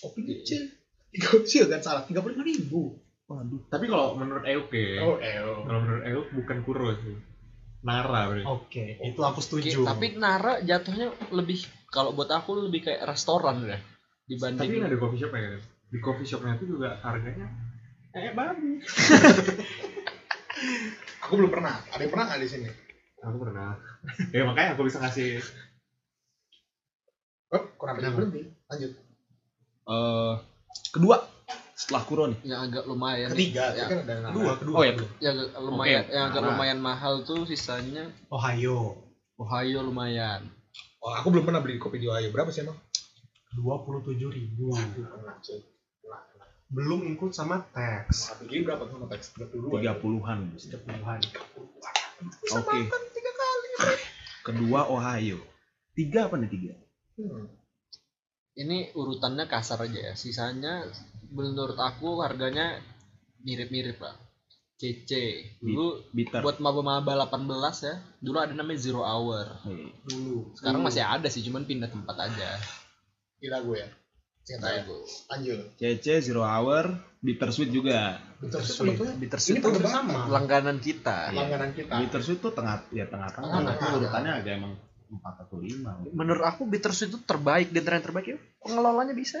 Kopi 0.00 0.20
kecil. 0.24 0.70
Tiga 1.10 1.28
kecil 1.34 1.64
kan 1.66 1.82
salah. 1.82 2.02
Tiga 2.06 2.22
puluh 2.22 2.38
lima 2.38 2.46
ribu. 2.46 2.94
Waduh. 3.26 3.58
Tapi 3.66 3.90
kalau 3.90 4.14
menurut 4.14 4.46
Euk 4.46 4.70
ya, 4.70 5.02
Oh, 5.02 5.18
eo. 5.18 5.66
kalau 5.66 5.80
menurut 5.82 6.04
Euk 6.06 6.26
bukan 6.38 6.58
Kuro 6.62 6.94
sih. 6.94 7.18
Nara 7.82 8.30
berarti. 8.30 8.46
Oke, 8.46 8.84
itu 9.02 9.20
aku 9.22 9.40
setuju. 9.42 9.82
Oke, 9.82 9.86
tapi 9.86 10.06
Nara 10.14 10.62
jatuhnya 10.62 11.10
lebih 11.34 11.58
kalau 11.90 12.14
buat 12.14 12.30
aku 12.30 12.66
lebih 12.66 12.86
kayak 12.86 13.02
restoran 13.06 13.62
deh 13.62 13.78
Tapi 13.78 14.26
dibanding 14.26 14.70
ini 14.74 14.86
ada 14.86 14.98
coffee 14.98 15.20
shop 15.22 15.32
ya. 15.34 15.58
Di 15.86 15.98
coffee 16.02 16.26
shopnya 16.26 16.58
itu 16.58 16.66
juga 16.66 16.98
harganya 17.02 17.46
kayak 18.10 18.34
babi. 18.34 18.72
Aku 21.26 21.34
belum 21.36 21.50
pernah. 21.50 21.74
Ada 21.90 22.06
yang 22.06 22.12
pernah 22.14 22.26
nggak 22.30 22.40
di 22.42 22.48
sini? 22.48 22.68
Aku 23.22 23.36
pernah. 23.42 23.74
ya 24.30 24.42
makanya 24.46 24.78
aku 24.78 24.86
bisa 24.86 25.02
ngasih 25.02 25.42
Oh, 27.50 27.62
kenapa 27.78 28.02
jadi 28.02 28.14
berhenti? 28.14 28.42
Lanjut. 28.66 28.92
Eh, 29.86 30.34
kedua 30.90 31.16
setelah 31.76 32.02
Kuro 32.08 32.24
nih. 32.32 32.40
yang 32.48 32.60
agak 32.66 32.88
lumayan 32.88 33.28
Ketiga, 33.36 33.76
ya, 33.76 33.84
kan 33.84 33.98
ada 34.08 34.32
kedua, 34.32 34.52
kedua. 34.56 34.76
Oh 34.80 34.82
ya, 34.82 34.92
yang 35.20 35.36
agak 35.36 35.60
lumayan 35.60 36.02
Oke, 36.02 36.14
yang 36.16 36.24
agak 36.26 36.40
Nara. 36.40 36.50
lumayan 36.56 36.78
mahal 36.80 37.14
tuh 37.22 37.44
sisanya 37.44 38.04
Ohio. 38.32 38.96
Ohio 39.36 39.78
lumayan 39.84 40.48
Oh, 40.96 41.12
aku 41.12 41.28
belum 41.30 41.44
pernah 41.44 41.60
beli 41.60 41.76
kopi 41.76 42.00
di 42.00 42.08
Ohio. 42.08 42.32
Berapa 42.34 42.50
sih 42.50 42.64
emang? 42.64 42.74
27 43.54 44.10
ribu. 44.26 44.74
Pernah, 44.74 45.38
cuy. 45.38 45.60
Belum 46.66 47.06
include 47.06 47.30
sama 47.30 47.62
tax. 47.70 48.34
Gigi 48.42 48.66
berapa 48.66 48.90
tuh 48.90 48.98
sama 48.98 49.06
teks? 49.06 49.38
32. 49.38 49.70
tiga 49.78 49.94
puluhan. 49.96 50.50
Puluhan. 50.56 51.20
Oke. 52.58 52.78
Kedua 54.42 54.90
Ohio. 54.90 55.38
Tiga 55.94 56.26
apa 56.26 56.34
nih 56.36 56.50
tiga? 56.50 56.74
Hmm. 57.16 57.48
ini 58.56 58.88
urutannya 58.92 59.44
kasar 59.46 59.84
aja 59.84 60.00
ya 60.00 60.12
sisanya 60.12 60.84
menurut 61.36 61.76
aku 61.76 62.24
harganya 62.24 62.80
mirip-mirip 63.44 64.00
lah 64.00 64.16
CC 64.76 65.12
dulu 65.60 66.04
Bitter. 66.12 66.40
buat 66.40 66.60
maba-maba 66.60 67.28
18 67.28 67.40
ya 67.84 67.94
dulu 68.20 68.36
ada 68.40 68.52
namanya 68.52 68.80
zero 68.80 69.04
hour 69.04 69.44
Nih, 69.68 69.88
Dulu. 70.04 70.52
sekarang 70.56 70.80
masih 70.84 71.04
ada 71.04 71.28
sih 71.28 71.44
cuman 71.44 71.64
pindah 71.64 71.88
tempat 71.88 72.16
aja 72.28 72.56
Gila 73.36 73.60
gue 73.68 73.76
ya. 73.84 73.88
Singkat 74.46 74.62
aja. 74.64 74.94
Lanjut. 75.34 75.58
CC 75.76 76.22
Zero 76.22 76.46
Hour, 76.46 76.88
Bittersweet 77.18 77.68
juga. 77.68 78.16
Bittersweet 78.38 79.18
Bittersweet 79.18 79.58
ini 79.58 79.60
tuh 79.60 79.74
perdebatan. 79.74 80.30
langganan 80.30 80.76
kita 80.78 81.34
Langganan 81.34 81.74
kita. 81.74 81.98
Bittersweet 82.00 82.40
tuh 82.40 82.54
tengah 82.54 82.86
ya 82.94 83.10
tengah-tengah. 83.10 83.42
Tengah-tengah. 83.44 83.76
Tapi 83.76 83.96
urutannya 84.00 84.32
agak 84.40 84.52
emang 84.56 84.72
empat 85.06 85.34
atau 85.46 85.58
lima. 85.62 85.98
menurut 86.14 86.42
aku 86.46 86.64
Bittersweet 86.66 87.10
itu 87.10 87.18
terbaik 87.26 87.74
dan 87.74 87.98
yang 87.98 88.04
terbaik 88.06 88.26
ya 88.26 88.38
pengelolanya 88.62 89.14
bisa 89.14 89.38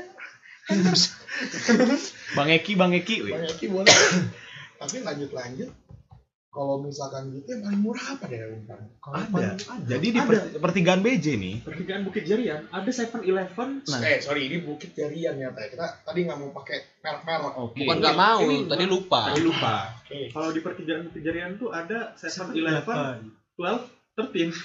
Bang 2.36 2.48
Eki, 2.50 2.72
Bang 2.74 2.92
Eki. 2.92 3.22
wih. 3.22 3.32
Bang 3.32 3.46
Eki 3.46 3.66
boleh. 3.70 3.94
Tapi 4.82 4.96
lanjut-lanjut. 5.02 5.70
Kalau 6.56 6.80
misalkan 6.80 7.36
gitu 7.36 7.52
yang 7.52 7.68
paling 7.68 7.84
murah 7.84 8.16
apa 8.16 8.32
deh 8.32 8.40
Unpar? 8.48 8.80
Ada. 9.04 9.60
Jadi 9.84 10.08
di 10.08 10.20
per- 10.24 10.56
pertigaan 10.56 11.04
BJ 11.04 11.36
nih. 11.36 11.60
pertigaan 11.60 12.00
Bukit 12.08 12.24
Jarian 12.24 12.64
ada 12.72 12.88
7-Eleven. 12.88 13.84
Nah. 13.84 14.00
Eh 14.00 14.24
sorry 14.24 14.48
ini 14.48 14.64
Bukit 14.64 14.96
Jarian 14.96 15.36
ya 15.36 15.52
Teh. 15.52 15.68
Kita 15.68 16.00
tadi 16.00 16.24
nggak 16.24 16.38
mau 16.40 16.56
pakai 16.56 16.80
merek-merek. 17.04 17.60
Oke. 17.60 17.84
bukan 17.84 17.96
nggak 18.00 18.16
mau 18.16 18.40
Ini 18.40 18.72
tadi 18.72 18.84
lupa 18.88 19.20
Tadi 19.28 19.44
lupa. 19.44 20.00
Oke. 20.00 20.32
Kalau 20.32 20.48
di 20.48 20.60
pertigaan 20.64 21.12
Bukit 21.12 21.20
Jarian 21.28 21.60
tuh 21.60 21.68
ada 21.76 22.16
7-Eleven, 22.16 23.36
12, 23.60 24.16
13. 24.16 24.56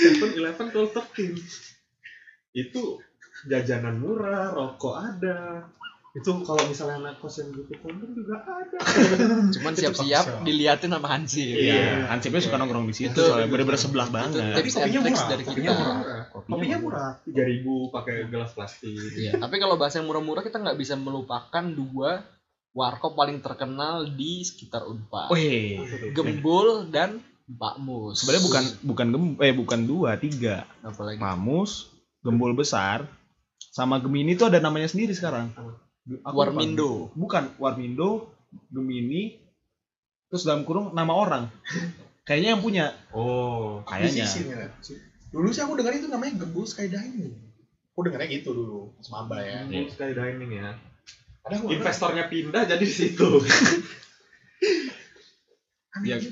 7-Eleven, 0.00 0.66
12, 0.72 0.96
13. 0.96 2.56
Itu 2.56 2.98
jajanan 3.46 4.00
murah, 4.00 4.52
rokok 4.52 4.94
ada. 4.96 5.68
Itu 6.10 6.42
kalau 6.42 6.66
misalnya 6.66 7.06
anak 7.06 7.22
kos 7.22 7.38
yang 7.38 7.54
butuh 7.54 7.78
kondom 7.86 8.10
juga 8.10 8.42
ada. 8.42 8.78
cuman 9.54 9.72
siap-siap 9.78 10.42
diliatin 10.42 10.90
sama 10.90 11.06
Hansi 11.06 11.54
Iya, 11.54 12.10
Hansipnya 12.10 12.42
suka 12.42 12.58
nongkrong 12.58 12.90
di 12.90 12.94
situ 12.98 13.14
Itu- 13.14 13.30
soalnya 13.30 13.46
bener-bener 13.46 13.78
sebelah 13.78 14.10
banget. 14.10 14.42
Tapi 14.42 14.68
kopinya 14.74 14.98
kopinya 14.98 15.14
murah, 15.14 15.28
dari 15.30 15.44
Kopinya 15.46 15.70
kita 15.70 15.78
murah. 15.78 16.22
Kopinya 16.34 16.78
murah. 16.82 17.10
3000 17.22 17.94
pakai 17.94 18.14
gelas 18.26 18.50
plastik. 18.58 18.90
Iya, 18.90 19.38
tapi 19.38 19.56
kalau 19.62 19.78
bahasa 19.78 20.02
yang 20.02 20.10
murah-murah 20.10 20.42
kita 20.42 20.58
nggak 20.58 20.78
bisa 20.82 20.98
melupakan 20.98 21.62
dua 21.70 22.26
warkop 22.74 23.14
paling 23.14 23.38
terkenal 23.38 24.10
di 24.10 24.42
sekitar 24.42 24.90
Unpar. 24.90 25.30
Wih. 25.30 25.78
Gembul 26.10 26.90
dan 26.90 27.22
Pak 27.58 27.82
Mus. 27.82 28.22
Sebenarnya 28.22 28.44
bukan 28.46 28.64
bukan 28.86 29.06
gem, 29.10 29.24
eh 29.42 29.54
bukan 29.54 29.80
dua, 29.82 30.14
tiga. 30.20 30.68
apalagi 30.84 31.18
Mamus, 31.18 31.90
Gembul 32.22 32.54
besar, 32.54 33.08
sama 33.72 33.98
Gemini 33.98 34.36
itu 34.36 34.44
ada 34.46 34.60
namanya 34.62 34.86
sendiri 34.86 35.16
sekarang. 35.16 35.50
Aku 35.56 35.70
lupa. 36.06 36.30
Warmindo. 36.30 37.10
Bukan 37.16 37.56
Warmindo, 37.58 38.30
Gemini, 38.70 39.40
terus 40.30 40.46
dalam 40.46 40.62
kurung 40.62 40.92
nama 40.94 41.16
orang. 41.16 41.44
Kayaknya 42.28 42.48
yang 42.54 42.62
punya. 42.62 42.86
Oh, 43.10 43.82
Kayaknya. 43.88 44.26
Ya. 44.26 44.68
Dulu 45.30 45.48
sih 45.50 45.62
aku 45.62 45.74
dengar 45.78 45.94
itu 45.96 46.06
namanya 46.06 46.44
Gembul 46.44 46.66
Skydiving. 46.66 47.34
Aku 47.90 48.06
dengarnya 48.06 48.28
gitu 48.30 48.54
dulu, 48.54 48.94
pas 49.00 49.08
maba 49.10 49.42
ya. 49.42 49.66
Gembul 49.66 49.90
Skydining 49.90 50.52
ya. 50.54 50.68
Ada 51.40 51.56
Investornya 51.66 52.28
pindah 52.28 52.68
jadi 52.68 52.84
di 52.84 52.92
situ. 52.92 53.24
Ya, 56.06 56.22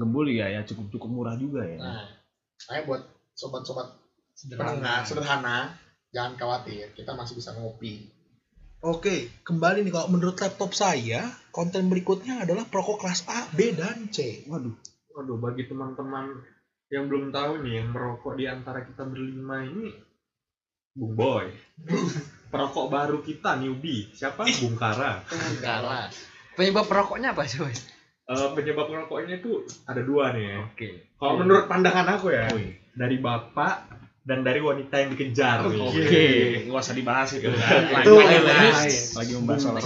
gembul 0.00 0.32
ya 0.32 0.48
ya 0.48 0.64
cukup 0.64 0.88
cukup 0.88 1.08
murah 1.12 1.36
juga 1.36 1.60
ya. 1.60 1.76
Nah, 1.76 2.08
saya 2.56 2.88
buat 2.88 3.04
sobat-sobat 3.36 4.00
penengah 4.48 5.04
sederhana, 5.04 5.76
jangan 6.08 6.40
khawatir, 6.40 6.88
kita 6.96 7.12
masih 7.12 7.36
bisa 7.36 7.52
ngopi. 7.52 8.08
Oke, 8.84 9.32
kembali 9.44 9.84
nih 9.84 9.92
kalau 9.92 10.08
menurut 10.12 10.36
laptop 10.40 10.72
saya, 10.76 11.32
konten 11.52 11.88
berikutnya 11.88 12.44
adalah 12.44 12.68
perokok 12.68 13.04
kelas 13.04 13.24
A, 13.28 13.48
B, 13.52 13.72
dan 13.76 14.08
C. 14.12 14.44
Waduh. 14.48 14.76
Waduh, 15.16 15.36
bagi 15.40 15.64
teman-teman 15.68 16.44
yang 16.92 17.08
belum 17.08 17.32
tahu 17.32 17.64
nih, 17.64 17.80
yang 17.80 17.88
merokok 17.92 18.36
di 18.36 18.44
antara 18.44 18.84
kita 18.84 19.08
berlima 19.08 19.64
ini, 19.64 19.88
Bung 20.94 21.16
Boy. 21.16 21.48
Perokok 22.52 22.86
baru 22.86 23.18
kita, 23.24 23.58
newbie. 23.58 24.14
Siapa? 24.14 24.46
Bung 24.62 24.78
Kara. 24.78 25.26
Kalah. 25.58 26.06
Penyebab 26.54 26.86
perokoknya 26.86 27.34
apa 27.34 27.50
sih, 27.50 27.58
Boy? 27.58 27.74
Eh, 28.24 28.48
penyebab 28.56 28.88
merokoknya 28.88 29.36
itu 29.36 29.68
ada 29.84 30.00
dua 30.00 30.32
nih 30.32 30.44
ya. 30.48 30.56
Oke. 30.64 30.88
Kalau 31.20 31.34
menurut 31.44 31.68
pandangan 31.68 32.08
aku 32.16 32.32
ya, 32.32 32.48
Wih. 32.56 32.72
dari 32.96 33.20
bapak 33.20 33.92
dan 34.24 34.40
dari 34.40 34.64
wanita 34.64 34.96
yang 34.96 35.12
dikejar. 35.12 35.60
Oke, 35.68 36.64
nggak 36.64 36.80
usah 36.80 36.96
dibahas 36.96 37.28
itu 37.36 37.52
kan. 37.52 38.00
Itu 38.00 38.16
Lagi, 38.16 38.40
lain. 38.40 39.00
lagi 39.12 39.32
membahas 39.36 39.60
soal 39.60 39.76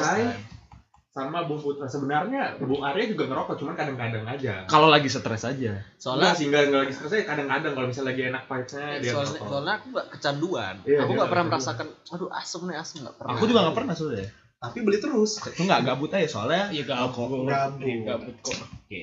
sama 1.18 1.42
Bung 1.50 1.58
Putra 1.58 1.90
sebenarnya 1.90 2.62
Bung 2.62 2.78
Arya 2.78 3.10
juga 3.10 3.26
ngerokok 3.26 3.58
cuman 3.58 3.74
kadang-kadang 3.74 4.22
aja. 4.22 4.62
Kalau 4.70 4.86
lagi 4.86 5.10
stres 5.10 5.42
aja. 5.42 5.82
Soalnya 5.98 6.30
sih 6.38 6.46
nggak 6.46 6.70
nggak 6.70 6.80
lagi 6.86 6.92
stresnya 6.94 7.26
kadang-kadang 7.26 7.72
kalau 7.74 7.86
misalnya 7.90 8.08
lagi 8.14 8.22
enak 8.30 8.42
vibes-nya 8.46 8.86
dia 9.02 9.10
soalnya, 9.10 9.30
ngerokok. 9.34 9.48
soalnya 9.50 9.72
aku 9.74 9.86
gak 9.90 10.08
kecanduan. 10.14 10.74
Iya, 10.86 10.98
aku 11.02 11.10
dia 11.10 11.18
gak 11.18 11.30
pernah 11.34 11.44
nggak 11.50 11.58
merasakan, 11.58 11.86
aduh 12.14 12.30
asem 12.30 12.62
nih 12.70 12.76
asem 12.78 12.96
gak 13.02 13.16
pernah. 13.18 13.34
Aku 13.34 13.44
juga 13.50 13.60
nggak 13.66 13.76
pernah 13.82 13.94
soalnya. 13.98 14.28
Tapi 14.58 14.78
beli 14.82 14.98
terus. 14.98 15.38
Itu 15.38 15.62
nggak 15.62 15.86
gabut 15.86 16.10
aja 16.10 16.26
soalnya. 16.26 16.74
Iya 16.74 16.82
gabut. 16.84 17.46
Gabut. 17.46 17.86
Gabut 18.02 18.36
kok. 18.42 18.58
Oke. 18.58 19.02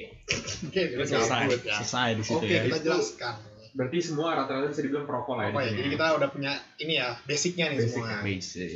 Oke, 0.68 0.82
Selesai. 1.02 1.48
gabut 1.48 1.62
ya. 1.64 1.76
Selesai 1.80 2.08
di 2.14 2.24
situ 2.24 2.38
Oke, 2.38 2.52
ya. 2.52 2.62
kita 2.68 2.80
jelaskan. 2.82 3.36
Berarti 3.76 3.98
semua 4.00 4.36
rata-rata 4.36 4.72
bisa 4.72 4.84
dibilang 4.84 5.04
perokok 5.04 5.36
lah 5.36 5.52
ya. 5.52 5.68
Ya? 5.68 5.72
Jadi 5.76 5.90
kita 5.92 6.06
udah 6.16 6.30
punya 6.32 6.52
ini 6.80 6.94
ya, 6.96 7.12
basicnya 7.24 7.66
nih 7.72 7.80
Basic, 7.84 7.92
semua. 7.92 8.20
Basic. 8.24 8.72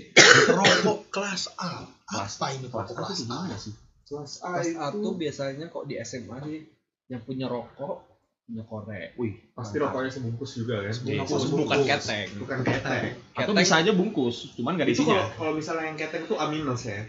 Perokok 0.45 0.99
kelas 1.07 1.43
A. 1.55 1.87
Kelas- 2.03 2.35
Apa 2.35 2.47
ini 2.51 2.67
perokok 2.67 2.95
Kelas 2.95 3.19
A? 3.27 3.39
sih? 3.55 3.73
Kelas 4.03 4.33
A 4.43 4.59
Kelas 4.59 4.67
itu 4.67 4.97
tuh 4.99 5.13
biasanya 5.15 5.65
kok 5.67 5.83
di 5.85 5.95
SMA 5.99 6.37
sih 6.43 6.59
yang 7.07 7.21
punya 7.23 7.47
rokok 7.47 8.08
punya 8.49 8.65
korek. 8.65 9.13
Wih, 9.21 9.33
pasti 9.53 9.77
rokoknya 9.77 10.09
sebungkus 10.09 10.51
juga 10.57 10.81
kan. 10.81 10.89
Sebungkus. 10.89 11.53
bukan 11.53 11.79
ketek. 11.85 12.27
Bukan 12.41 12.59
ketek. 12.65 13.01
Atau 13.37 13.53
Ketek 13.53 13.61
bisa 13.61 13.75
aja 13.77 13.91
bungkus, 13.93 14.35
cuman 14.57 14.73
nggak 14.73 14.89
Itu 14.89 15.05
kalau 15.05 15.21
diisinya. 15.21 15.37
kalau 15.37 15.51
misalnya 15.53 15.85
yang 15.93 15.97
ketek 16.01 16.21
itu 16.25 16.35
A 16.35 16.45
minus 16.49 16.81
ya. 16.89 16.99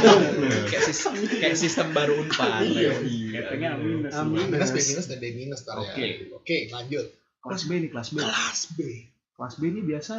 kayak 0.70 0.84
sistem 0.84 1.12
kayak 1.24 1.56
sistem 1.56 1.86
baru 1.96 2.20
unpad. 2.20 2.68
Iya. 2.68 2.92
Keteknya 3.00 3.70
minus. 3.80 4.12
Amin. 4.12 4.46
Minus 4.52 4.70
B 4.70 4.78
minus 4.84 5.06
dan 5.08 5.18
D 5.18 5.26
minus 5.32 5.60
ntar 5.64 5.80
ya. 5.80 5.88
Oke. 5.88 6.06
Oke, 6.36 6.56
lanjut. 6.68 7.06
Kelas 7.40 7.62
B 7.64 7.70
nih, 7.80 7.90
kelas 7.92 8.08
B. 8.12 8.16
Kelas 8.20 8.60
B. 8.76 8.78
Kelas 9.34 9.54
B 9.56 9.62
ini 9.72 9.80
biasa 9.82 10.14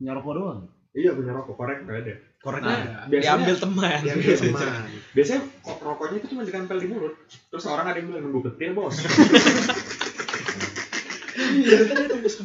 punya 0.00 0.12
rokok 0.16 0.32
doang. 0.32 0.60
Iya 0.96 1.12
punya 1.12 1.32
rokok 1.36 1.54
korek 1.60 1.84
nggak 1.84 1.98
ada. 2.08 2.14
Koreknya 2.44 2.76
Nah, 2.76 3.04
Biasanya 3.08 3.24
Diambil 3.24 3.54
teman. 3.56 4.00
yang 4.04 4.18
dia 4.20 4.36
teman. 4.36 4.80
biasanya 5.16 5.40
kok 5.64 5.78
rokoknya 5.80 6.16
itu 6.20 6.26
cuma 6.28 6.42
ditempel 6.44 6.76
di 6.76 6.86
mulut. 6.86 7.14
Terus 7.48 7.64
orang 7.64 7.86
ada 7.88 7.96
yang 7.96 8.12
bilang 8.12 8.22
nunggu 8.28 8.40
petir 8.46 8.76
bos. 8.76 9.00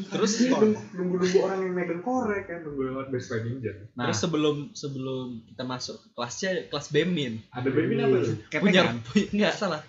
Terus 0.10 0.32
nunggu 0.42 0.68
nunggu 0.96 1.26
orang 1.42 1.60
yang 1.62 1.74
megang 1.76 2.02
korek 2.02 2.50
kan 2.50 2.66
nunggu 2.66 2.82
lewat 2.90 3.06
Best 3.12 3.30
Buy 3.30 3.44
Ninja. 3.44 3.74
Nah, 3.94 4.10
Terus 4.10 4.18
sebelum 4.18 4.56
sebelum 4.74 5.46
kita 5.46 5.64
masuk 5.64 5.98
kelasnya 6.16 6.68
kelas 6.70 6.88
Bemin. 6.90 7.44
Ada 7.54 7.70
baby 7.70 7.94
apa 8.00 8.18
tuh? 8.24 8.36
Punya 8.60 8.82
punya 9.06 9.26
enggak 9.30 9.54
salah. 9.56 9.82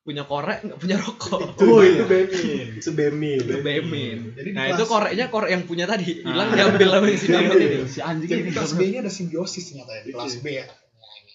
Punya 0.00 0.24
korek 0.24 0.64
enggak 0.64 0.78
punya 0.78 0.96
rokok. 0.96 1.60
Oh 1.60 1.80
itu 1.80 2.04
Bemin. 2.04 2.66
Itu 2.74 2.90
Bemi. 2.90 3.32
Itu 3.36 3.60
Bemin. 3.60 4.18
Jadi 4.32 4.48
Nah, 4.50 4.64
kelas- 4.66 4.74
itu 4.74 4.84
koreknya 4.86 5.26
korek 5.28 5.50
yang 5.50 5.62
punya 5.62 5.84
tadi. 5.84 6.24
Hilang 6.24 6.48
diambil 6.50 6.88
sama 6.90 7.08
sini 7.10 7.30
Diambil. 7.30 7.60
ini. 7.60 7.78
si 7.84 8.00
anjing 8.00 8.26
Jadi 8.26 8.40
ini 8.40 8.48
di 8.48 8.54
kelas 8.54 8.72
B 8.72 8.80
ini 8.82 8.96
ada 8.98 9.12
simbiosis 9.12 9.64
ternyata 9.66 9.92
ya. 9.92 10.02
Di 10.02 10.10
kelas 10.10 10.34
B 10.36 10.46
ya. 10.50 10.64
Nah, 10.64 11.12
ini. 11.16 11.32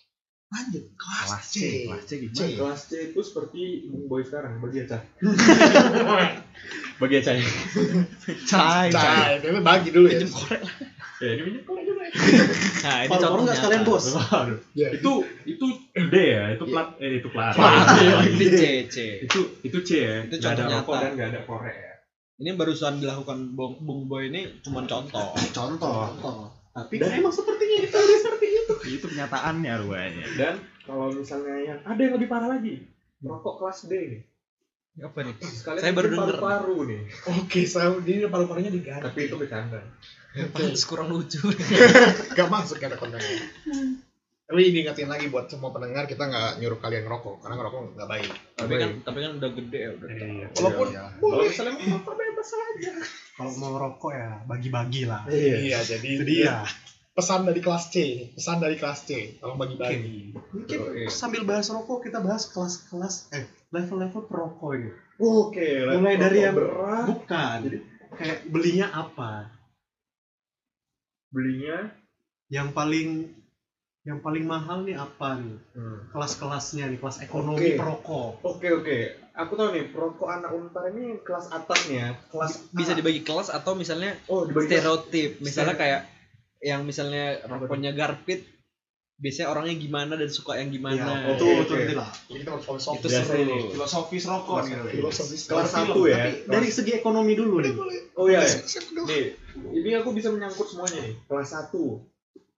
Lanjut 0.47 0.83
kelas, 0.93 1.27
kelas 1.27 1.45
C. 1.45 1.53
C, 1.53 1.61
kelas 1.85 2.01
C 2.01 2.09
C. 2.09 2.21
gimana? 2.23 2.57
Kelas 2.57 2.81
C 2.81 2.91
itu 3.05 3.19
seperti 3.21 3.61
Bung 3.85 4.05
Boy 4.07 4.21
sekarang 4.23 4.57
bagi 4.57 4.77
aja. 4.81 4.97
Bagi 6.95 7.15
aja. 7.19 7.31
Cai, 8.47 8.87
Cai, 8.89 9.31
tapi 9.37 9.59
bagi 9.59 9.89
dulu 9.91 10.07
ya. 10.07 10.15
Pinjem 10.15 10.31
korek 10.31 10.61
lah. 10.63 10.73
Ya 11.15 11.29
ini 11.31 11.41
minyak 11.43 11.63
korek 11.63 11.83
juga. 11.83 12.03
Nah, 12.85 12.97
ini 13.01 13.09
contohnya. 13.09 13.41
nggak 13.41 13.57
sekalian 13.57 13.83
bos. 13.83 14.05
Waduh. 14.11 14.59
Ya, 14.75 14.87
Itu 14.91 15.11
itu 15.43 15.65
D 15.95 16.15
ya, 16.15 16.43
itu 16.53 16.63
plat 16.67 16.89
eh 16.99 17.11
itu 17.17 17.27
plat. 17.31 17.53
Ini 17.55 18.45
C, 18.51 18.63
C. 18.85 18.97
itu 19.23 19.39
itu 19.63 19.77
C 19.81 19.89
ya. 19.97 20.15
Itu 20.23 20.37
Nggak 20.37 20.51
ada 20.51 20.61
contoh 20.61 20.77
rokok 20.77 20.95
dan 20.99 21.11
nggak 21.15 21.29
ada 21.31 21.41
korek 21.43 21.75
ya. 21.75 21.93
Ini 22.35 22.49
barusan 22.53 22.99
dilakukan 22.99 23.55
Bung, 23.55 23.79
Bung 23.79 24.01
Boy 24.05 24.27
ini 24.27 24.59
cuma 24.59 24.83
contoh. 24.83 25.31
Contoh. 25.57 26.51
Tapi 26.75 26.99
Dan 26.99 27.23
emang 27.23 27.31
sepertinya 27.31 27.77
itu 27.79 27.95
seperti 27.95 28.47
itu. 28.51 28.73
Itu 28.99 29.05
kenyataannya 29.07 29.73
rupanya. 29.79 30.25
dan 30.35 30.55
kalau 30.83 31.07
misalnya 31.09 31.55
yang 31.57 31.79
ada 31.81 31.95
yang 31.97 32.13
lebih 32.13 32.27
parah 32.27 32.51
lagi, 32.51 32.83
rokok 33.23 33.63
kelas 33.63 33.87
D 33.87 33.93
nih. 33.95 34.21
Apa 34.99 35.23
nih? 35.23 35.35
Sekalian 35.39 35.81
Saya 35.81 35.91
baru 35.91 36.07
denger. 36.09 36.19
paru-paru 36.35 36.77
nih. 36.85 37.01
Oke, 37.39 37.59
saya 37.63 37.95
jadi 38.03 38.27
paru-parunya 38.27 38.69
diganti. 38.69 39.03
Tapi 39.07 39.19
itu 39.25 39.35
bercanda. 39.35 39.79
Pantes 40.51 40.83
kurang 40.83 41.09
lucu. 41.15 41.39
Gak 42.37 42.49
masuk 42.51 42.83
ada 42.83 42.99
kontennya. 42.99 43.39
Tapi 44.45 44.61
diingatin 44.69 45.09
lagi 45.09 45.25
buat 45.33 45.49
semua 45.49 45.73
pendengar 45.73 46.05
kita 46.05 46.29
nggak 46.29 46.61
nyuruh 46.61 46.77
kalian 46.77 47.09
ngerokok 47.09 47.41
karena 47.41 47.55
ngerokok 47.57 47.79
nggak 47.97 48.09
baik. 48.13 48.29
tapi 48.53 48.73
kan 48.77 48.89
tapi 49.01 49.17
kan 49.25 49.31
udah 49.41 49.51
gede 49.57 49.79
ya 49.81 49.89
udah. 49.97 50.07
Iya. 50.13 50.47
Walaupun 50.53 50.87
Kalau 50.93 51.41
misalnya 51.41 51.73
mau 51.81 51.97
rokok 51.97 52.13
bebas 52.13 52.49
aja. 52.53 52.91
Kalau 53.33 53.51
mau 53.57 53.73
rokok 53.81 54.11
ya 54.13 54.29
bagi-bagi 54.45 55.01
lah. 55.09 55.25
Iya, 55.25 55.81
jadi 55.81 56.09
Itu 56.21 56.25
dia. 56.29 56.61
pesan 57.17 57.47
dari 57.49 57.57
kelas 57.63 57.89
C, 57.89 57.95
pesan 58.37 58.61
dari 58.61 58.75
kelas 58.77 58.99
C, 59.07 59.41
tolong 59.41 59.57
bagi-bagi. 59.57 60.35
Mungkin 60.37 60.77
Oke. 60.93 61.01
sambil 61.09 61.41
bahas 61.41 61.65
rokok 61.73 62.05
kita 62.05 62.21
bahas 62.21 62.45
kelas-kelas 62.51 63.33
eh 63.33 63.49
level-level 63.73 64.29
perokok 64.29 64.71
ini. 64.77 64.91
Oke, 65.15 65.89
Mulai 65.89 66.21
dari 66.21 66.43
yang 66.43 66.53
berat, 66.53 67.07
bukan. 67.07 67.59
Kayak 68.13 68.45
belinya 68.51 68.93
apa? 68.93 69.54
Belinya 71.35 71.91
Yang 72.47 72.71
paling 72.71 73.09
yang 74.05 74.21
paling 74.21 74.45
mahal 74.45 74.85
nih 74.85 74.95
apa 74.95 75.41
nih? 75.41 75.57
hmm. 75.75 76.13
Kelas-kelasnya 76.13 76.93
nih, 76.93 77.01
kelas 77.01 77.25
ekonomi 77.25 77.73
Oke. 77.73 77.73
perokok. 77.73 78.31
Oke 78.45 78.67
oke, 78.69 78.97
aku 79.33 79.51
tahu 79.57 79.69
nih 79.73 79.89
perokok 79.89 80.29
anak 80.29 80.53
unpar 80.53 80.93
ini 80.93 81.17
kelas 81.25 81.49
atasnya, 81.49 82.13
kelas 82.29 82.69
Bisa 82.69 82.93
A. 82.93 82.97
dibagi 83.01 83.25
kelas 83.25 83.49
atau 83.49 83.73
misalnya 83.73 84.13
oh 84.29 84.45
dibagi 84.45 84.69
kelas. 84.69 84.77
stereotip. 84.79 85.31
Misalnya 85.41 85.75
kayak 85.75 86.01
yang 86.61 86.85
misalnya 86.85 87.41
rokoknya 87.49 87.97
garpit 87.97 88.45
biasanya 89.15 89.47
orangnya 89.47 89.75
gimana 89.79 90.13
dan 90.19 90.27
suka 90.27 90.59
yang 90.59 90.69
gimana. 90.75 90.99
Ya, 90.99 91.39
itu 91.39 91.45
itu 91.47 91.73
nanti 91.73 91.95
lah. 91.95 92.09
Jadi 92.27 92.39
kita 92.43 92.51
harus 92.51 92.65
filosofis. 92.67 92.99
Itu 92.99 93.07
seru. 93.07 93.39
ini. 93.39 93.57
Filosofis 93.71 94.23
rokok 94.27 94.57
nih. 94.67 94.75
Filosofis 94.91 95.41
Kelas 95.47 95.71
satu 95.71 96.01
ya. 96.07 96.17
Tapi 96.19 96.31
dari 96.51 96.67
segi 96.67 96.91
ekonomi 96.99 97.33
dulu 97.33 97.63
nih. 97.63 97.73
Oh 98.19 98.27
iya. 98.27 98.43
Nih, 99.07 99.23
ini 99.71 99.89
aku 99.95 100.11
bisa 100.11 100.27
menyangkut 100.35 100.67
semuanya 100.67 100.99
nih. 100.99 101.15
Kelas 101.31 101.47
satu, 101.55 102.03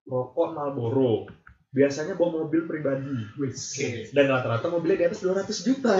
rokok 0.10 0.48
Marlboro. 0.58 1.30
Biasanya 1.68 2.16
bawa 2.16 2.48
mobil 2.48 2.64
pribadi. 2.64 3.12
Oke. 3.36 4.08
Dan 4.10 4.26
rata-rata 4.28 4.68
mobilnya 4.68 5.04
di 5.04 5.06
atas 5.08 5.20
200 5.20 5.68
juta. 5.68 6.00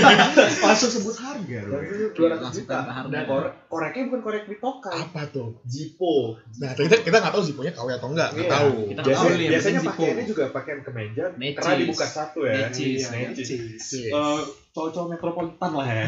Langsung 0.64 0.90
sebut 0.90 1.14
harga. 1.14 1.58
loh. 1.62 1.78
Dan 1.78 1.82
200 2.16 2.32
langsung 2.40 2.64
juta. 2.64 2.78
Dan 3.06 3.22
korek, 3.28 3.52
koreknya 3.68 4.02
bukan 4.08 4.20
korek 4.22 4.44
bitokai. 4.48 4.96
Apa 4.98 5.22
tuh? 5.28 5.60
Jipo. 5.62 6.40
Nah, 6.58 6.72
kita 6.72 7.04
kita 7.04 7.16
nggak 7.18 7.32
tahu 7.32 7.42
Zippo-nya 7.44 7.72
KW 7.72 7.88
atau 7.92 8.08
enggak, 8.08 8.28
nggak 8.32 8.46
Iya. 8.48 8.54
tahu. 8.56 8.72
Kita 8.88 9.00
nggak 9.00 9.06
Biasanya, 9.06 9.36
tahu 9.36 9.50
biasanya 9.52 9.78
Zippo. 9.78 9.90
pakaiannya 9.92 10.24
juga 10.26 10.44
pakaian 10.48 10.80
kemeja 10.80 11.24
karena 11.36 11.74
dibuka 11.76 12.06
satu 12.06 12.38
ya. 12.42 12.52
Necis, 12.66 13.00
Iya, 13.04 13.08
necis. 13.28 13.48
Necis. 13.52 14.12
Eh, 14.12 14.40
cowok-cowok 14.72 15.08
metropolitan 15.12 15.70
lah 15.76 15.86
ya. 15.86 16.06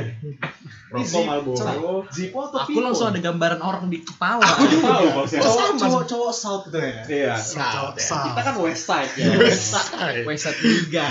Rokok 0.89 1.23
Marlboro. 1.29 2.09
Zippo 2.09 2.39
atau 2.49 2.59
Aku 2.65 2.81
langsung 2.81 3.13
ada 3.13 3.21
gambaran 3.21 3.61
orang 3.61 3.93
di 3.93 4.01
kepala. 4.01 4.41
Aku 4.41 4.65
juga 4.73 4.89
tahu 4.89 5.09
maksudnya. 5.21 5.45
Sama. 5.45 5.77
cowok-cowok 5.77 6.33
South 6.33 6.65
gitu 6.73 6.79
ya. 6.81 6.97
Iya. 7.05 7.35
South, 7.37 7.97
ya. 8.01 8.05
South. 8.09 8.25
Kita 8.33 8.41
kan 8.41 8.55
west 8.65 8.85
side 8.89 9.13
ya. 9.21 9.27
Wesat 10.25 10.57
Liga. 10.65 11.07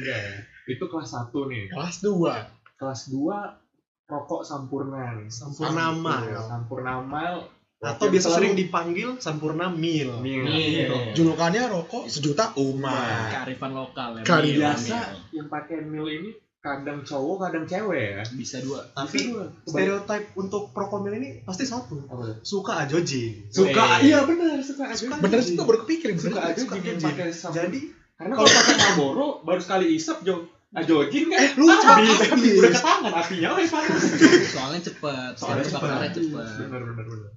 Itu 0.76 0.84
kelas 0.88 1.08
1 1.12 1.32
nih. 1.32 1.62
Kelas 1.72 1.96
2. 2.04 2.80
Kelas 2.80 3.00
2 3.12 3.64
rokok 4.04 4.42
sampurna 4.44 5.16
nih. 5.16 5.28
Sampurnama. 5.32 6.14
Iya, 6.28 6.40
Sampurnama 6.44 7.48
Atau 7.84 8.08
biasa 8.08 8.40
sering 8.40 8.56
dipanggil 8.56 9.20
Sampurna 9.20 9.68
Mil. 9.72 10.20
Mil. 10.20 10.44
Iya. 10.48 11.16
Julukannya 11.16 11.68
rokok 11.68 12.08
sejuta 12.12 12.52
umat. 12.60 13.40
Kearifan 13.40 13.72
lokal 13.72 14.20
ya. 14.20 14.24
Kearifan. 14.24 14.52
Mil, 14.52 14.60
Biasa 14.60 14.96
mil. 15.00 15.36
yang 15.36 15.48
pakai 15.48 15.78
mil 15.84 16.06
ini 16.08 16.43
kadang 16.64 17.04
cowok 17.04 17.36
kadang 17.44 17.64
cewek 17.68 18.16
ya. 18.16 18.22
bisa 18.32 18.56
dua. 18.64 18.80
Tapi 18.96 19.36
stereotip 19.68 20.32
untuk 20.32 20.72
perokok 20.72 21.04
Mil 21.04 21.20
ini 21.20 21.44
pasti 21.44 21.68
satu. 21.68 22.08
Apa? 22.08 22.40
Suka 22.40 22.88
ajoji. 22.88 23.52
Suka, 23.52 24.00
iya 24.00 24.24
benar 24.24 24.56
suka 24.64 24.88
aja. 24.88 25.12
Bener 25.20 25.44
sih 25.44 25.60
tuh 25.60 25.68
baru 25.68 25.84
kepikir 25.84 26.16
Suka 26.16 26.40
aja 26.40 26.56
Suka 26.56 26.80
pakai. 26.80 27.28
Jadi 27.28 27.80
Karena 28.16 28.32
kalau 28.32 28.48
pakai 28.48 28.74
Marlboro 28.80 29.26
baru 29.44 29.60
sekali 29.60 29.92
isap 29.92 30.24
Jo 30.24 30.48
Ajojin 30.74 31.30
kan 31.30 31.38
Eh, 31.38 31.52
lupa, 31.54 31.86
habis, 32.02 32.18
habis. 32.26 32.54
udah 32.58 32.70
ke 32.72 32.80
tangan 32.82 33.12
apinya 33.14 33.48
wes 33.54 33.70
panas. 33.70 34.02
Soalnya 34.50 34.80
cepet, 34.82 35.32
Soalnya 35.38 35.62
soalnya 35.62 35.70
bakarnya 35.70 36.10
cepet. 36.10 36.32
cepet. 36.34 36.66
benar 36.66 36.82
benar 36.82 37.04
benar. 37.06 37.30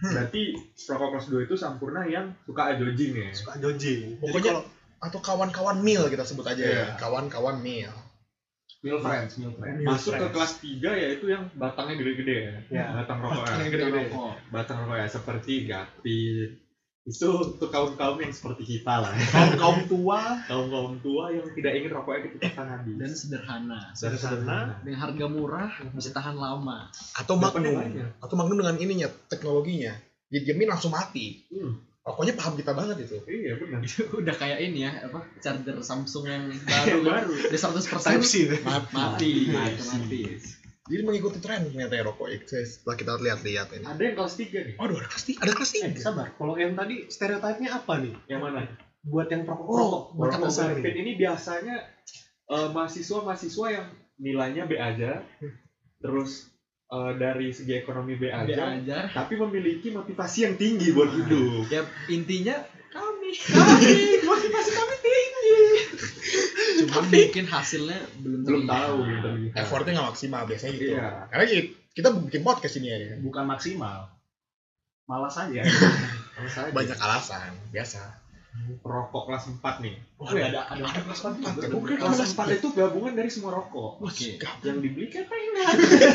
Berarti 0.00 0.42
kelas 0.74 1.26
2 1.30 1.46
itu 1.46 1.54
Sampurna 1.54 2.02
yang 2.08 2.32
suka 2.42 2.74
ajojin 2.74 3.10
ya. 3.14 3.30
Suka 3.30 3.54
joji. 3.60 4.16
Pokoknya 4.18 4.64
atau 4.98 5.20
kawan-kawan 5.22 5.78
mil 5.78 6.08
kita 6.08 6.24
sebut 6.26 6.42
aja 6.42 6.58
ya. 6.58 6.72
Iya. 6.72 6.86
Kawan-kawan 6.98 7.62
mil. 7.62 7.92
Meal 8.80 8.96
friends, 9.04 9.36
meal 9.36 9.52
friends. 9.52 9.84
Masuk 9.84 10.16
ke 10.16 10.26
kelas 10.32 10.52
3 10.64 11.04
yaitu 11.04 11.26
yang 11.28 11.44
batangnya 11.52 12.00
gede-gede 12.00 12.36
ya. 12.40 12.54
Ya. 12.72 12.86
Batang 12.96 13.20
rokok 13.20 13.44
ya. 13.44 13.54
Gede-gede. 13.68 14.02
Rokok. 14.08 14.32
Batang 14.48 14.76
rokok 14.84 14.96
ya 14.96 15.06
seperti 15.12 15.52
Gapi. 15.68 16.20
Itu 17.04 17.28
untuk 17.56 17.68
kaum-kaum 17.68 18.20
yang 18.24 18.32
seperti 18.32 18.62
kita 18.64 19.04
lah. 19.04 19.12
Kaum 19.32 19.52
kaum 19.56 19.78
tua 19.88 20.20
Kaum-kaum 20.48 20.96
tua 21.04 21.32
yang 21.32 21.48
tidak 21.52 21.72
ingin 21.76 21.90
rokoknya 21.92 22.20
kecepatan 22.28 22.66
habis. 22.72 22.96
Dan 22.96 23.12
sederhana. 23.12 23.80
Dan 23.92 24.12
sederhana. 24.16 24.80
Dengan 24.80 24.98
harga 25.04 25.26
murah 25.28 25.72
bisa 25.92 26.16
tahan 26.16 26.36
lama. 26.40 26.88
Atau 27.20 27.36
Magnum. 27.36 27.84
Atau 28.20 28.36
Magnum 28.40 28.64
dengan 28.64 28.76
ininya, 28.80 29.08
teknologinya. 29.28 29.92
Dijamin 30.32 30.72
langsung 30.72 30.96
mati. 30.96 31.44
Hmm. 31.52 31.89
Pokoknya 32.12 32.34
paham 32.34 32.54
kita 32.54 32.72
banget 32.72 32.96
itu. 33.02 33.16
Iya 33.24 33.52
benar. 33.56 33.80
Udah 34.20 34.34
kayak 34.34 34.58
ini 34.60 34.82
ya, 34.82 34.92
apa 35.02 35.20
charger 35.38 35.76
Samsung 35.80 36.24
yang 36.24 36.44
Yang 36.86 37.00
baru. 37.00 37.00
baru. 37.04 37.32
Udah 37.46 37.60
100% 37.60 38.02
Type 38.02 38.22
C. 38.22 38.34
mati. 38.60 38.92
Mati. 38.92 39.32
Otomatis. 39.48 40.42
Jadi 40.82 41.02
mengikuti 41.02 41.38
tren 41.38 41.62
ternyata 41.64 41.94
ya 41.94 42.02
rokok 42.02 42.28
itu 42.28 42.50
setelah 42.60 42.96
kita 42.96 43.12
lihat-lihat 43.16 43.68
ini. 43.72 43.84
Ada 43.84 44.02
yang 44.02 44.14
kelas 44.16 44.34
3 44.34 44.50
nih. 44.60 44.74
Waduh, 44.74 44.96
ada 44.98 45.06
kelas 45.06 45.24
tiga, 45.24 45.38
ada 45.40 45.52
kelas 45.54 45.70
Eh, 45.70 45.74
tiga. 45.86 46.00
sabar. 46.00 46.26
Kalau 46.34 46.54
yang 46.56 46.74
tadi 46.74 46.96
stereotipnya 47.06 47.70
apa 47.72 47.94
nih? 47.96 48.14
Yang 48.26 48.40
mana? 48.42 48.60
Buat 49.00 49.28
yang 49.28 49.42
perokok 49.44 49.64
Oh, 49.64 49.70
perokok 49.70 49.86
Rokok 49.86 50.18
berkata 50.18 50.48
sehari. 50.50 50.72
Benefit 50.76 50.94
ini 50.98 51.10
biasanya 51.14 51.76
eh, 52.50 52.68
mahasiswa-mahasiswa 52.68 53.66
yang 53.70 53.86
nilainya 54.18 54.62
B 54.66 54.72
aja, 54.74 55.22
terus 55.96 56.49
eh, 56.90 57.12
dari 57.16 57.54
segi 57.54 57.72
ekonomi 57.78 58.18
B 58.18 58.26
B 58.26 58.34
aja, 58.34 58.74
aja. 58.76 58.98
tapi 59.14 59.38
memiliki 59.38 59.94
motivasi 59.94 60.38
yang 60.44 60.54
tinggi 60.58 60.90
buat 60.90 61.14
hidup. 61.14 61.70
Ya 61.70 61.86
intinya 62.10 62.56
kami. 62.90 63.30
Kami 63.34 63.94
motivasi 64.26 64.70
kami 64.74 64.94
tinggi. 64.98 65.58
Cuma 66.84 67.00
mungkin 67.06 67.46
hasilnya 67.46 68.00
belum 68.18 68.40
Belum 68.42 68.62
tahu 68.66 68.96
gitu. 69.06 69.28
Effortnya 69.54 69.92
nggak 69.98 70.08
maksimal 70.14 70.42
biasanya 70.46 70.72
gitu. 70.74 70.92
Iya. 70.98 71.08
Karena 71.30 71.44
kita, 71.46 71.62
kita 71.94 72.08
bikin 72.26 72.42
podcast 72.42 72.74
ini 72.82 72.88
ya. 72.90 72.98
Bukan 73.22 73.44
maksimal. 73.46 74.10
Malas 75.06 75.34
aja. 75.38 75.62
Kalau 76.38 76.50
saya 76.50 76.70
Banyak 76.70 76.98
alasan, 76.98 77.50
biasa. 77.74 78.29
Perokok 78.80 79.22
kelas 79.26 79.44
4 79.56 79.82
nih. 79.82 79.94
Oh 80.18 80.26
ya 80.30 80.50
ada 80.50 80.66
ada 80.66 80.82
Ada 80.82 81.00
kelas 81.02 81.20
empat 81.22 81.52
juga. 81.56 81.66
Oke, 81.72 81.94
kelas 81.94 82.34
4 82.34 82.58
itu 82.58 82.68
gabungan 82.70 83.14
dari 83.14 83.30
semua 83.30 83.54
rokok. 83.54 84.02
Oke. 84.02 84.36
Yang 84.62 84.78
dibeli 84.82 85.06
kayak 85.06 85.26
pengen. 85.26 85.54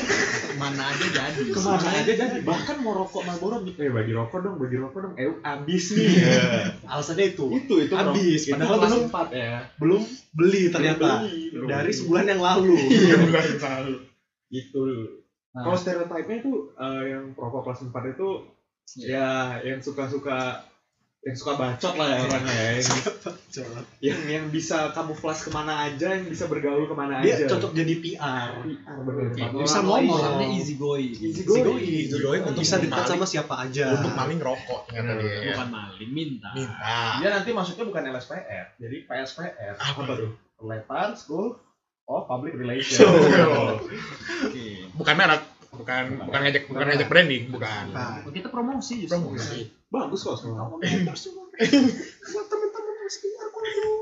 Mana 0.61 0.83
aja 0.89 1.05
jadi. 1.07 1.41
Ke 1.47 1.59
mana 1.59 1.89
aja 1.89 2.11
jadi. 2.11 2.37
Bahkan 2.41 2.75
mau 2.79 2.93
rokok 2.93 3.23
Marlboro. 3.23 3.63
Eh, 3.65 3.87
bagi 3.89 4.11
rokok 4.11 4.39
dong, 4.39 4.55
bagi 4.59 4.77
rokok 4.77 4.99
dong. 5.01 5.13
Eh, 5.15 5.31
abis 5.41 5.83
nih. 5.93 6.11
Alasannya 6.85 7.25
itu. 7.31 7.45
itu 7.55 7.73
itu 7.81 7.93
Habis, 7.95 8.41
Itu 8.45 8.53
padahal 8.53 8.77
kelas 8.77 8.91
belum- 8.91 9.07
4 9.09 9.27
ya. 9.31 9.53
Belum 9.79 10.01
beli 10.31 10.63
ternyata. 10.69 11.09
Beli, 11.23 11.39
belum 11.51 11.67
Dari 11.67 11.91
sebulan 11.91 12.25
yang 12.27 12.41
lalu. 12.43 12.75
Iya, 12.95 13.15
bukan 13.21 13.43
selalu. 13.57 13.95
itu 14.49 14.81
Nah. 15.55 15.63
kalau 15.63 15.77
stereotipnya 15.79 16.43
itu 16.43 16.51
eh, 16.75 17.03
yang 17.15 17.31
perokok 17.31 17.63
kelas 17.63 17.87
4 17.87 18.11
itu 18.11 18.29
ya 18.99 19.55
yang 19.63 19.79
suka-suka 19.79 20.67
yang 21.25 21.33
suka 21.33 21.57
bacot 21.57 21.93
lah 21.97 22.05
ya 22.05 22.17
orangnya 22.21 22.53
ya 22.53 22.71
yang, 22.77 23.73
yang 23.97 24.19
yang 24.29 24.45
bisa 24.53 24.93
kamuflas 24.93 25.41
ke 25.41 25.49
mana 25.49 25.89
aja 25.89 26.13
yang 26.21 26.29
bisa 26.29 26.45
bergaul 26.45 26.85
ke 26.85 26.93
mana 26.93 27.17
Dia 27.25 27.41
aja 27.41 27.49
cocok 27.49 27.73
jadi 27.73 27.93
PR. 27.97 28.61
PR 28.61 28.97
bener 29.01 29.33
Bisa 29.57 29.81
orang 29.81 30.05
ngomong. 30.05 30.21
Orangnya 30.21 30.47
easy 30.53 30.77
going. 30.77 31.17
easy 31.17 31.41
Easy 31.41 31.41
going. 31.49 31.81
Easy 31.81 32.21
going 32.21 32.45
untuk 32.45 32.61
Bisa 32.61 32.77
dekat 32.77 33.09
sama 33.09 33.25
siapa 33.25 33.57
aja. 33.57 33.97
Untuk 33.97 34.13
maling 34.13 34.37
rokok 34.37 34.85
ternyata 34.85 35.17
dia. 35.17 35.33
ya. 35.33 35.53
Bukan 35.57 35.69
maling, 35.73 36.11
minta. 36.13 36.49
Minta. 36.53 37.01
Dia 37.17 37.29
nanti 37.33 37.49
masuknya 37.57 37.85
bukan 37.89 38.03
LSPR, 38.05 38.65
jadi 38.77 38.97
PSPR. 39.09 39.73
Apa 39.81 40.01
tuh? 40.05 40.29
Lepan 40.61 41.17
School 41.17 41.57
of 42.05 42.29
Public 42.29 42.53
Relations. 42.53 43.01
Oke. 43.01 44.65
Bukan 45.01 45.15
merek, 45.17 45.41
bukan 45.75 46.03
bukan 46.21 46.39
ngajak 46.41 46.63
bukan 46.65 46.85
ngajak 46.85 47.07
branding, 47.07 47.43
bukan. 47.49 47.83
Nah, 47.91 48.23
Oh, 48.23 48.31
Kita 48.31 48.47
promosi 48.47 49.03
justru. 49.03 49.19
Promosi. 49.21 49.59
bagus 49.87 50.19
kok 50.21 50.35
sebenarnya 50.39 51.07
buat 52.25 52.45
teman-teman 52.47 52.93
meski 53.01 53.27
aku 53.37 53.57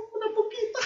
menampung 0.10 0.48
kita. 0.48 0.82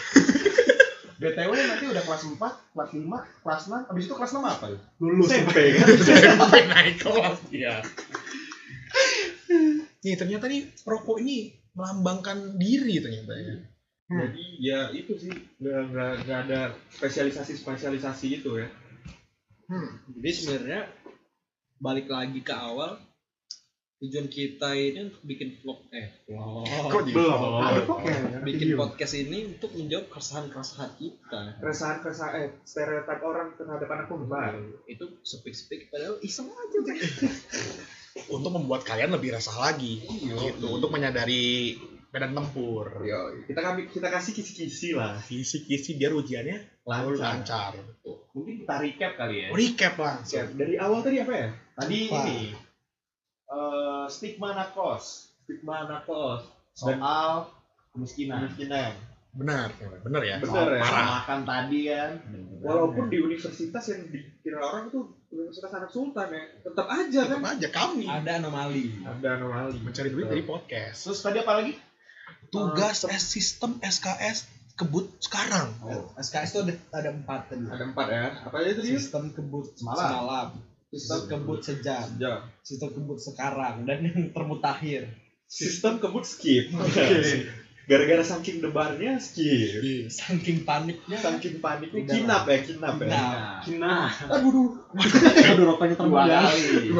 BTW 1.20 1.50
nanti 1.50 1.86
udah 1.88 2.04
kelas 2.04 2.24
4, 2.30 2.38
kelas 2.38 2.90
5, 2.94 3.02
kelas 3.42 3.62
6, 3.66 3.90
habis 3.90 4.04
itu 4.06 4.14
kelas 4.14 4.32
6 4.32 4.44
apa 4.44 4.66
ya? 4.68 4.80
Lulus. 4.98 5.30
SMP 5.30 5.58
kan 5.74 5.88
Sampai 6.38 6.62
naik 6.68 6.96
kelas 7.00 7.40
dia. 7.48 7.76
Nih 9.98 10.14
ternyata 10.14 10.46
nih 10.46 10.62
rokok 10.84 11.18
ini 11.20 11.52
melambangkan 11.74 12.58
diri 12.58 12.98
ternyata 12.98 13.34
ya. 13.34 13.56
jadi 14.08 14.44
ya 14.58 14.80
itu 14.96 15.14
sih 15.14 15.30
nggak 15.60 15.82
nggak 15.92 16.12
nggak 16.24 16.40
ada 16.48 16.60
spesialisasi 16.90 17.60
spesialisasi 17.60 18.40
itu 18.40 18.56
ya 18.56 18.68
Hmm. 19.68 19.91
Jadi 20.15 20.30
sebenarnya 20.32 20.82
balik 21.78 22.07
lagi 22.07 22.39
ke 22.41 22.55
awal 22.55 22.97
tujuan 23.97 24.30
kita 24.30 24.78
ini 24.78 25.09
untuk 25.09 25.26
bikin 25.26 25.57
vlog 25.57 25.82
eh 25.89 26.22
vlog 26.30 26.70
Kok 26.70 27.01
jadi 27.01 27.18
belum 27.18 27.41
Ada 27.65 27.82
kok 27.82 27.99
ya. 28.05 28.18
bikin 28.45 28.70
podcast 28.78 29.13
ini 29.18 29.57
untuk 29.57 29.74
menjawab 29.74 30.05
keresahan-keresahan 30.13 30.91
kita 31.01 31.41
keresahan 31.57 31.97
keresahan 32.05 32.34
eh 32.38 32.49
stereotip 32.61 33.20
orang 33.26 33.57
terhadap 33.57 33.89
anak 33.89 34.05
muda 34.13 34.53
itu 34.86 35.05
speak-speak 35.26 35.89
padahal 35.89 36.22
iseng 36.22 36.45
aja 36.45 36.78
Bang. 36.86 36.99
Untuk 38.41 38.49
membuat 38.49 38.82
kalian 38.82 39.13
lebih 39.13 39.30
resah 39.30 39.53
lagi. 39.53 40.01
Gitu, 40.01 40.65
untuk 40.65 40.89
menyadari 40.89 41.78
medan 42.18 42.34
tempur. 42.34 43.05
Yo, 43.05 43.45
kita 43.45 43.61
kami 43.61 43.86
kita 43.93 44.09
kasih 44.09 44.34
kisi-kisi 44.34 44.97
lah 44.97 45.22
Kisi-kisi 45.22 46.01
biar 46.01 46.18
ujiannya 46.18 46.82
lancar 46.89 47.13
lancar. 47.13 47.72
Mungkin 48.34 48.65
kita 48.65 48.76
recap 48.82 49.11
kali 49.22 49.36
ya. 49.45 49.47
Recap 49.53 49.93
langsung. 50.01 50.34
Ya, 50.34 50.43
dari 50.49 50.76
awal 50.82 51.05
tadi 51.05 51.22
apa 51.22 51.34
ya 51.38 51.47
Tadi 51.78 51.99
Apa? 52.09 52.18
ini 52.26 52.39
eh, 53.53 54.05
stigma 54.09 54.57
nakos 54.57 55.30
stigma 55.45 55.86
nakos 55.86 56.49
soal 56.74 57.53
kemiskinan. 57.93 58.49
kemiskinan 58.49 58.93
Benar, 59.38 59.70
benar 60.01 60.22
ya. 60.26 60.41
Benar 60.41 60.68
ya. 60.74 60.82
Parah. 60.82 61.22
Makan 61.22 61.39
tadi 61.45 61.80
kan. 61.93 62.11
walaupun 62.57 63.05
di 63.13 63.22
universitas 63.22 63.86
yang 63.93 64.09
dikira 64.09 64.57
orang 64.57 64.89
itu 64.89 65.13
universitas 65.30 65.70
anak 65.78 65.93
sultan 65.93 66.34
ya 66.34 66.43
tetap 66.65 66.89
aja 66.89 67.22
kan 67.30 67.38
Tetap 67.38 67.51
aja 67.53 67.68
kami 67.70 68.05
ada 68.09 68.41
anomali 68.41 68.97
ada 69.05 69.38
anomali 69.38 69.78
mencari 69.78 70.09
duit 70.09 70.26
dari 70.26 70.41
podcast. 70.41 71.05
Terus 71.05 71.22
tadi 71.22 71.38
apa 71.38 71.53
lagi? 71.53 71.78
Tugas 72.48 73.04
S 73.04 73.24
sistem 73.28 73.78
SKS 73.80 74.48
kebut 74.74 75.10
sekarang. 75.18 75.74
SKS 76.16 76.50
itu 76.50 76.60
ada 76.64 76.74
ada 76.93 77.10
empat 77.12 77.50
tadi. 77.50 77.66
Ada 77.66 77.84
empat 77.86 78.06
ya. 78.08 78.24
Apa 78.45 78.56
aja 78.62 78.72
tadi 78.76 78.88
sistem 78.89 79.24
kebut 79.32 79.74
Semalam. 79.74 80.06
semalam. 80.06 80.48
Sistem 80.88 81.20
kebut 81.28 81.60
sejam. 81.60 82.06
Ya 82.18 82.34
sistem 82.62 82.89
kebut 82.93 83.18
sekarang. 83.18 83.84
Dan 83.84 83.98
yang 84.04 84.32
termutakhir. 84.32 85.12
Sistem 85.45 85.98
kebut 85.98 86.24
skip. 86.24 86.72
Gara-gara 87.88 88.20
saking 88.20 88.60
debarnya 88.60 89.16
skip. 89.16 89.80
Saking 90.08 90.64
paniknya. 90.64 91.18
Saking 91.18 91.58
paniknya 91.58 92.04
Udah. 92.04 92.16
kinap 92.20 92.43
ya 92.45 92.58
kinap 92.62 92.95
ya. 93.00 93.08
Nah, 93.08 93.64
Nah, 93.80 94.08
aduh 94.28 94.76
aduh. 95.48 95.64
Rokoknya 95.72 95.95
dua 95.95 96.28
terbang. 96.28 96.28
kali. 96.45 96.91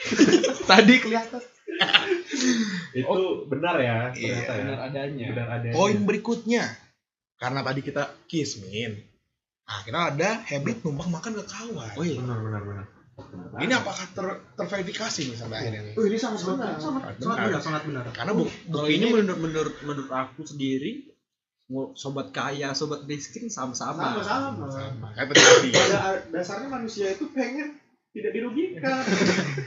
Tadi 0.70 0.94
kelihatan. 0.98 1.42
itu 3.00 3.18
benar 3.46 3.76
ya 3.78 3.98
Iya. 4.12 4.34
ternyata 4.44 4.52
ya 4.52 4.60
benar 4.62 4.78
adanya 4.86 5.26
benar 5.32 5.48
ada 5.50 5.68
Poin 5.72 5.98
berikutnya, 6.02 6.64
karena 7.36 7.60
tadi 7.60 7.80
kita 7.80 8.02
kismin, 8.26 8.92
nah 9.62 9.80
kita 9.82 10.00
ada 10.12 10.30
habit 10.44 10.82
numpang 10.82 11.10
makan 11.10 11.32
ke 11.38 11.44
kawan. 11.44 11.94
oh 11.94 12.04
iya 12.04 12.16
benar 12.18 12.38
benar 12.40 12.62
benar 12.64 12.86
Ini 13.60 13.72
apakah 13.76 14.06
ter 14.16 14.26
terverifikasi 14.56 15.20
nih 15.28 15.36
sampai 15.36 15.56
akhirnya 15.60 15.80
nih? 15.82 15.94
oh 15.94 16.04
ini 16.04 16.16
sangat 16.16 16.40
benar 16.40 16.72
Sangat 16.76 17.02
Benar. 17.04 17.20
sangat 17.20 17.36
benar, 17.44 17.60
sangat 17.60 17.82
benar. 17.84 18.02
Karena 18.12 18.32
bu 18.32 18.44
kalau 18.66 18.88
ini 18.88 19.06
menurut 19.06 19.38
menurut 19.38 19.74
menurut 19.84 20.08
aku 20.10 20.40
sendiri 20.44 20.92
sobat 21.94 22.32
kaya 22.32 22.72
sobat 22.72 23.04
miskin 23.04 23.46
sama-sama 23.46 24.18
sama-sama 24.20 24.66
sama 24.66 25.06
kayak 25.14 25.30
tadi. 25.30 25.70
pada 25.70 26.00
dasarnya 26.34 26.66
manusia 26.66 27.14
itu 27.14 27.30
pengen 27.30 27.78
tidak 28.10 28.32
dirugikan 28.34 29.02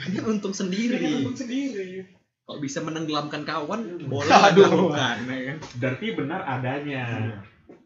hanya 0.04 0.22
untung 0.32 0.52
sendiri 0.52 1.24
untung 1.24 1.38
sendiri 1.40 2.04
kok 2.44 2.60
bisa 2.60 2.84
menenggelamkan 2.84 3.48
kawan 3.48 4.04
boleh 4.04 4.28
Aduh. 4.28 4.92
ya 4.92 5.56
kan 5.56 5.58
berarti 5.80 6.06
benar 6.12 6.44
adanya 6.44 7.04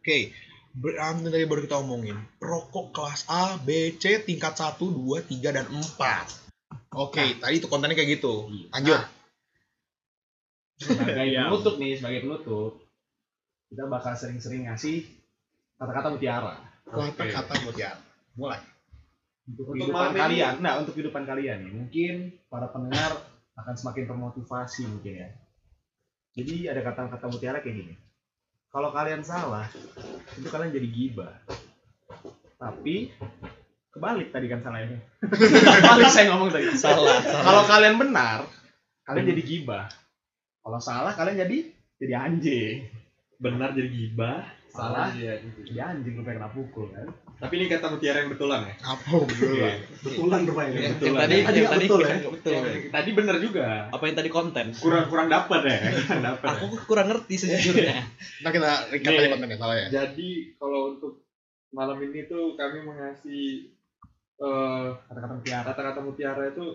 Oke, 0.07 0.31
berarti 0.71 1.27
tadi 1.27 1.43
baru 1.45 1.61
kita 1.67 1.83
omongin 1.83 2.15
rokok 2.39 2.95
kelas 2.95 3.27
A, 3.27 3.59
B, 3.59 3.91
C 3.99 4.23
tingkat 4.23 4.55
1, 4.55 4.79
2, 4.79 5.19
3 5.19 5.51
dan 5.51 5.67
4. 5.67 5.83
Oke, 6.95 7.35
tadi 7.43 7.59
itu 7.59 7.67
kontennya 7.67 7.91
kayak 7.91 8.15
gitu. 8.15 8.47
Lanjut. 8.71 9.03
Sebagai 10.79 11.27
Iya. 11.27 11.51
penutup 11.51 11.75
nih, 11.75 11.99
sebagai 11.99 12.23
penutup, 12.23 12.71
kita 13.67 13.83
bakal 13.91 14.15
sering-sering 14.15 14.63
ngasih 14.71 15.03
kata-kata 15.75 16.15
mutiara 16.15 16.55
Kata-kata 16.87 17.53
mutiara. 17.67 17.99
Mulai. 18.39 18.63
Untuk, 19.47 19.65
Untuk 19.71 19.87
ini- 19.87 20.19
kalian. 20.19 20.53
Nah, 20.59 20.73
untuk 20.77 20.91
kehidupan 20.93 21.23
kalian 21.23 21.63
nih, 21.63 21.73
mungkin 21.73 22.13
para 22.51 22.67
pendengar 22.67 23.15
akan 23.55 23.73
semakin 23.73 24.05
termotivasi 24.05 24.85
mungkin 24.85 25.13
ya. 25.23 25.29
Jadi 26.37 26.69
ada 26.69 26.81
kata-kata 26.83 27.25
mutiara 27.31 27.63
kayak 27.63 27.75
gini. 27.75 27.93
Kalau 28.69 28.91
kalian 28.91 29.23
salah, 29.23 29.65
itu 30.37 30.45
kalian 30.45 30.75
jadi 30.75 30.87
gibah. 30.91 31.33
Tapi 32.59 33.09
kebalik 33.89 34.29
tadi 34.29 34.45
kan 34.45 34.61
salahnya. 34.61 34.99
Kebalik 35.81 36.11
saya 36.11 36.29
ngomong 36.29 36.51
tadi. 36.53 36.69
Salah, 36.77 37.17
Kalau 37.23 37.63
kalian 37.65 37.95
benar, 37.97 38.45
kalian 39.07 39.25
jadi 39.33 39.41
gibah. 39.41 39.87
Kalau 40.61 40.77
salah, 40.77 41.15
kalian 41.15 41.47
jadi 41.47 41.57
jadi 41.97 42.13
anjing. 42.19 42.77
benar 43.37 43.69
jadi 43.71 43.85
gibah 43.85 44.49
Salah, 44.69 45.09
iya 45.11 45.39
jadi 45.39 45.79
anjing 45.79 46.13
lu 46.13 46.21
pengen 46.21 46.47
pukul 46.49 46.89
kan. 46.89 47.07
tapi 47.37 47.53
ini 47.55 47.65
kata 47.67 47.87
mutiara 47.87 48.19
yang 48.19 48.29
betulan 48.29 48.61
ya 48.63 48.73
Apa 48.83 49.13
betul? 49.21 49.61
Betulan 50.01 50.41
rupanya. 50.43 50.73
Yang, 50.73 50.93
Betul 50.93 51.05
yang 51.05 51.13
lah. 51.13 51.21
tadi, 51.23 51.35
Tadi 51.39 51.59
tadi 51.61 51.85
betul 51.85 52.01
ya? 52.01 52.15
betul. 52.27 52.53
Tadi 52.87 53.09
bener 53.11 53.35
juga. 53.37 53.67
Apa 53.87 54.03
yang 54.03 54.15
tadi 54.15 54.29
konten? 54.29 54.65
kurang 54.73 55.05
kurang 55.05 55.27
dapat 55.27 55.59
ya 55.63 55.77
kurang 56.03 56.23
dapat 56.25 56.47
Aku 56.51 56.65
kurang 56.83 57.07
ngerti 57.07 57.35
sejujurnya. 57.37 57.97
Nah 58.41 58.49
kita 58.49 58.69
recap 58.89 59.07
Nih. 59.07 59.19
aja 59.19 59.29
kontennya 59.29 59.57
salah 59.57 59.75
ya. 59.75 59.87
jadi 59.87 60.29
kalau 60.55 60.79
untuk 60.91 61.13
malam 61.69 61.97
ini 61.99 62.25
tuh 62.25 62.53
kami 62.53 62.79
mengasih 62.81 63.69
eh 64.37 64.85
Kata-kata 65.03 65.33
mutiara. 65.35 65.63
kata-kata 65.67 65.99
mutiara 65.99 66.43
itu 66.47 66.65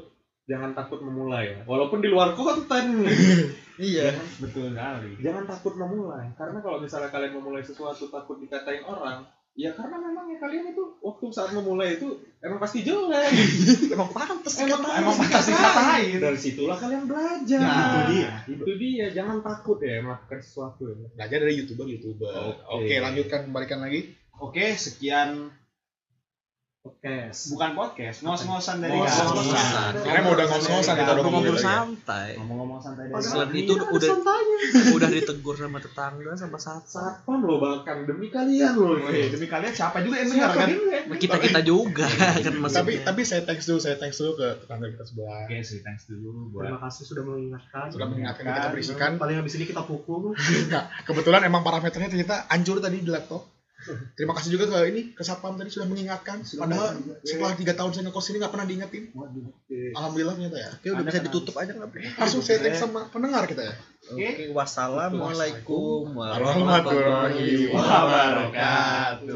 jangan 0.50 0.74
takut 0.74 0.98
memulai 1.00 1.54
ya. 1.54 1.58
walaupun 1.64 2.02
di 2.02 2.10
luar 2.10 2.34
konten 2.34 3.06
iya. 3.78 4.10
Betul 4.42 4.74
sekali. 4.74 5.10
jangan 5.22 5.44
takut 5.46 5.74
memulai 5.78 6.34
karena 6.34 6.58
kalau 6.58 6.82
misalnya 6.82 7.10
kalian 7.14 7.38
memulai 7.38 7.62
sesuatu 7.62 8.10
takut 8.10 8.42
dikatain 8.42 8.82
orang 8.82 9.22
ya 9.52 9.68
karena 9.76 10.00
memang 10.00 10.32
ya 10.32 10.40
kalian 10.40 10.72
itu 10.72 10.96
waktu 11.04 11.28
saat 11.28 11.52
memulai 11.52 12.00
itu 12.00 12.08
emang 12.40 12.56
pasti 12.56 12.80
jelek 12.82 13.28
Emang 13.94 14.08
pantas 14.08 14.56
emang 14.64 14.80
Emang 14.80 15.12
pasti 15.12 15.52
dikatain. 15.52 16.16
dari 16.24 16.40
situlah 16.40 16.80
kalian 16.80 17.04
belajar 17.04 17.60
Nah, 17.60 17.76
itu 17.76 18.00
dia 18.16 18.30
itu 18.48 18.72
dia 18.80 19.06
jangan 19.12 19.44
takut 19.44 19.76
ya 19.84 20.00
melakukan 20.00 20.40
sesuatu 20.40 20.88
ya 20.88 20.96
Belajar 21.20 21.38
dari 21.44 21.54
youtuber 21.60 21.84
youtuber. 21.84 22.32
Oke. 22.64 22.88
Oke 22.88 22.94
lanjutkan 23.04 23.40
kembalikan 23.44 23.84
lagi. 23.84 24.16
Oke, 24.40 24.74
sekian 24.74 25.52
podcast. 26.82 27.54
Bukan 27.54 27.70
podcast, 27.78 28.16
ngos-ngosan 28.26 28.82
dari 28.82 28.98
Ngos-ngosan. 28.98 29.54
kami. 29.94 30.02
Karena 30.02 30.20
mau 30.26 30.32
udah 30.34 30.46
ngos-ngosan 30.50 30.94
kita 30.98 31.10
udah 31.14 31.22
ngomong 31.22 31.42
Ngobrol 31.46 31.54
tadi 31.54 31.62
ya. 31.62 31.70
santai. 31.70 32.28
Ngomong-ngomong 32.42 32.80
santai 32.82 33.04
dari 33.06 33.22
Selain 33.22 33.50
itu 33.54 33.72
udah 33.78 34.10
udah 34.90 35.08
ditegur 35.08 35.54
sama 35.54 35.78
tetangga 35.78 36.32
sama 36.34 36.58
satpam. 36.58 36.90
satpam 36.90 37.38
loh 37.38 37.62
bahkan 37.62 38.02
demi 38.02 38.34
kalian 38.34 38.74
loh 38.74 38.98
Wih, 38.98 39.30
demi 39.30 39.46
kalian 39.46 39.70
siapa 39.70 40.02
juga 40.02 40.26
yang 40.26 40.30
dengar 40.34 40.50
kan? 40.58 40.68
Kita 41.22 41.36
kita 41.38 41.60
juga 41.62 42.06
kan 42.10 42.42
Tapi 42.42 42.58
maksudnya. 42.58 42.98
tapi 43.06 43.20
saya 43.22 43.42
thanks 43.46 43.64
dulu, 43.64 43.78
saya 43.78 43.96
thanks 44.02 44.18
dulu 44.18 44.32
ke 44.34 44.46
tetangga 44.66 44.86
kita 44.90 45.04
sebelah. 45.06 45.40
Oke, 45.46 45.56
sih 45.62 45.78
thanks 45.86 46.10
dulu 46.10 46.50
buat 46.50 46.66
Terima 46.66 46.80
kasih 46.82 47.02
sudah 47.06 47.22
mengingatkan. 47.22 47.86
Sudah 47.94 48.06
mengingatkan 48.10 48.42
kita 48.44 48.68
berisikan. 48.74 49.10
Paling 49.22 49.38
habis 49.38 49.54
ini 49.54 49.70
kita 49.70 49.86
pukul. 49.86 50.34
Kebetulan 51.06 51.46
emang 51.46 51.62
parameternya 51.62 52.10
ternyata 52.10 52.50
hancur 52.50 52.82
tadi 52.82 52.98
di 52.98 53.06
laptop. 53.06 53.61
Terima 54.14 54.32
kasih 54.38 54.54
juga 54.54 54.70
ke 54.70 54.78
ini 54.94 55.10
ke 55.10 55.22
satpam 55.26 55.58
tadi 55.58 55.70
sudah 55.72 55.90
mengingatkan. 55.90 56.42
Padahal 56.44 56.96
setelah 57.26 57.52
tiga 57.58 57.74
tahun 57.74 57.90
saya 57.90 58.04
ngekos 58.08 58.30
ini 58.30 58.38
nggak 58.38 58.52
pernah 58.54 58.66
diingetin. 58.68 59.04
Waduh. 59.16 59.50
Alhamdulillah 59.98 60.34
ternyata 60.38 60.58
ya. 60.62 60.70
Oke 60.78 60.88
udah 60.94 61.04
bisa 61.04 61.20
ditutup 61.24 61.54
aja 61.58 61.72
nggak? 61.74 61.88
Bro? 61.90 62.00
Langsung 62.20 62.42
saya 62.46 62.58
thanks 62.62 62.78
sama 62.78 63.10
pendengar 63.10 63.48
kita 63.50 63.62
ya. 63.66 63.74
Oke, 64.12 64.50
wassalamualaikum 64.54 66.14
Warahmatullahi 66.14 67.70
wabarakatuh. 67.70 69.30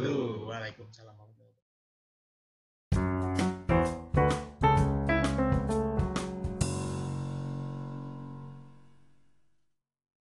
Waalaikumsalam. 0.47 1.16